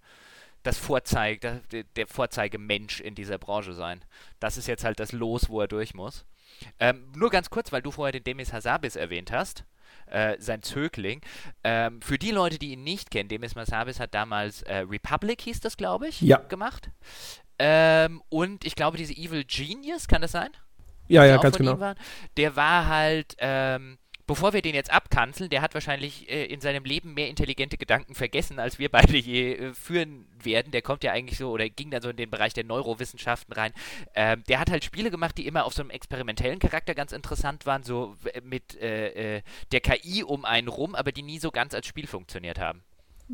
[0.63, 4.03] das Vorzeige, der, der Vorzeigemensch in dieser Branche sein.
[4.39, 6.25] Das ist jetzt halt das Los, wo er durch muss.
[6.79, 9.65] Ähm, nur ganz kurz, weil du vorher den Demis Hassabis erwähnt hast.
[10.07, 11.21] Äh, sein Zögling.
[11.63, 15.59] Ähm, für die Leute, die ihn nicht kennen, Demis Hassabis hat damals äh, Republic, hieß
[15.59, 16.37] das, glaube ich, ja.
[16.37, 16.89] gemacht.
[17.59, 20.49] Ähm, und ich glaube, diese Evil Genius, kann das sein?
[21.09, 21.79] Ja, ja, ganz genau.
[21.79, 21.97] Waren,
[22.37, 23.97] der war halt, ähm,
[24.27, 28.13] bevor wir den jetzt abkanzeln, der hat wahrscheinlich äh, in seinem Leben mehr intelligente Gedanken
[28.13, 30.71] vergessen, als wir beide je äh, führen werden.
[30.71, 33.73] Der kommt ja eigentlich so oder ging dann so in den Bereich der Neurowissenschaften rein.
[34.13, 37.65] Ähm, der hat halt Spiele gemacht, die immer auf so einem experimentellen Charakter ganz interessant
[37.65, 39.41] waren, so mit äh, äh,
[39.71, 42.83] der KI um einen rum, aber die nie so ganz als Spiel funktioniert haben.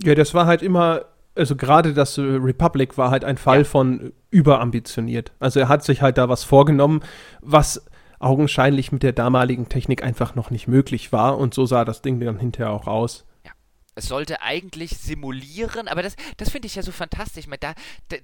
[0.01, 1.05] Ja, das war halt immer
[1.35, 3.63] also gerade das Republic war halt ein Fall ja.
[3.63, 5.33] von überambitioniert.
[5.39, 7.01] Also er hat sich halt da was vorgenommen,
[7.41, 7.85] was
[8.19, 12.19] augenscheinlich mit der damaligen Technik einfach noch nicht möglich war und so sah das Ding
[12.19, 13.25] dann hinterher auch aus.
[13.45, 13.51] Ja.
[13.95, 17.45] Es sollte eigentlich simulieren, aber das, das finde ich ja so fantastisch.
[17.59, 17.73] Da,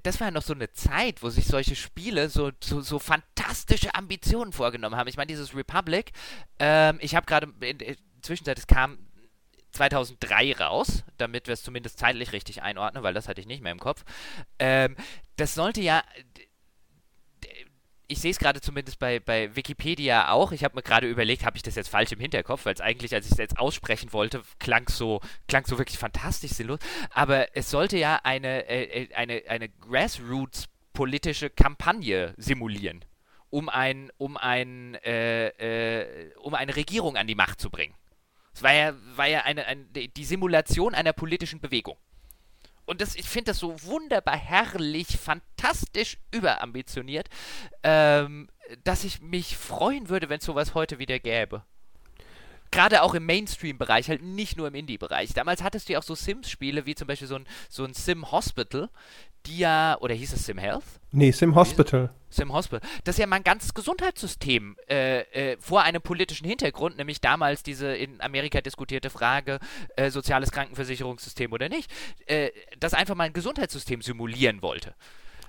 [0.03, 3.93] das war ja noch so eine Zeit, wo sich solche Spiele so, so, so fantastische
[3.95, 5.07] Ambitionen vorgenommen haben.
[5.07, 6.12] Ich meine, dieses Republic,
[6.59, 8.97] ähm, ich habe gerade in der Zwischenzeit, es kam
[9.72, 13.72] 2003 raus, damit wir es zumindest zeitlich richtig einordnen, weil das hatte ich nicht mehr
[13.72, 14.03] im Kopf.
[14.59, 14.95] Ähm,
[15.38, 16.03] das sollte ja.
[18.07, 20.51] Ich sehe es gerade zumindest bei, bei Wikipedia auch.
[20.51, 23.13] Ich habe mir gerade überlegt, habe ich das jetzt falsch im Hinterkopf, weil es eigentlich,
[23.13, 26.80] als ich es jetzt aussprechen wollte, klang so, klang so wirklich fantastisch sinnlos.
[27.11, 33.05] Aber es sollte ja eine, äh, äh eine, eine Grassroots-politische Kampagne simulieren,
[33.49, 37.95] um, ein, um, ein, äh, äh, um eine Regierung an die Macht zu bringen.
[38.54, 41.97] Es war ja, war ja eine, eine, die Simulation einer politischen Bewegung.
[42.86, 47.30] Und das, ich finde das so wunderbar herrlich, fantastisch überambitioniert,
[47.84, 48.49] ähm,
[48.84, 51.64] dass ich mich freuen würde, wenn es sowas heute wieder gäbe.
[52.72, 55.34] Gerade auch im Mainstream-Bereich, halt nicht nur im Indie-Bereich.
[55.34, 58.32] Damals hattest du ja auch so Sims-Spiele wie zum Beispiel so ein, so ein Sim
[58.32, 58.90] Hospital,
[59.45, 60.84] die ja, oder hieß es Sim Health?
[61.11, 62.09] Nee, Sim Hospital.
[62.30, 62.88] Sim Hospital.
[63.03, 68.22] Das ja mein ganzes Gesundheitssystem äh, äh, vor einem politischen Hintergrund, nämlich damals diese in
[68.22, 69.59] Amerika diskutierte Frage,
[69.97, 71.91] äh, soziales Krankenversicherungssystem oder nicht,
[72.27, 72.49] äh,
[72.80, 74.93] das einfach mal ein Gesundheitssystem simulieren wollte.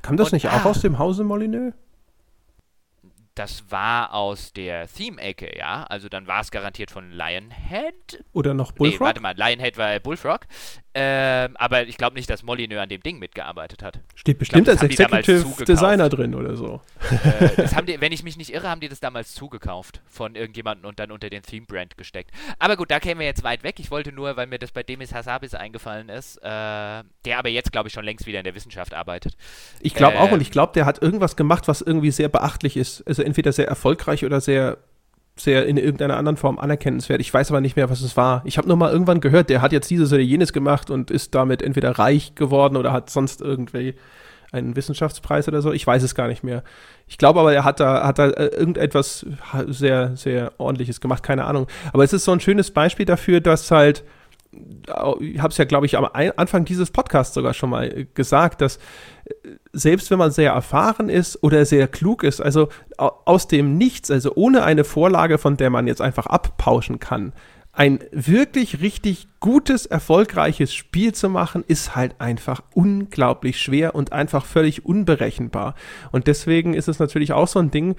[0.02, 1.73] Kam das Und, nicht auch ah, aus dem Hause Molyneux?
[3.35, 5.85] Das war aus der Theme-Ecke, ja.
[5.85, 8.23] Also dann war es garantiert von Lionhead.
[8.35, 9.01] Oder noch Bullfrog?
[9.01, 10.40] Nee, warte mal, Lionhead war Bullfrog.
[10.94, 14.01] Ähm, aber ich glaube nicht, dass Molyneux an dem Ding mitgearbeitet hat.
[14.14, 16.82] Steht bestimmt glaub, als Executive Designer drin oder so.
[17.10, 20.98] Äh, die, wenn ich mich nicht irre, haben die das damals zugekauft von irgendjemandem und
[20.98, 22.31] dann unter den Theme-Brand gesteckt.
[22.59, 23.77] Aber gut, da kämen wir jetzt weit weg.
[23.78, 27.73] Ich wollte nur, weil mir das bei Demis Hassabis eingefallen ist, äh, der aber jetzt,
[27.73, 29.36] glaube ich, schon längst wieder in der Wissenschaft arbeitet.
[29.81, 32.77] Ich glaube äh, auch und ich glaube, der hat irgendwas gemacht, was irgendwie sehr beachtlich
[32.77, 33.02] ist.
[33.06, 34.77] Also entweder sehr erfolgreich oder sehr
[35.37, 37.21] sehr in irgendeiner anderen Form anerkennenswert.
[37.21, 38.43] Ich weiß aber nicht mehr, was es war.
[38.45, 41.35] Ich habe nur mal irgendwann gehört, der hat jetzt dieses oder jenes gemacht und ist
[41.35, 43.95] damit entweder reich geworden oder hat sonst irgendwie
[44.53, 45.73] einen Wissenschaftspreis oder so.
[45.73, 46.63] Ich weiß es gar nicht mehr.
[47.09, 49.27] Ich glaube aber, er hat da, hat da äh, irgendetwas
[49.67, 51.67] sehr, sehr ordentliches gemacht, keine Ahnung.
[51.93, 54.05] Aber es ist so ein schönes Beispiel dafür, dass halt
[55.20, 58.61] ich habe es ja, glaube ich, am Anfang dieses Podcasts sogar schon mal äh, gesagt,
[58.61, 58.77] dass
[59.24, 62.69] äh, selbst wenn man sehr erfahren ist oder sehr klug ist, also
[62.99, 67.33] aus dem Nichts, also ohne eine Vorlage, von der man jetzt einfach abpauschen kann,
[67.73, 74.45] ein wirklich richtig gutes, erfolgreiches Spiel zu machen, ist halt einfach unglaublich schwer und einfach
[74.45, 75.74] völlig unberechenbar.
[76.11, 77.97] Und deswegen ist es natürlich auch so ein Ding,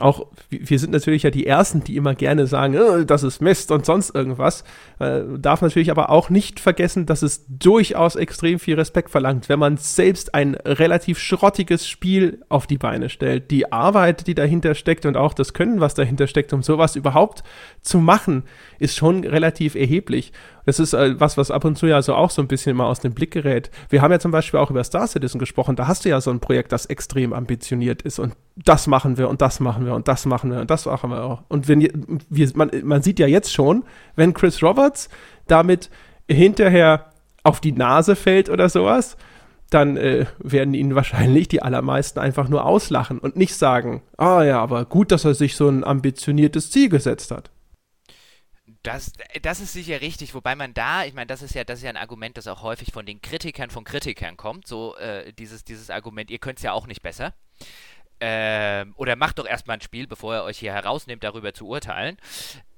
[0.00, 3.70] auch wir sind natürlich ja die Ersten, die immer gerne sagen, äh, das ist Mist
[3.70, 4.64] und sonst irgendwas.
[4.98, 9.58] Äh, darf natürlich aber auch nicht vergessen, dass es durchaus extrem viel Respekt verlangt, wenn
[9.58, 13.50] man selbst ein relativ schrottiges Spiel auf die Beine stellt.
[13.50, 17.42] Die Arbeit, die dahinter steckt und auch das Können, was dahinter steckt, um sowas überhaupt
[17.80, 18.44] zu machen,
[18.78, 20.32] ist schon relativ erheblich.
[20.66, 22.86] Das ist äh, was, was ab und zu ja so auch so ein bisschen mal
[22.86, 23.70] aus dem Blick gerät.
[23.88, 25.76] Wir haben ja zum Beispiel auch über Star Citizen gesprochen.
[25.76, 29.28] Da hast du ja so ein Projekt, das extrem ambitioniert ist und das machen wir
[29.28, 31.42] und das machen wir und das machen wir und das machen wir auch.
[31.48, 33.84] Und wenn wir, man, man sieht ja jetzt schon,
[34.14, 35.08] wenn Chris Roberts
[35.46, 35.90] damit
[36.28, 37.10] hinterher
[37.42, 39.16] auf die Nase fällt oder sowas,
[39.70, 44.60] dann äh, werden ihn wahrscheinlich die allermeisten einfach nur auslachen und nicht sagen, ah ja,
[44.60, 47.50] aber gut, dass er sich so ein ambitioniertes Ziel gesetzt hat.
[48.82, 51.84] Das, das ist sicher richtig, wobei man da, ich meine, das ist ja, das ist
[51.84, 54.68] ja ein Argument, das auch häufig von den Kritikern von Kritikern kommt.
[54.68, 57.34] So äh, dieses, dieses Argument, ihr könnt es ja auch nicht besser.
[58.20, 62.16] Ähm, oder macht doch erstmal ein Spiel, bevor ihr euch hier herausnehmt, darüber zu urteilen.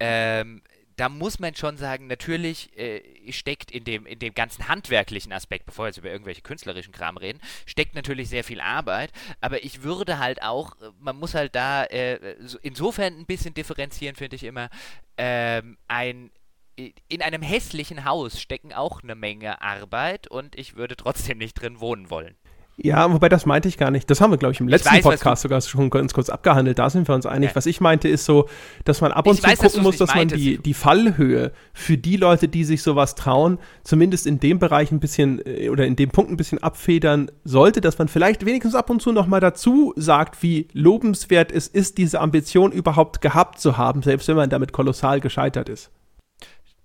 [0.01, 0.63] Ähm,
[0.99, 5.65] da muss man schon sagen, natürlich äh, steckt in dem, in dem ganzen handwerklichen Aspekt,
[5.65, 9.13] bevor wir jetzt über irgendwelche künstlerischen Kram reden, steckt natürlich sehr viel Arbeit.
[9.41, 14.37] Aber ich würde halt auch, man muss halt da äh, insofern ein bisschen differenzieren, finde
[14.37, 14.71] ich immer,
[15.17, 16.31] ähm, ein
[17.09, 21.81] in einem hässlichen Haus stecken auch eine Menge Arbeit und ich würde trotzdem nicht drin
[21.81, 22.37] wohnen wollen.
[22.81, 24.09] Ja, wobei das meinte ich gar nicht.
[24.09, 26.79] Das haben wir, glaube ich, im letzten weiß, Podcast sogar schon ganz kurz abgehandelt.
[26.79, 27.51] Da sind wir uns einig.
[27.51, 27.57] Ja.
[27.57, 28.49] Was ich meinte, ist so,
[28.85, 31.99] dass man ab und ich zu weiß, gucken muss, dass man die, die Fallhöhe für
[31.99, 35.97] die Leute, die sich sowas trauen, zumindest in dem Bereich ein bisschen äh, oder in
[35.97, 39.93] dem Punkt ein bisschen abfedern sollte, dass man vielleicht wenigstens ab und zu nochmal dazu
[39.97, 44.73] sagt, wie lobenswert es ist, diese Ambition überhaupt gehabt zu haben, selbst wenn man damit
[44.73, 45.91] kolossal gescheitert ist.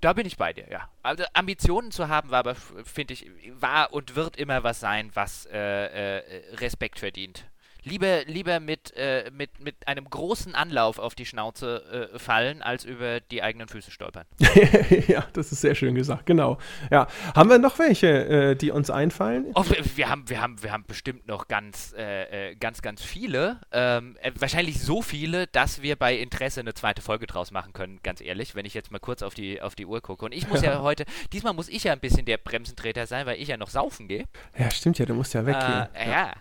[0.04, 0.90] Da bin ich bei dir, ja.
[1.02, 5.46] Also Ambitionen zu haben, war aber, finde ich, war und wird immer was sein, was
[5.46, 7.46] äh, äh, Respekt verdient
[7.84, 12.86] lieber, lieber mit, äh, mit, mit einem großen Anlauf auf die Schnauze äh, fallen, als
[12.86, 14.26] über die eigenen Füße stolpern.
[15.08, 16.58] ja, das ist sehr schön gesagt, genau.
[16.92, 17.08] Ja.
[17.36, 19.48] Haben wir noch welche, äh, die uns einfallen?
[19.56, 19.64] Oh,
[19.96, 23.60] wir, haben, wir, haben, wir haben bestimmt noch ganz, äh, äh, ganz, ganz viele.
[23.72, 28.00] Ähm, äh, wahrscheinlich so viele, dass wir bei Interesse eine zweite Folge draus machen können,
[28.04, 30.26] ganz ehrlich, wenn ich jetzt mal kurz auf die, auf die Uhr gucke.
[30.26, 33.26] Und ich muss ja, ja heute, diesmal muss ich ja ein bisschen der Bremsentreter sein,
[33.26, 34.26] weil ich ja noch saufen gehe.
[34.58, 35.64] Ja, stimmt ja, du musst ja weggehen.
[35.64, 35.90] ja.
[35.96, 36.34] ja.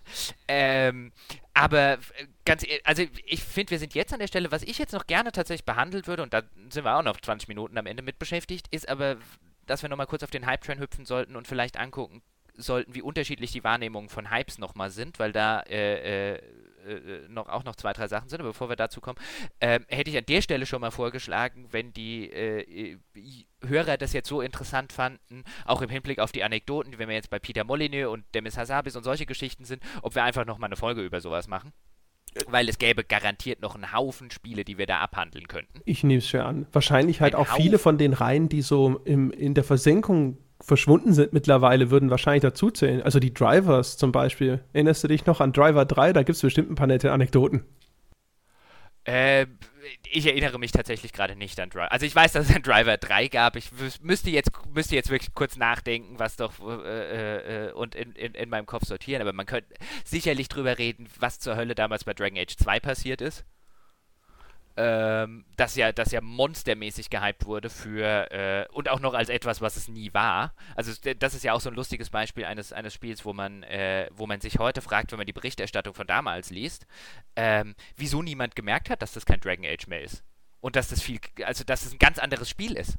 [0.49, 1.13] Ähm,
[1.55, 1.99] aber
[2.45, 5.07] ganz e-, also ich finde, wir sind jetzt an der Stelle, was ich jetzt noch
[5.07, 8.19] gerne tatsächlich behandelt würde, und da sind wir auch noch 20 Minuten am Ende mit
[8.19, 9.17] beschäftigt, ist aber,
[9.67, 12.23] dass wir nochmal kurz auf den Hype-Train hüpfen sollten und vielleicht angucken
[12.55, 16.43] sollten, wie unterschiedlich die Wahrnehmungen von Hypes nochmal sind, weil da äh, äh,
[16.93, 19.19] äh, noch, auch noch zwei, drei Sachen sind, aber bevor wir dazu kommen,
[19.61, 22.99] äh, hätte ich an der Stelle schon mal vorgeschlagen, wenn die äh,
[23.67, 27.31] Hörer das jetzt so interessant fanden, auch im Hinblick auf die Anekdoten, wenn wir jetzt
[27.31, 30.77] bei Peter Molyneux und Demis Hassabis und solche Geschichten sind, ob wir einfach nochmal eine
[30.77, 31.73] Folge über sowas machen.
[32.47, 35.81] Weil es gäbe garantiert noch einen Haufen Spiele, die wir da abhandeln könnten.
[35.85, 36.67] Ich nehme es schwer an.
[36.73, 37.63] Wahrscheinlich halt Ein auch Haufen.
[37.63, 42.43] viele von den Reihen, die so im, in der Versenkung verschwunden sind mittlerweile, würden wahrscheinlich
[42.43, 43.03] dazuzählen.
[43.03, 44.61] Also die Drivers zum Beispiel.
[44.73, 46.13] Erinnerst du dich noch an Driver 3?
[46.13, 47.65] Da gibt es bestimmt ein paar nette Anekdoten.
[49.05, 49.47] Äh,
[50.11, 51.91] ich erinnere mich tatsächlich gerade nicht an Driver.
[51.91, 53.57] Also ich weiß, dass es ein Driver 3 gab.
[53.57, 53.71] Ich
[54.01, 58.49] müsste jetzt, müsste jetzt wirklich kurz nachdenken, was doch äh, äh, und in, in, in
[58.49, 59.23] meinem Kopf sortieren.
[59.23, 59.75] Aber man könnte
[60.05, 63.45] sicherlich drüber reden, was zur Hölle damals bei Dragon Age 2 passiert ist
[64.77, 69.61] ähm, das ja, das ja monstermäßig gehypt wurde für äh, und auch noch als etwas,
[69.61, 70.55] was es nie war.
[70.77, 74.09] Also das ist ja auch so ein lustiges Beispiel eines, eines Spiels, wo man, äh,
[74.13, 76.87] wo man sich heute fragt, wenn man die Berichterstattung von damals liest,
[77.37, 80.25] ähm, wieso niemand gemerkt hat, dass das kein Dragon Age mehr ist.
[80.61, 82.97] Und dass das viel, also dass es ein ganz anderes Spiel ist.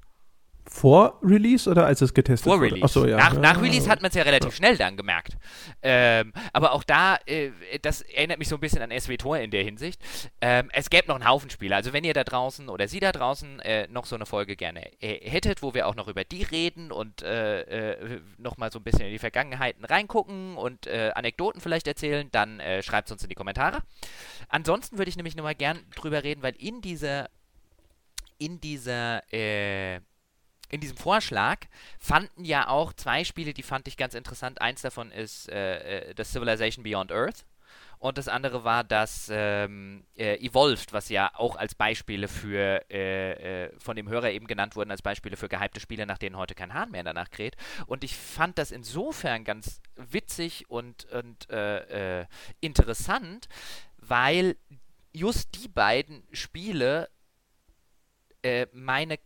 [0.74, 2.72] Vor Release oder als es getestet vor wurde?
[2.72, 2.84] Release.
[2.84, 3.16] Achso, ja.
[3.16, 4.56] nach, nach Release hat man es ja relativ Ja.
[4.56, 5.38] schnell dann gemerkt.
[5.84, 7.52] Ähm, aber auch da, äh,
[7.84, 10.02] das erinnert mich so ein bisschen an SWTOR in der Hinsicht.
[10.42, 11.76] Ähm, es gäbe noch einen Haufen Spiele.
[11.76, 14.92] Also wenn ihr da draußen oder Sie da draußen äh, noch so eine Folge gerne
[15.00, 18.84] äh, hättet, wo wir auch noch über die reden und äh, äh, nochmal so ein
[18.84, 23.22] bisschen in die Vergangenheiten reingucken und äh, Anekdoten vielleicht erzählen, dann äh, schreibt es uns
[23.22, 23.84] in die Kommentare.
[24.50, 27.30] Ansonsten würde ich nämlich nochmal gern drüber reden, weil in dieser
[28.40, 30.00] in dieser äh,
[30.70, 31.60] in diesem Vorschlag
[32.00, 34.62] fanden ja auch zwei Spiele, die fand ich ganz interessant.
[34.62, 37.46] Eins davon ist äh, äh, das Civilization Beyond Earth.
[38.04, 43.68] Und das andere war das ähm, äh, Evolved, was ja auch als Beispiele für, äh,
[43.68, 46.54] äh, von dem Hörer eben genannt wurden, als Beispiele für gehypte Spiele, nach denen heute
[46.54, 47.56] kein Hahn mehr danach kräht.
[47.86, 52.26] Und ich fand das insofern ganz witzig und, und äh, äh,
[52.60, 53.48] interessant,
[54.00, 54.58] weil
[55.14, 57.10] just die beiden Spiele
[58.74, 59.20] meine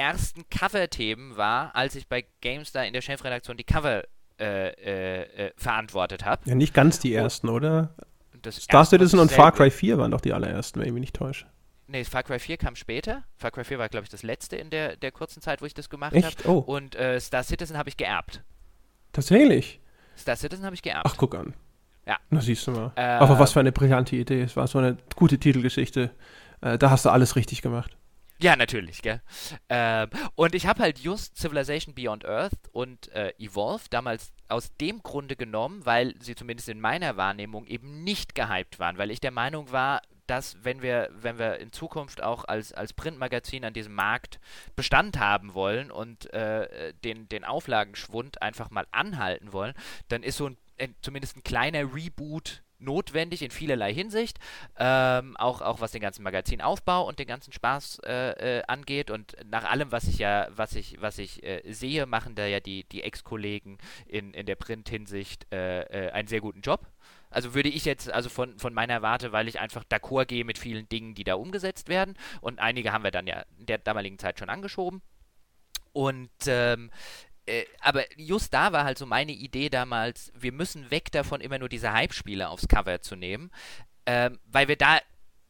[0.00, 4.02] ersten Cover-Themen war, als ich bei GameStar in der Chefredaktion die Cover
[4.40, 6.42] äh, äh, äh, verantwortet habe.
[6.48, 7.94] Ja, nicht ganz die ersten, oder?
[8.42, 11.00] Das Star Citizen ich und Far Cry 4 waren doch die allerersten, wenn ich mich
[11.02, 11.46] nicht täusche.
[11.88, 13.24] Nee, Far Cry 4 kam später.
[13.36, 15.74] Far Cry 4 war, glaube ich, das letzte in der, der kurzen Zeit, wo ich
[15.74, 16.34] das gemacht habe.
[16.48, 18.42] Oh, Und äh, Star Citizen habe ich geerbt.
[19.12, 19.80] tatsächlich.
[20.16, 21.06] Star Citizen habe ich geerbt.
[21.06, 21.54] Ach, guck an.
[22.06, 22.16] Ja.
[22.30, 22.92] Na, siehst du mal.
[22.96, 24.42] Äh, Aber was für eine brillante Idee.
[24.42, 26.10] Es war so eine gute Titelgeschichte.
[26.60, 27.96] Äh, da hast du alles richtig gemacht.
[28.42, 29.20] Ja, natürlich, gell.
[29.68, 35.02] Ähm, und ich habe halt just Civilization Beyond Earth und äh, Evolve damals aus dem
[35.02, 39.30] Grunde genommen, weil sie zumindest in meiner Wahrnehmung eben nicht gehypt waren, weil ich der
[39.30, 43.94] Meinung war, dass wenn wir, wenn wir in Zukunft auch als, als Printmagazin an diesem
[43.94, 44.40] Markt
[44.74, 49.74] Bestand haben wollen und äh, den, den Auflagenschwund einfach mal anhalten wollen,
[50.08, 54.38] dann ist so ein, ein zumindest ein kleiner Reboot notwendig in vielerlei Hinsicht,
[54.78, 59.10] ähm, auch, auch was den ganzen Magazinaufbau und den ganzen Spaß äh, äh, angeht.
[59.10, 62.60] Und nach allem, was ich ja, was ich, was ich äh, sehe, machen da ja
[62.60, 66.86] die, die Ex-Kollegen in, in der Print-Hinsicht äh, äh, einen sehr guten Job.
[67.30, 70.58] Also würde ich jetzt, also von, von meiner Warte, weil ich einfach d'accord gehe mit
[70.58, 72.14] vielen Dingen, die da umgesetzt werden.
[72.40, 75.00] Und einige haben wir dann ja in der damaligen Zeit schon angeschoben.
[75.92, 76.90] Und ähm,
[77.50, 81.58] äh, aber just da war halt so meine Idee damals, wir müssen weg davon, immer
[81.58, 83.50] nur diese Hype-Spiele aufs Cover zu nehmen,
[84.06, 85.00] ähm, weil wir da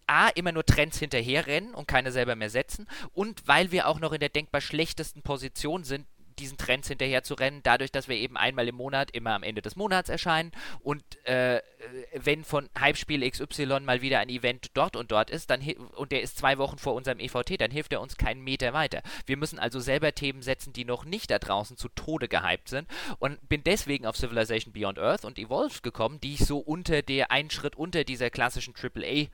[0.07, 4.13] A, immer nur Trends hinterherrennen und keine selber mehr setzen und weil wir auch noch
[4.13, 6.07] in der denkbar schlechtesten Position sind,
[6.41, 9.62] diesen Trends hinterher zu rennen, dadurch, dass wir eben einmal im Monat immer am Ende
[9.62, 11.61] des Monats erscheinen und äh,
[12.12, 15.61] wenn von Hype-Spiel XY mal wieder ein Event dort und dort ist, dann
[15.97, 19.03] und der ist zwei Wochen vor unserem EVT, dann hilft er uns keinen Meter weiter.
[19.27, 22.89] Wir müssen also selber Themen setzen, die noch nicht da draußen zu Tode gehypt sind
[23.19, 27.31] und bin deswegen auf Civilization Beyond Earth und Evolved gekommen, die ich so unter der
[27.31, 29.29] einen Schritt unter dieser klassischen AAA äh,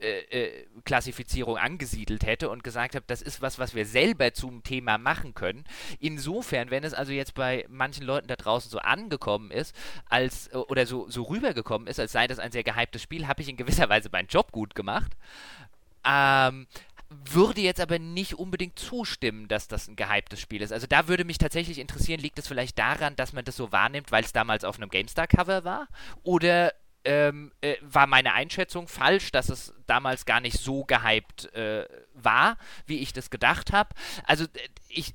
[0.00, 4.98] äh, Klassifizierung angesiedelt hätte und gesagt habe, das ist was, was wir selber zum Thema
[4.98, 5.64] machen können.
[6.00, 6.35] Insofern,
[6.70, 9.74] wenn es also jetzt bei manchen Leuten da draußen so angekommen ist,
[10.08, 13.42] als äh, oder so, so rübergekommen ist, als sei das ein sehr gehyptes Spiel, habe
[13.42, 15.12] ich in gewisser Weise meinen Job gut gemacht.
[16.04, 16.66] Ähm,
[17.08, 20.72] würde jetzt aber nicht unbedingt zustimmen, dass das ein gehyptes Spiel ist.
[20.72, 24.10] Also da würde mich tatsächlich interessieren, liegt es vielleicht daran, dass man das so wahrnimmt,
[24.10, 25.88] weil es damals auf einem GameStar-Cover war?
[26.24, 26.72] Oder
[27.04, 32.58] ähm, äh, war meine Einschätzung falsch, dass es damals gar nicht so gehypt äh, war,
[32.86, 33.90] wie ich das gedacht habe?
[34.24, 34.46] Also
[34.88, 35.14] ich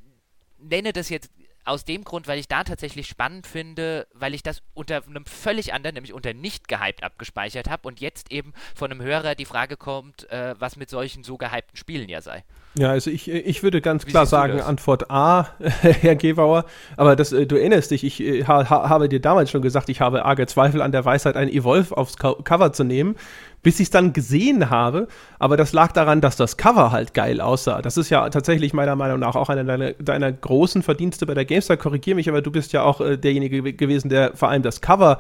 [0.62, 1.30] nenne das jetzt
[1.64, 5.74] aus dem Grund, weil ich da tatsächlich spannend finde, weil ich das unter einem völlig
[5.74, 9.78] anderen, nämlich unter nicht gehypt abgespeichert habe und jetzt eben von einem Hörer die Frage
[9.78, 12.44] kommt, äh, was mit solchen so gehypten Spielen ja sei.
[12.78, 14.62] Ja, also ich, ich würde ganz Wie klar sagen?
[14.62, 16.64] Antwort A, Herr Gebauer.
[16.96, 19.90] Aber das, äh, du erinnerst dich, ich äh, ha, ha, habe dir damals schon gesagt,
[19.90, 23.16] ich habe arge Zweifel an der Weisheit, ein Evolve aufs Co Cover zu nehmen,
[23.62, 25.10] bis ich es dann gesehen habe.
[25.38, 27.82] Aber das lag daran, dass das Cover halt geil aussah.
[27.82, 31.44] Das ist ja tatsächlich meiner Meinung nach auch einer deiner, deiner großen Verdienste bei der
[31.44, 31.76] GameStar.
[31.76, 34.80] Korrigier mich, aber du bist ja auch äh, derjenige gew- gewesen, der vor allem das
[34.80, 35.20] Cover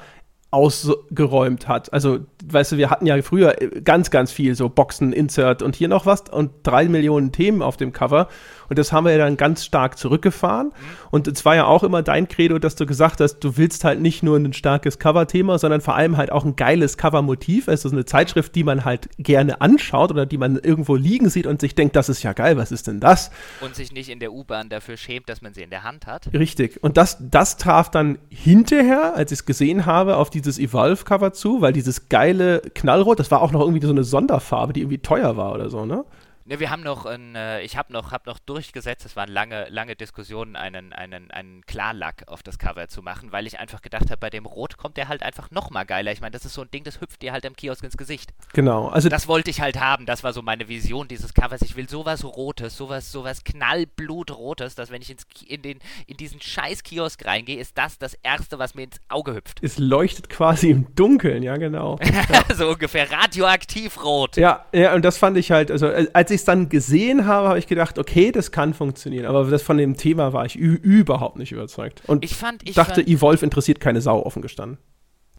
[0.51, 1.91] ausgeräumt hat.
[1.93, 5.75] Also, weißt du, wir hatten ja früher äh, ganz, ganz viel so Boxen, Insert und
[5.75, 8.27] hier noch was und drei Millionen Themen auf dem Cover.
[8.69, 10.71] Und das haben wir ja dann ganz stark zurückgefahren.
[11.09, 13.99] Und es war ja auch immer dein Credo, dass du gesagt hast, du willst halt
[13.99, 17.67] nicht nur ein starkes Cover-Thema, sondern vor allem halt auch ein geiles Cover-Motiv.
[17.67, 21.47] Es ist eine Zeitschrift, die man halt gerne anschaut oder die man irgendwo liegen sieht
[21.47, 23.31] und sich denkt, das ist ja geil, was ist denn das?
[23.59, 26.33] Und sich nicht in der U-Bahn dafür schämt, dass man sie in der Hand hat.
[26.33, 26.81] Richtig.
[26.81, 31.59] Und das, das traf dann hinterher, als ich es gesehen habe, auf dieses Evolve-Cover zu,
[31.59, 32.30] weil dieses geile
[32.73, 35.85] Knallrot, das war auch noch irgendwie so eine Sonderfarbe, die irgendwie teuer war oder so,
[35.85, 36.05] ne?
[36.51, 39.69] Ne, wir haben noch, ein, äh, ich habe noch, hab noch durchgesetzt, es waren lange,
[39.69, 44.11] lange Diskussionen, einen, einen, einen Klarlack auf das Cover zu machen, weil ich einfach gedacht
[44.11, 46.11] habe, bei dem Rot kommt der halt einfach noch mal geiler.
[46.11, 48.33] Ich meine, das ist so ein Ding, das hüpft dir halt im Kiosk ins Gesicht.
[48.51, 48.89] Genau.
[48.89, 51.61] Also das wollte ich halt haben, das war so meine Vision dieses Covers.
[51.61, 56.41] Ich will sowas Rotes, sowas, sowas Knallblutrotes, dass wenn ich ins, in, den, in diesen
[56.41, 59.63] scheiß Kiosk reingehe, ist das das Erste, was mir ins Auge hüpft.
[59.63, 61.97] Es leuchtet quasi im Dunkeln, ja genau.
[62.11, 62.55] Ja.
[62.55, 64.35] so ungefähr radioaktiv rot.
[64.35, 67.49] Ja, ja, und das fand ich halt, also äh, als ich es dann gesehen habe,
[67.49, 69.25] habe ich gedacht, okay, das kann funktionieren.
[69.25, 72.01] Aber das von dem Thema war ich überhaupt nicht überzeugt.
[72.07, 74.77] Und ich fand, ich dachte, fand, Evolve interessiert keine Sau, offen gestanden.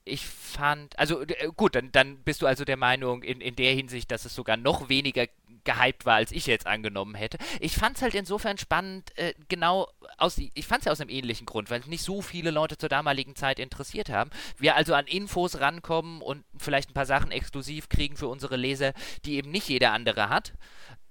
[0.05, 3.73] Ich fand, also äh, gut, dann, dann bist du also der Meinung in, in der
[3.73, 5.27] Hinsicht, dass es sogar noch weniger
[5.65, 7.39] gehypt war, als ich jetzt angenommen hätte.
[7.61, 9.89] Ich fand es halt insofern spannend, äh, genau
[10.19, 12.89] aus, ich fand es ja aus einem ähnlichen Grund, weil nicht so viele Leute zur
[12.89, 14.31] damaligen Zeit interessiert haben.
[14.59, 18.93] Wir also an Infos rankommen und vielleicht ein paar Sachen exklusiv kriegen für unsere Leser,
[19.25, 20.53] die eben nicht jeder andere hat.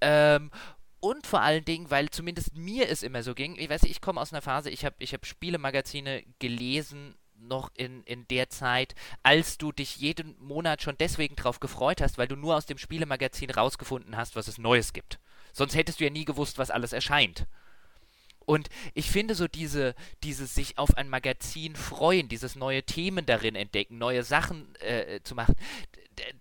[0.02, 0.50] Ähm,
[1.00, 4.20] und vor allen Dingen, weil zumindest mir es immer so ging, ich weiß, ich komme
[4.20, 9.58] aus einer Phase, ich habe ich hab Spielemagazine gelesen, noch in, in der Zeit, als
[9.58, 13.50] du dich jeden Monat schon deswegen drauf gefreut hast, weil du nur aus dem Spielemagazin
[13.50, 15.18] rausgefunden hast, was es Neues gibt.
[15.52, 17.46] Sonst hättest du ja nie gewusst, was alles erscheint.
[18.44, 23.54] Und ich finde so diese, dieses sich auf ein Magazin freuen, dieses neue Themen darin
[23.54, 25.54] entdecken, neue Sachen äh, zu machen,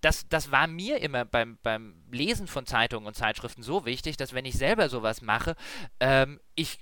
[0.01, 4.33] das, das war mir immer beim, beim Lesen von Zeitungen und Zeitschriften so wichtig, dass
[4.33, 5.55] wenn ich selber sowas mache,
[5.99, 6.79] ähm, ich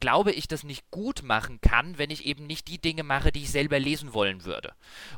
[0.00, 3.42] glaube ich, das nicht gut machen kann, wenn ich eben nicht die Dinge mache, die
[3.42, 4.74] ich selber lesen wollen würde.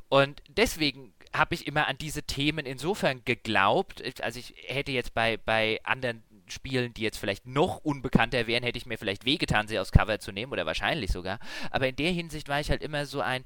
[0.09, 5.39] Und deswegen habe ich immer an diese Themen insofern geglaubt, also ich hätte jetzt bei,
[5.39, 9.79] bei anderen Spielen, die jetzt vielleicht noch unbekannter wären, hätte ich mir vielleicht wehgetan, sie
[9.79, 11.41] aufs Cover zu nehmen oder wahrscheinlich sogar.
[11.71, 13.45] Aber in der Hinsicht war ich halt immer so ein,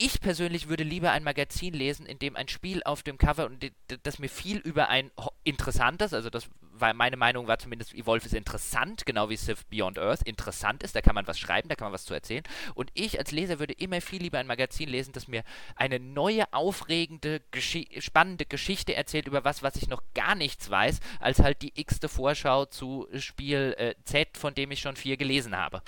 [0.00, 3.70] ich persönlich würde lieber ein Magazin lesen, in dem ein Spiel auf dem Cover und
[4.02, 5.10] das mir viel über ein
[5.44, 9.98] interessantes, also das war meine Meinung war zumindest, Evolve ist interessant, genau wie Civ Beyond
[9.98, 12.44] Earth interessant ist, da kann man was schreiben, da kann man was zu erzählen.
[12.74, 15.44] Und ich als Leser würde immer viel lieber ein Magazin lesen, das mir
[15.76, 21.00] eine neue, aufregende, geschi spannende Geschichte erzählt über was, was ich noch gar nichts weiß,
[21.18, 25.56] als halt die x-te Vorschau zu Spiel äh, Z, von dem ich schon vier gelesen
[25.56, 25.82] habe.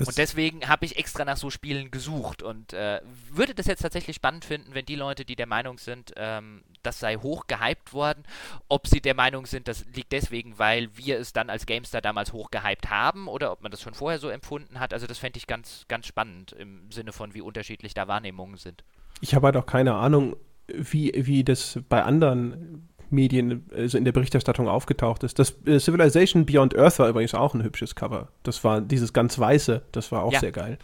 [0.00, 3.82] Das und deswegen habe ich extra nach so Spielen gesucht und äh, würde das jetzt
[3.82, 7.92] tatsächlich spannend finden, wenn die Leute, die der Meinung sind, ähm, das sei hoch gehypt
[7.92, 8.24] worden,
[8.68, 12.32] ob sie der Meinung sind, das liegt deswegen, weil wir es dann als GameStar damals
[12.32, 14.94] hoch gehypt haben oder ob man das schon vorher so empfunden hat.
[14.94, 18.84] Also das fände ich ganz, ganz spannend im Sinne von, wie unterschiedlich da Wahrnehmungen sind.
[19.20, 20.34] Ich habe halt auch keine Ahnung,
[20.66, 25.38] wie, wie das bei anderen Medien, also in der Berichterstattung aufgetaucht ist.
[25.38, 28.28] Das äh, Civilization Beyond Earth war übrigens auch ein hübsches Cover.
[28.42, 30.40] Das war dieses ganz weiße, das war auch ja.
[30.40, 30.78] sehr geil.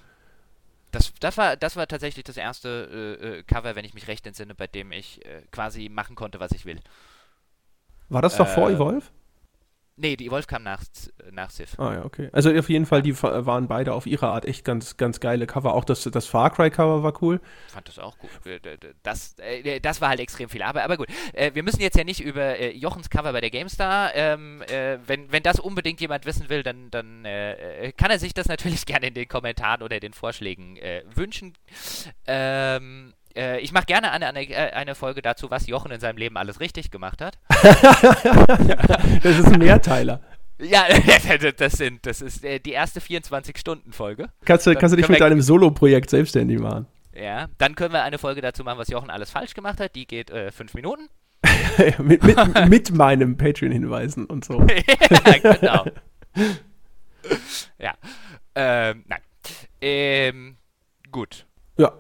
[0.93, 4.27] Das, das, war, das war tatsächlich das erste äh, äh, Cover, wenn ich mich recht
[4.27, 6.81] entsinne, bei dem ich äh, quasi machen konnte, was ich will.
[8.09, 9.03] War das doch vor Evolve?
[9.99, 10.83] Nee, die Evolve kam nach,
[11.33, 11.79] nach Civ.
[11.79, 12.29] Ah ja, okay.
[12.33, 15.73] Also auf jeden Fall, die waren beide auf ihre Art echt ganz, ganz geile Cover.
[15.73, 17.41] Auch das, das Far Cry Cover war cool.
[17.69, 18.31] Ich fand das auch gut.
[19.03, 20.85] Das, äh, das war halt extrem viel Arbeit.
[20.85, 24.15] Aber gut, äh, wir müssen jetzt ja nicht über äh, Jochens Cover bei der GameStar.
[24.15, 24.63] Ähm,
[25.07, 27.23] wenn, wenn das unbedingt jemand wissen will, dann, dann
[27.97, 30.79] kann er sich das natürlich gerne in den Kommentaren oder den Vorschlägen
[31.15, 31.55] wünschen.
[32.27, 36.17] Ähm, äh, ich mache gerne eine, eine, äh, eine, Folge dazu, was Jochen in seinem
[36.17, 37.39] Leben alles richtig gemacht hat.
[39.23, 40.21] das ist ein Mehrteiler.
[40.59, 40.85] Ja,
[41.57, 44.31] das sind, das ist äh, die erste 24-Stunden-Folge.
[44.45, 46.87] Kannst du, kannst du dich mit deinem Solo-Projekt selbstständig machen?
[47.15, 49.95] Ja, dann können wir eine Folge dazu machen, was Jochen alles falsch gemacht hat.
[49.95, 51.09] Die geht äh, fünf Minuten.
[51.99, 54.67] mit, mit, mit meinem Patreon-Hinweisen und so.
[54.67, 55.87] ja, genau.
[57.79, 57.95] ja.
[58.55, 59.21] Ähm, nein.
[59.81, 60.57] Ähm,
[61.11, 61.46] gut.
[61.79, 61.93] Ja,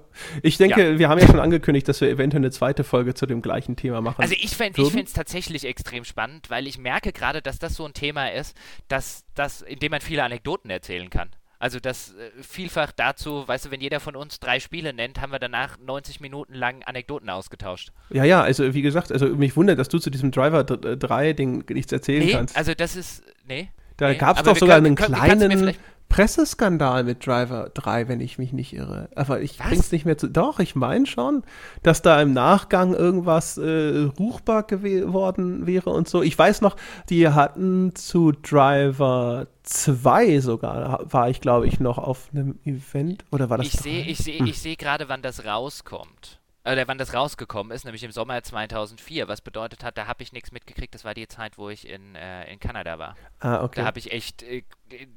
[0.43, 0.98] ich denke, ja.
[0.98, 4.01] wir haben ja schon angekündigt, dass wir eventuell eine zweite Folge zu dem gleichen Thema
[4.01, 4.23] machen.
[4.23, 7.93] Also ich finde es tatsächlich extrem spannend, weil ich merke gerade, dass das so ein
[7.93, 8.57] Thema ist,
[8.89, 11.28] dass, dass, in dem man viele Anekdoten erzählen kann.
[11.59, 15.32] Also das äh, vielfach dazu, weißt du, wenn jeder von uns drei Spiele nennt, haben
[15.32, 17.93] wir danach 90 Minuten lang Anekdoten ausgetauscht.
[18.11, 21.93] Ja, ja, also wie gesagt, also mich wundert, dass du zu diesem Driver 3-Ding nichts
[21.93, 22.57] erzählen nee, kannst.
[22.57, 23.70] Also das ist, nee.
[23.97, 25.74] Da nee, gab es doch sogar können, einen kleinen
[26.08, 29.08] Presseskandal mit Driver 3, wenn ich mich nicht irre.
[29.14, 29.68] Aber ich Was?
[29.68, 30.28] bring's nicht mehr zu.
[30.28, 31.42] Doch, ich meine schon,
[31.82, 36.22] dass da im Nachgang irgendwas äh, ruchbar geworden wäre und so.
[36.22, 36.76] Ich weiß noch,
[37.10, 43.50] die hatten zu Driver 2 sogar, war ich glaube ich noch auf einem Event oder
[43.50, 43.66] war das?
[43.66, 44.46] Ich sehe ich seh, hm.
[44.46, 48.43] ich seh gerade, wann das rauskommt oder äh, wann das rausgekommen ist, nämlich im Sommer
[48.43, 50.94] 2004, was bedeutet hat, da habe ich nichts mitgekriegt.
[50.94, 53.16] Das war die Zeit, wo ich in, äh, in Kanada war.
[53.40, 53.80] Ah, okay.
[53.80, 54.62] Da habe ich echt äh,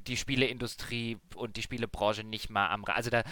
[0.08, 2.86] die Spieleindustrie und die Spielebranche nicht mal am.
[2.86, 3.24] Also da,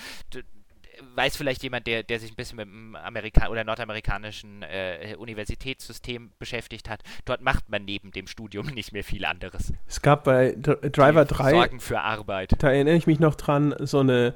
[1.15, 6.31] weiß vielleicht jemand, der, der sich ein bisschen mit dem Amerika oder nordamerikanischen äh, Universitätssystem
[6.39, 7.01] beschäftigt hat.
[7.25, 9.73] Dort macht man neben dem Studium nicht mehr viel anderes.
[9.87, 12.53] Es gab bei Dr Driver Die 3, Sorgen für Arbeit.
[12.59, 14.33] da erinnere ich mich noch dran, so eine,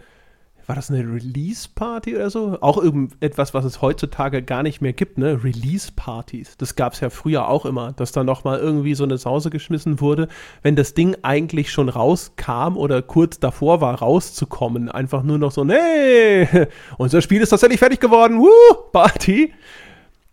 [0.72, 2.57] war das eine Release-Party oder so?
[2.61, 5.43] Auch irgendetwas, was es heutzutage gar nicht mehr gibt, ne?
[5.43, 6.56] Release-Partys.
[6.56, 9.99] Das gab es ja früher auch immer, dass da nochmal irgendwie so eine Sause geschmissen
[9.99, 10.30] wurde,
[10.61, 14.88] wenn das Ding eigentlich schon rauskam oder kurz davor war, rauszukommen.
[14.88, 16.48] Einfach nur noch so, nee,
[16.98, 19.53] unser Spiel ist tatsächlich fertig geworden, wuh, Party.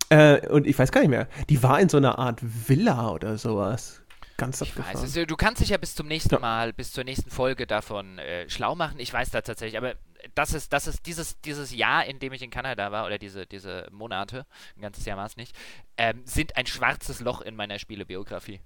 [0.07, 3.37] Äh, und ich weiß gar nicht mehr, die war in so einer Art Villa oder
[3.37, 4.01] sowas.
[4.37, 5.03] Ganz Ich weiß, abgefahren.
[5.03, 6.39] also, du kannst dich ja bis zum nächsten Ja.
[6.39, 8.95] Mal, bis zur nächsten Folge davon äh, schlau machen.
[8.99, 9.95] Ich weiß da tatsächlich, aber
[10.35, 13.45] das ist, das ist dieses, dieses Jahr, in dem ich in Kanada war, oder diese,
[13.45, 15.55] diese Monate, ein ganzes Jahr war es nicht,
[15.97, 18.61] ähm, sind ein schwarzes Loch in meiner Spielebiografie.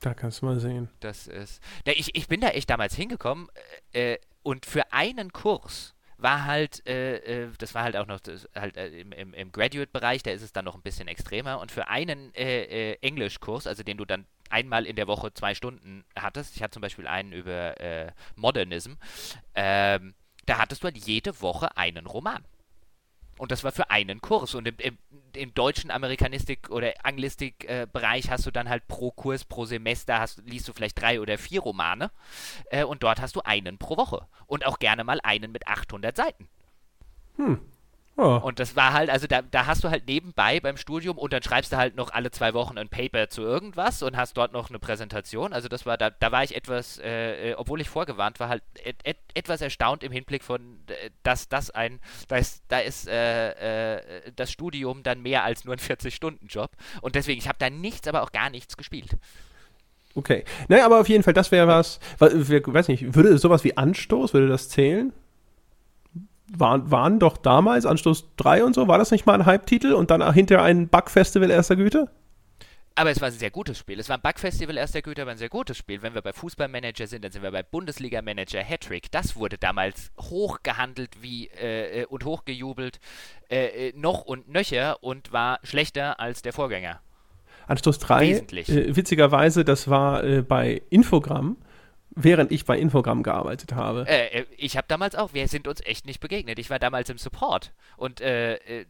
[0.00, 0.88] Da kannst du mal sehen.
[1.00, 1.62] Das ist.
[1.84, 3.48] Da, ich, ich bin da echt damals hingekommen
[3.92, 8.20] äh, äh, und für einen Kurs war halt, äh, äh, das war halt auch noch
[8.20, 11.60] das, halt äh, im, im, im Graduate-Bereich, da ist es dann noch ein bisschen extremer.
[11.60, 15.54] Und für einen äh, äh, Englischkurs, also den du dann einmal in der Woche zwei
[15.54, 18.94] Stunden hattest, ich hatte zum Beispiel einen über Modernism,
[19.54, 20.14] ähm,
[20.46, 22.44] da hattest du halt jede Woche einen Roman.
[23.40, 24.54] Und das war für einen Kurs.
[24.54, 24.98] Und im, im,
[25.34, 30.68] im deutschen Amerikanistik- oder Anglistik-Bereich hast du dann halt pro Kurs, pro Semester hast, liest
[30.68, 32.10] du vielleicht drei oder vier Romane.
[32.66, 34.26] Äh, und dort hast du einen pro Woche.
[34.46, 36.50] Und auch gerne mal einen mit 800 Seiten.
[38.16, 38.38] Oh.
[38.42, 41.42] Und das war halt, also da, da hast du halt nebenbei beim Studium und dann
[41.42, 44.68] schreibst du halt noch alle zwei Wochen ein Paper zu irgendwas und hast dort noch
[44.68, 45.52] eine Präsentation.
[45.52, 48.62] Also das war, da, da war ich etwas, äh, äh, obwohl ich vorgewarnt war, halt
[48.84, 53.08] et, et, etwas erstaunt im Hinblick von, äh, dass das ein, da ist, da ist
[53.08, 56.72] äh, äh, das Studium dann mehr als nur ein 40-Stunden-Job.
[57.00, 59.16] Und deswegen, ich habe da nichts, aber auch gar nichts gespielt.
[60.14, 60.44] Okay.
[60.68, 64.48] Naja, aber auf jeden Fall, das wäre was, weiß nicht, würde sowas wie Anstoß, würde
[64.48, 65.12] das zählen?
[66.56, 70.10] Waren, waren doch damals Anstoß 3 und so, war das nicht mal ein Hype-Titel und
[70.10, 72.10] dann hinterher ein Bug-Festival erster Güte?
[73.00, 73.98] Aber es war ein sehr gutes Spiel.
[73.98, 76.02] Es war ein Bugfestival erster Güte, aber ein sehr gutes Spiel.
[76.02, 79.10] Wenn wir bei Fußballmanager sind, dann sind wir bei Bundesliga-Manager Hattrick.
[79.10, 83.00] Das wurde damals hochgehandelt wie äh, äh, und hochgejubelt,
[83.48, 87.00] äh, äh, noch und nöcher und war schlechter als der Vorgänger.
[87.68, 88.68] Anstoß 3, Wesentlich.
[88.68, 91.56] äh, witzigerweise, das war äh, bei Infogramm,
[92.10, 94.06] während ich bei Infogramm gearbeitet habe.
[94.08, 96.58] Äh, äh, ich habe damals auch, wir sind uns echt nicht begegnet.
[96.58, 98.86] Ich war damals im Support und äh, äh,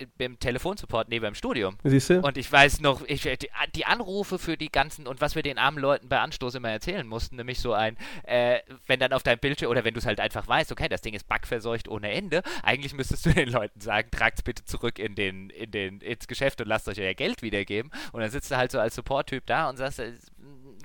[0.00, 1.76] äh, beim Telefonsupport neben dem Studium.
[1.84, 2.20] Siehst du?
[2.20, 3.28] Und ich weiß noch, ich,
[3.74, 7.06] die, Anrufe für die ganzen und was wir den armen Leuten bei Anstoß immer erzählen
[7.06, 10.20] mussten, nämlich so ein, äh, wenn dann auf deinem Bildschirm oder wenn du es halt
[10.20, 14.10] einfach weißt, okay, das Ding ist bugverseucht ohne Ende, eigentlich müsstest du den Leuten sagen,
[14.10, 17.90] tragt's bitte zurück in den, in den, ins Geschäft und lasst euch euer Geld wiedergeben.
[18.12, 20.00] Und dann sitzt du halt so als Support-Typ da und sagst,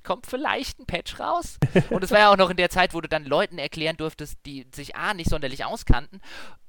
[0.03, 1.57] kommt vielleicht ein Patch raus.
[1.89, 4.37] Und es war ja auch noch in der Zeit, wo du dann Leuten erklären durftest,
[4.45, 6.21] die sich A, nicht sonderlich auskannten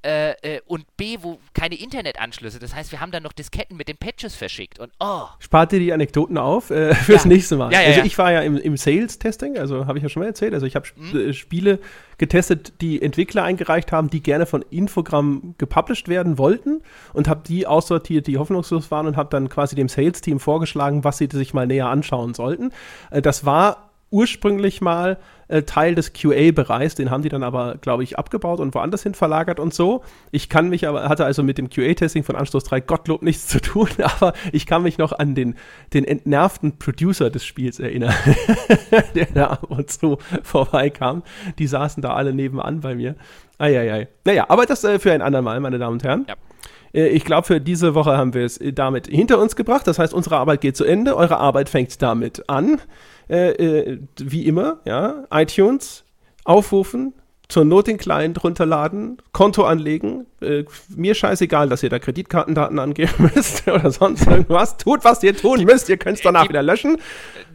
[0.04, 2.58] äh, äh, und B, wo keine Internetanschlüsse.
[2.58, 5.80] Das heißt, wir haben dann noch Disketten mit den Patches verschickt und oh, Spart dir
[5.80, 7.28] die Anekdoten auf äh, fürs Ja.
[7.28, 7.72] nächste Mal.
[7.72, 10.26] Ja, ja, also ich war ja im, im Sales-Testing, also habe ich ja schon mal
[10.28, 10.54] erzählt.
[10.54, 11.16] Also ich habe Sp Mhm.
[11.30, 11.78] äh, Spiele
[12.18, 16.82] getestet, die Entwickler eingereicht haben, die gerne von Infogramm gepublished werden wollten
[17.12, 21.18] und habe die aussortiert, die hoffnungslos waren und habe dann quasi dem Sales-Team vorgeschlagen, was
[21.18, 22.72] sie sich mal näher anschauen sollten.
[23.10, 25.18] Äh, das war ursprünglich mal
[25.48, 29.14] äh, Teil des QA-Bereichs, den haben die dann aber, glaube ich, abgebaut und woanders hin
[29.14, 30.02] verlagert und so.
[30.30, 33.60] Ich kann mich aber, hatte also mit dem QA-Testing von Anstoß 3 Gottlob nichts zu
[33.60, 35.54] tun, aber ich kann mich noch an den,
[35.92, 38.14] den entnervten Producer des Spiels erinnern,
[39.14, 41.22] der da ab und zu vorbeikam.
[41.58, 43.16] Die saßen da alle nebenan bei mir.
[43.58, 44.08] Eieiei.
[44.24, 46.26] Naja, aber das äh, für ein andermal, meine Damen und Herren.
[46.28, 46.34] Ja.
[46.92, 49.86] Äh, Ich glaube, für diese Woche haben wir es äh, damit hinter uns gebracht.
[49.86, 51.16] Das heißt, unsere Arbeit geht zu Ende.
[51.16, 52.80] Eure Arbeit fängt damit an.
[53.28, 55.24] Äh, äh, wie immer, ja.
[55.32, 56.04] iTunes
[56.44, 57.12] aufrufen,
[57.48, 60.26] zur Not den Client runterladen, Konto anlegen.
[60.40, 60.64] Äh,
[60.96, 64.76] mir scheißegal, dass ihr da Kreditkartendaten angeben müsst oder sonst irgendwas.
[64.78, 65.88] Tut, was ihr tun müsst.
[65.88, 66.96] Ihr könnt es danach Die- wieder löschen.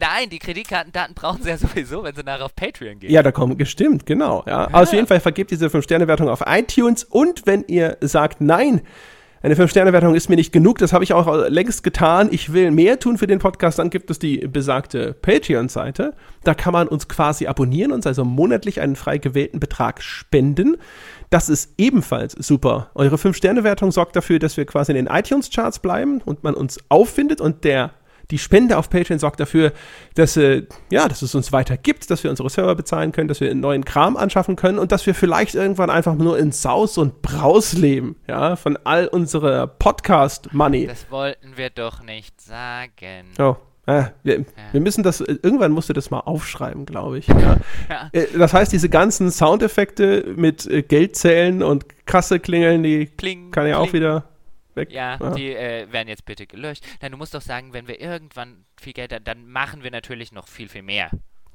[0.00, 3.10] nein, die Kreditkartendaten brauchen sie ja sowieso, wenn sie nachher auf Patreon gehen.
[3.10, 4.42] Ja, da kommen gestimmt, genau.
[4.46, 4.64] Ja.
[4.68, 8.80] Aber Auf jeden Fall vergebt diese 5-Sterne-Wertung auf iTunes und wenn ihr sagt, nein,
[9.42, 13.00] eine 5-Sterne-Wertung ist mir nicht genug, das habe ich auch längst getan, ich will mehr
[13.00, 16.14] tun für den Podcast, dann gibt es die besagte Patreon-Seite.
[16.44, 20.76] Da kann man uns quasi abonnieren, uns also monatlich einen frei gewählten Betrag spenden.
[21.30, 22.90] Das ist ebenfalls super.
[22.94, 27.40] Eure 5-Sterne-Wertung sorgt dafür, dass wir quasi in den iTunes-Charts bleiben und man uns auffindet
[27.40, 27.90] und der
[28.30, 29.72] die Spende auf Patreon sorgt dafür,
[30.14, 33.40] dass, äh, ja, dass es uns weiter gibt, dass wir unsere Server bezahlen können, dass
[33.40, 36.98] wir einen neuen Kram anschaffen können und dass wir vielleicht irgendwann einfach nur in Saus
[36.98, 40.86] und Braus leben, ja, von all unserer Podcast-Money.
[40.86, 43.26] Das wollten wir doch nicht sagen.
[43.38, 44.44] Oh, Äh, wir, ja.
[44.70, 47.26] wir, müssen das, irgendwann musst du das mal aufschreiben, glaube ich.
[47.26, 47.56] Ja.
[47.90, 48.10] ja.
[48.12, 53.66] Äh, das heißt, diese ganzen Soundeffekte mit äh, Geldzählen und Kasse klingeln, die Kling, kann
[53.66, 54.31] ja auch wieder
[54.76, 54.90] weg.
[54.92, 55.30] Ja, ja.
[55.30, 56.84] die äh, werden jetzt bitte gelöscht.
[57.00, 60.32] Nein, du musst doch sagen, wenn wir irgendwann viel Geld haben, dann machen wir natürlich
[60.32, 61.10] noch viel, viel mehr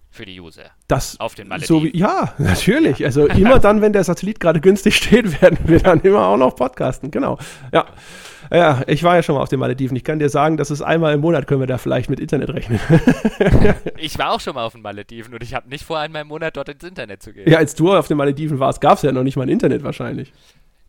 [0.10, 0.72] für die User.
[0.88, 1.80] Das auf den Malediven.
[1.80, 2.99] So wie, ja, natürlich.
[2.99, 3.07] Ja.
[3.07, 6.56] Also immer dann, wenn der Satellit gerade günstig steht, werden wir dann immer auch noch
[6.56, 7.11] podcasten.
[7.11, 7.38] Genau.
[7.72, 7.85] Ja.
[8.49, 9.98] Ja, ich war ja schon mal auf den Malediven.
[9.98, 12.49] Ich kann dir sagen, dass es einmal im Monat können wir da vielleicht mit Internet
[12.49, 12.80] rechnen.
[13.98, 16.30] ich war auch schon mal auf den Malediven und ich habe nicht vor, einmal im
[16.30, 17.49] Monat dort ins Internet zu gehen.
[17.49, 19.84] Ja, als du auf den Malediven warst, gab es ja noch nicht mal ein Internet
[19.84, 20.31] wahrscheinlich.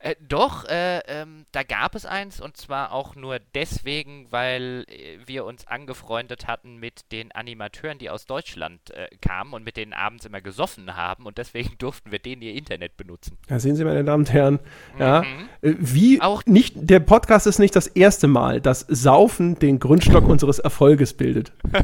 [0.01, 5.19] Äh, doch, äh, ähm, da gab es eins und zwar auch nur deswegen, weil äh,
[5.27, 9.93] wir uns angefreundet hatten mit den Animateuren, die aus Deutschland äh, kamen und mit denen
[9.93, 13.37] abends immer gesoffen haben und deswegen durften wir denen ihr Internet benutzen.
[13.49, 14.61] Ja, sehen Sie, meine Damen und Herren,
[14.99, 15.49] ja, mhm.
[15.63, 20.29] Äh, wie auch nicht, der Podcast ist nicht das erste Mal, dass Saufen den Grundstock
[20.29, 21.53] unseres Erfolges bildet.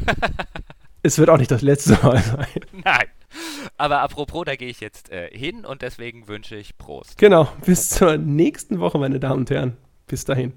[1.03, 2.47] es wird auch nicht das letzte Mal sein.
[2.71, 3.07] Nein.
[3.77, 7.17] Aber apropos, da gehe ich jetzt äh, hin und deswegen wünsche ich Prost.
[7.17, 7.47] Genau.
[7.65, 9.77] Bis zur nächsten Woche, meine Damen und Herren.
[10.07, 10.53] Bis dahin.